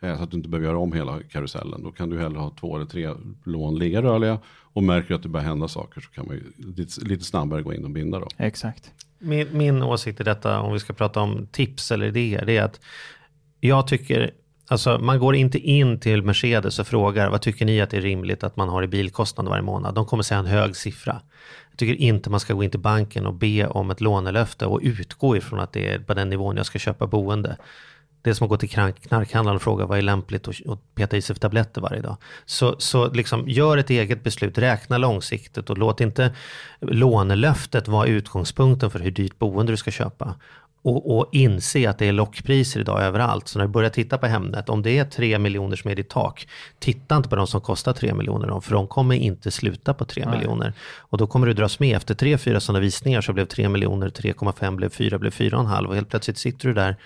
Eh, 0.00 0.16
Så 0.16 0.22
att 0.22 0.30
du 0.30 0.36
inte 0.36 0.48
behöver 0.48 0.66
göra 0.68 0.78
om 0.78 0.92
hela 0.92 1.18
karusellen. 1.30 1.82
Då 1.82 1.90
kan 1.90 2.10
du 2.10 2.18
hellre 2.18 2.38
ha 2.38 2.50
två 2.60 2.76
eller 2.76 2.86
tre 2.86 3.10
lån 3.44 3.78
ligga 3.78 4.02
rörliga. 4.02 4.38
Och 4.72 4.82
märker 4.82 5.08
du 5.08 5.14
att 5.14 5.22
det 5.22 5.28
börjar 5.28 5.46
hända 5.46 5.68
saker 5.68 6.00
så 6.00 6.10
kan 6.10 6.26
man 6.26 6.36
ju 6.36 6.42
lite, 6.76 7.00
lite 7.04 7.24
snabbare 7.24 7.62
gå 7.62 7.74
in 7.74 7.84
och 7.84 7.90
binda 7.90 8.18
då. 8.18 8.28
exakt 8.36 8.90
min, 9.18 9.48
min 9.52 9.82
åsikt 9.82 10.20
i 10.20 10.24
detta, 10.24 10.60
om 10.60 10.72
vi 10.72 10.78
ska 10.78 10.92
prata 10.92 11.20
om 11.20 11.46
tips 11.52 11.92
eller 11.92 12.06
idéer, 12.06 12.44
det 12.44 12.56
är 12.56 12.62
att 12.62 12.80
jag 13.60 13.86
tycker, 13.86 14.30
alltså 14.68 14.98
man 14.98 15.18
går 15.18 15.34
inte 15.36 15.58
in 15.58 16.00
till 16.00 16.22
Mercedes 16.22 16.78
och 16.78 16.86
frågar 16.86 17.30
vad 17.30 17.42
tycker 17.42 17.64
ni 17.64 17.80
att 17.80 17.90
det 17.90 17.96
är 17.96 18.00
rimligt 18.00 18.44
att 18.44 18.56
man 18.56 18.68
har 18.68 18.82
i 18.82 18.86
bilkostnad 18.86 19.48
varje 19.48 19.62
månad? 19.62 19.94
De 19.94 20.06
kommer 20.06 20.22
säga 20.22 20.38
en 20.38 20.46
hög 20.46 20.76
siffra. 20.76 21.20
Jag 21.70 21.78
tycker 21.78 21.94
inte 21.94 22.30
man 22.30 22.40
ska 22.40 22.54
gå 22.54 22.64
in 22.64 22.70
till 22.70 22.80
banken 22.80 23.26
och 23.26 23.34
be 23.34 23.66
om 23.66 23.90
ett 23.90 24.00
lånelöfte 24.00 24.66
och 24.66 24.80
utgå 24.82 25.36
ifrån 25.36 25.60
att 25.60 25.72
det 25.72 25.92
är 25.92 25.98
på 25.98 26.14
den 26.14 26.28
nivån 26.28 26.56
jag 26.56 26.66
ska 26.66 26.78
köpa 26.78 27.06
boende. 27.06 27.56
Det 28.26 28.30
är 28.30 28.34
som 28.34 28.44
att 28.44 28.48
gå 28.48 28.56
till 28.56 28.68
knark- 28.68 29.08
knarkhandlaren 29.08 29.56
och 29.56 29.62
fråga 29.62 29.86
vad 29.86 29.98
är 29.98 30.02
lämpligt 30.02 30.48
att 30.48 30.94
peta 30.94 31.16
i 31.16 31.22
sig 31.22 31.34
för 31.34 31.40
tabletter 31.40 31.80
varje 31.80 32.00
dag. 32.00 32.16
Så, 32.46 32.74
så 32.78 33.10
liksom, 33.12 33.48
gör 33.48 33.76
ett 33.76 33.90
eget 33.90 34.22
beslut, 34.22 34.58
räkna 34.58 34.98
långsiktigt 34.98 35.70
och 35.70 35.78
låt 35.78 36.00
inte 36.00 36.34
lånelöftet 36.80 37.88
vara 37.88 38.06
utgångspunkten 38.06 38.90
för 38.90 38.98
hur 38.98 39.10
dyrt 39.10 39.38
boende 39.38 39.72
du 39.72 39.76
ska 39.76 39.90
köpa. 39.90 40.34
Och, 40.82 41.16
och 41.18 41.28
inse 41.32 41.90
att 41.90 41.98
det 41.98 42.06
är 42.06 42.12
lockpriser 42.12 42.80
idag 42.80 43.02
överallt. 43.02 43.48
Så 43.48 43.58
när 43.58 43.66
du 43.66 43.72
börjar 43.72 43.90
titta 43.90 44.18
på 44.18 44.26
Hemnet, 44.26 44.68
om 44.68 44.82
det 44.82 44.98
är 44.98 45.04
3 45.04 45.38
miljoner 45.38 45.76
som 45.76 45.90
är 45.90 45.94
ditt 45.94 46.08
tak, 46.08 46.48
titta 46.78 47.16
inte 47.16 47.28
på 47.28 47.36
de 47.36 47.46
som 47.46 47.60
kostar 47.60 47.92
3 47.92 48.14
miljoner, 48.14 48.60
för 48.60 48.72
de 48.72 48.86
kommer 48.86 49.14
inte 49.14 49.50
sluta 49.50 49.94
på 49.94 50.04
3 50.04 50.26
miljoner. 50.26 50.72
Och 50.98 51.18
då 51.18 51.26
kommer 51.26 51.46
du 51.46 51.52
dras 51.52 51.78
med. 51.80 51.96
Efter 51.96 52.14
3-4 52.14 52.58
sådana 52.58 52.80
visningar 52.80 53.20
så 53.20 53.32
blev 53.32 53.44
3 53.44 53.68
miljoner, 53.68 54.08
3,5 54.08 54.76
blev 54.76 54.88
4, 54.88 55.18
blev 55.18 55.32
4,5 55.32 55.86
och 55.86 55.94
helt 55.94 56.08
plötsligt 56.08 56.38
sitter 56.38 56.68
du 56.68 56.74
där 56.74 56.96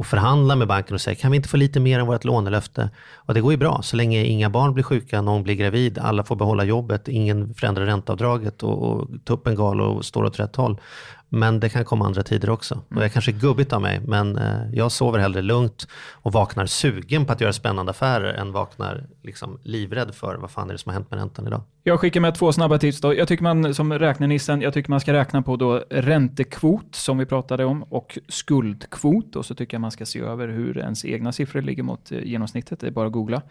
och 0.00 0.06
förhandlar 0.06 0.56
med 0.56 0.68
banken 0.68 0.94
och 0.94 1.00
säger 1.00 1.16
kan 1.16 1.30
vi 1.30 1.36
inte 1.36 1.48
få 1.48 1.56
lite 1.56 1.80
mer 1.80 1.98
än 1.98 2.06
vårt 2.06 2.24
lånelöfte? 2.24 2.90
Och 3.14 3.34
det 3.34 3.40
går 3.40 3.52
ju 3.52 3.56
bra, 3.56 3.82
så 3.82 3.96
länge 3.96 4.24
inga 4.24 4.50
barn 4.50 4.74
blir 4.74 4.84
sjuka, 4.84 5.22
någon 5.22 5.42
blir 5.42 5.54
gravid, 5.54 5.98
alla 5.98 6.24
får 6.24 6.36
behålla 6.36 6.64
jobbet, 6.64 7.08
ingen 7.08 7.54
förändrar 7.54 7.86
ränteavdraget 7.86 8.62
och, 8.62 8.82
och 8.82 9.08
tuppen 9.24 9.54
gal 9.54 9.80
och 9.80 10.04
står 10.04 10.24
åt 10.24 10.40
rätt 10.40 10.56
håll. 10.56 10.80
Men 11.28 11.60
det 11.60 11.68
kan 11.68 11.84
komma 11.84 12.06
andra 12.06 12.22
tider 12.22 12.50
också. 12.50 12.82
Och 12.94 13.02
jag 13.02 13.12
kanske 13.12 13.30
är 13.30 13.38
gubbigt 13.38 13.72
av 13.72 13.82
mig, 13.82 14.00
men 14.06 14.38
eh, 14.38 14.70
jag 14.72 14.92
sover 14.92 15.18
hellre 15.18 15.42
lugnt 15.42 15.88
och 16.12 16.32
vaknar 16.32 16.66
sugen 16.66 17.26
på 17.26 17.32
att 17.32 17.40
göra 17.40 17.52
spännande 17.52 17.90
affärer 17.90 18.34
än 18.34 18.52
vaknar 18.52 19.06
liksom 19.22 19.58
livrädd 19.62 20.14
för 20.14 20.36
vad 20.36 20.50
fan 20.50 20.68
är 20.68 20.72
det 20.72 20.78
som 20.78 20.90
har 20.90 20.94
hänt 20.94 21.10
med 21.10 21.20
räntan 21.20 21.46
idag. 21.46 21.62
Jag 21.82 22.00
skickar 22.00 22.20
med 22.20 22.34
två 22.34 22.52
snabba 22.52 22.78
tips 22.78 23.00
då. 23.00 23.14
Jag 23.14 23.28
tycker 23.28 23.42
man, 23.42 23.74
som 23.74 23.92
räknenissen, 23.92 24.60
jag 24.60 24.74
tycker 24.74 24.90
man 24.90 25.00
ska 25.00 25.12
räkna 25.12 25.42
på 25.42 25.56
då 25.56 25.84
räntekvot 25.90 26.94
som 26.94 27.18
vi 27.18 27.26
pratade 27.26 27.64
om 27.64 27.82
och 27.82 28.18
skuldkvot 28.28 29.36
och 29.36 29.46
så 29.46 29.54
tycker 29.54 29.74
jag 29.74 29.80
man 29.80 29.90
ska 29.90 30.06
se 30.06 30.20
över 30.20 30.48
hur 30.48 30.78
ens 30.78 31.04
egna 31.04 31.32
siffror 31.32 31.62
ligger 31.62 31.82
mot 31.82 32.12
eh, 32.12 32.18
genomsnittet. 32.22 32.80
Det 32.80 32.86
är 32.86 32.90
bara 32.90 33.06
att 33.06 33.12
googla. 33.12 33.42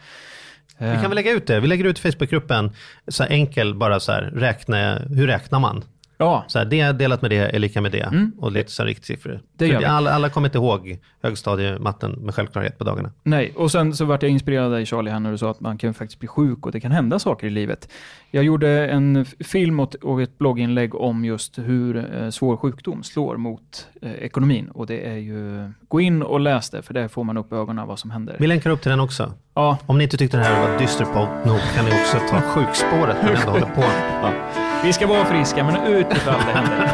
Vi 0.78 0.86
kan 0.86 1.02
väl 1.02 1.16
lägga 1.16 1.32
ut 1.32 1.48
det. 1.48 1.60
Vi 1.60 1.68
lägger 1.68 1.86
ut 1.86 2.00
Facebookgruppen, 2.00 2.72
så 3.08 3.24
enkel, 3.24 3.76
bara 3.76 4.00
så 4.00 4.12
här, 4.12 4.22
räkna, 4.22 4.96
hur 4.96 5.28
räknar 5.28 5.60
man? 5.60 5.84
Ja, 6.22 6.44
Så 6.48 6.60
här, 6.60 6.66
det 6.66 6.92
delat 6.92 7.22
med 7.22 7.32
det 7.32 7.56
är 7.56 7.60
lika 7.60 7.82
med 7.82 7.92
det. 7.92 8.28
Och 8.38 8.52
lite 8.52 8.72
så 8.72 8.84
riktsiffror. 8.84 9.32
Mm. 9.32 9.44
Det 9.58 9.68
gör 9.68 9.84
alla, 9.84 10.12
alla 10.12 10.30
kommer 10.30 10.48
inte 10.48 10.58
ihåg 10.58 11.00
högstadiematten 11.22 12.12
med 12.12 12.36
självklarhet 12.36 12.78
på 12.78 12.84
dagarna. 12.84 13.12
nej. 13.24 13.54
Och 13.56 13.72
sen 13.72 13.94
så 13.94 14.06
vart 14.06 14.24
jag 14.24 14.32
inspirerad 14.32 14.66
av 14.66 14.72
dig 14.72 14.86
Charlie 14.86 15.12
här 15.12 15.20
när 15.20 15.32
du 15.32 15.38
sa 15.38 15.52
att 15.52 15.60
man 15.60 15.78
kan 15.78 15.94
faktiskt 15.94 16.20
bli 16.20 16.28
sjuk 16.28 16.66
och 16.66 16.72
det 16.72 16.80
kan 16.80 16.92
hända 16.92 17.20
saker 17.20 17.48
i 17.48 17.50
livet. 17.50 17.90
Jag 18.32 18.44
gjorde 18.44 18.88
en 18.88 19.26
film 19.26 19.80
och 19.80 20.22
ett 20.22 20.38
blogginlägg 20.38 20.96
om 20.96 21.26
just 21.26 21.60
hur 21.60 21.98
eh, 21.98 22.30
svår 22.30 22.58
sjukdom 22.58 23.04
slår 23.04 23.38
mot 23.38 23.88
eh, 24.02 24.12
ekonomin. 24.12 24.70
Och 24.70 24.88
det 24.88 25.10
är 25.10 25.18
ju, 25.18 25.72
gå 25.88 26.02
in 26.02 26.22
och 26.22 26.40
läs 26.40 26.70
det 26.70 26.82
för 26.82 26.94
där 26.94 27.08
får 27.08 27.24
man 27.24 27.38
upp 27.38 27.54
ögonen 27.54 27.88
vad 27.88 28.00
som 28.00 28.12
händer. 28.12 28.36
Vi 28.40 28.48
länkar 28.48 28.70
upp 28.70 28.82
till 28.82 28.92
den 28.92 29.00
också. 29.00 29.34
Ja, 29.54 29.78
Om 29.86 29.98
ni 29.98 30.04
inte 30.04 30.18
tyckte 30.18 30.38
det 30.38 30.44
här 30.44 30.70
var 30.70 30.80
dystert 30.80 31.14
på 31.14 31.20
nog 31.20 31.60
kan 31.76 31.86
ni 31.86 31.92
också 31.92 32.18
ta 32.30 32.42
sjukspåret 32.42 33.18
när 33.22 33.34
ni 33.34 33.40
ändå 33.40 33.52
håller 33.52 33.66
på. 33.76 33.84
vi 34.84 34.94
ska 34.94 35.08
vara 35.08 35.26
friska 35.26 35.64
men 35.64 35.76
ut 35.94 36.08
ifall 36.12 36.40
det 36.48 36.60
händer. 36.60 36.90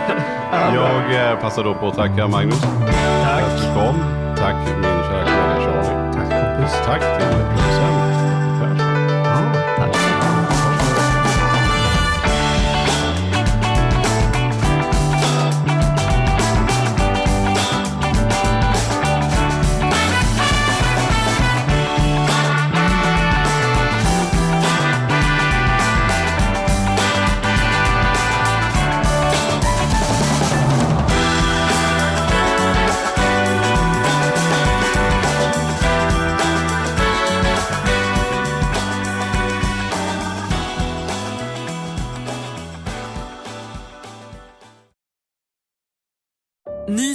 Jag 0.76 1.32
eh, 1.32 1.40
passar 1.40 1.64
då 1.64 1.74
på 1.74 1.88
att 1.88 1.96
tacka 1.96 2.28
Magnus. 2.28 2.62
Tack. 2.62 3.44
Att 3.44 3.58
du 3.58 3.64
kom. 3.74 3.96
Tack 4.38 4.56
min 4.76 4.84
kära 4.84 5.24
kollega 5.24 5.56
Charlie. 5.60 6.14
Tack 6.14 6.30
kompis. 6.30 6.82
Tack 6.86 7.25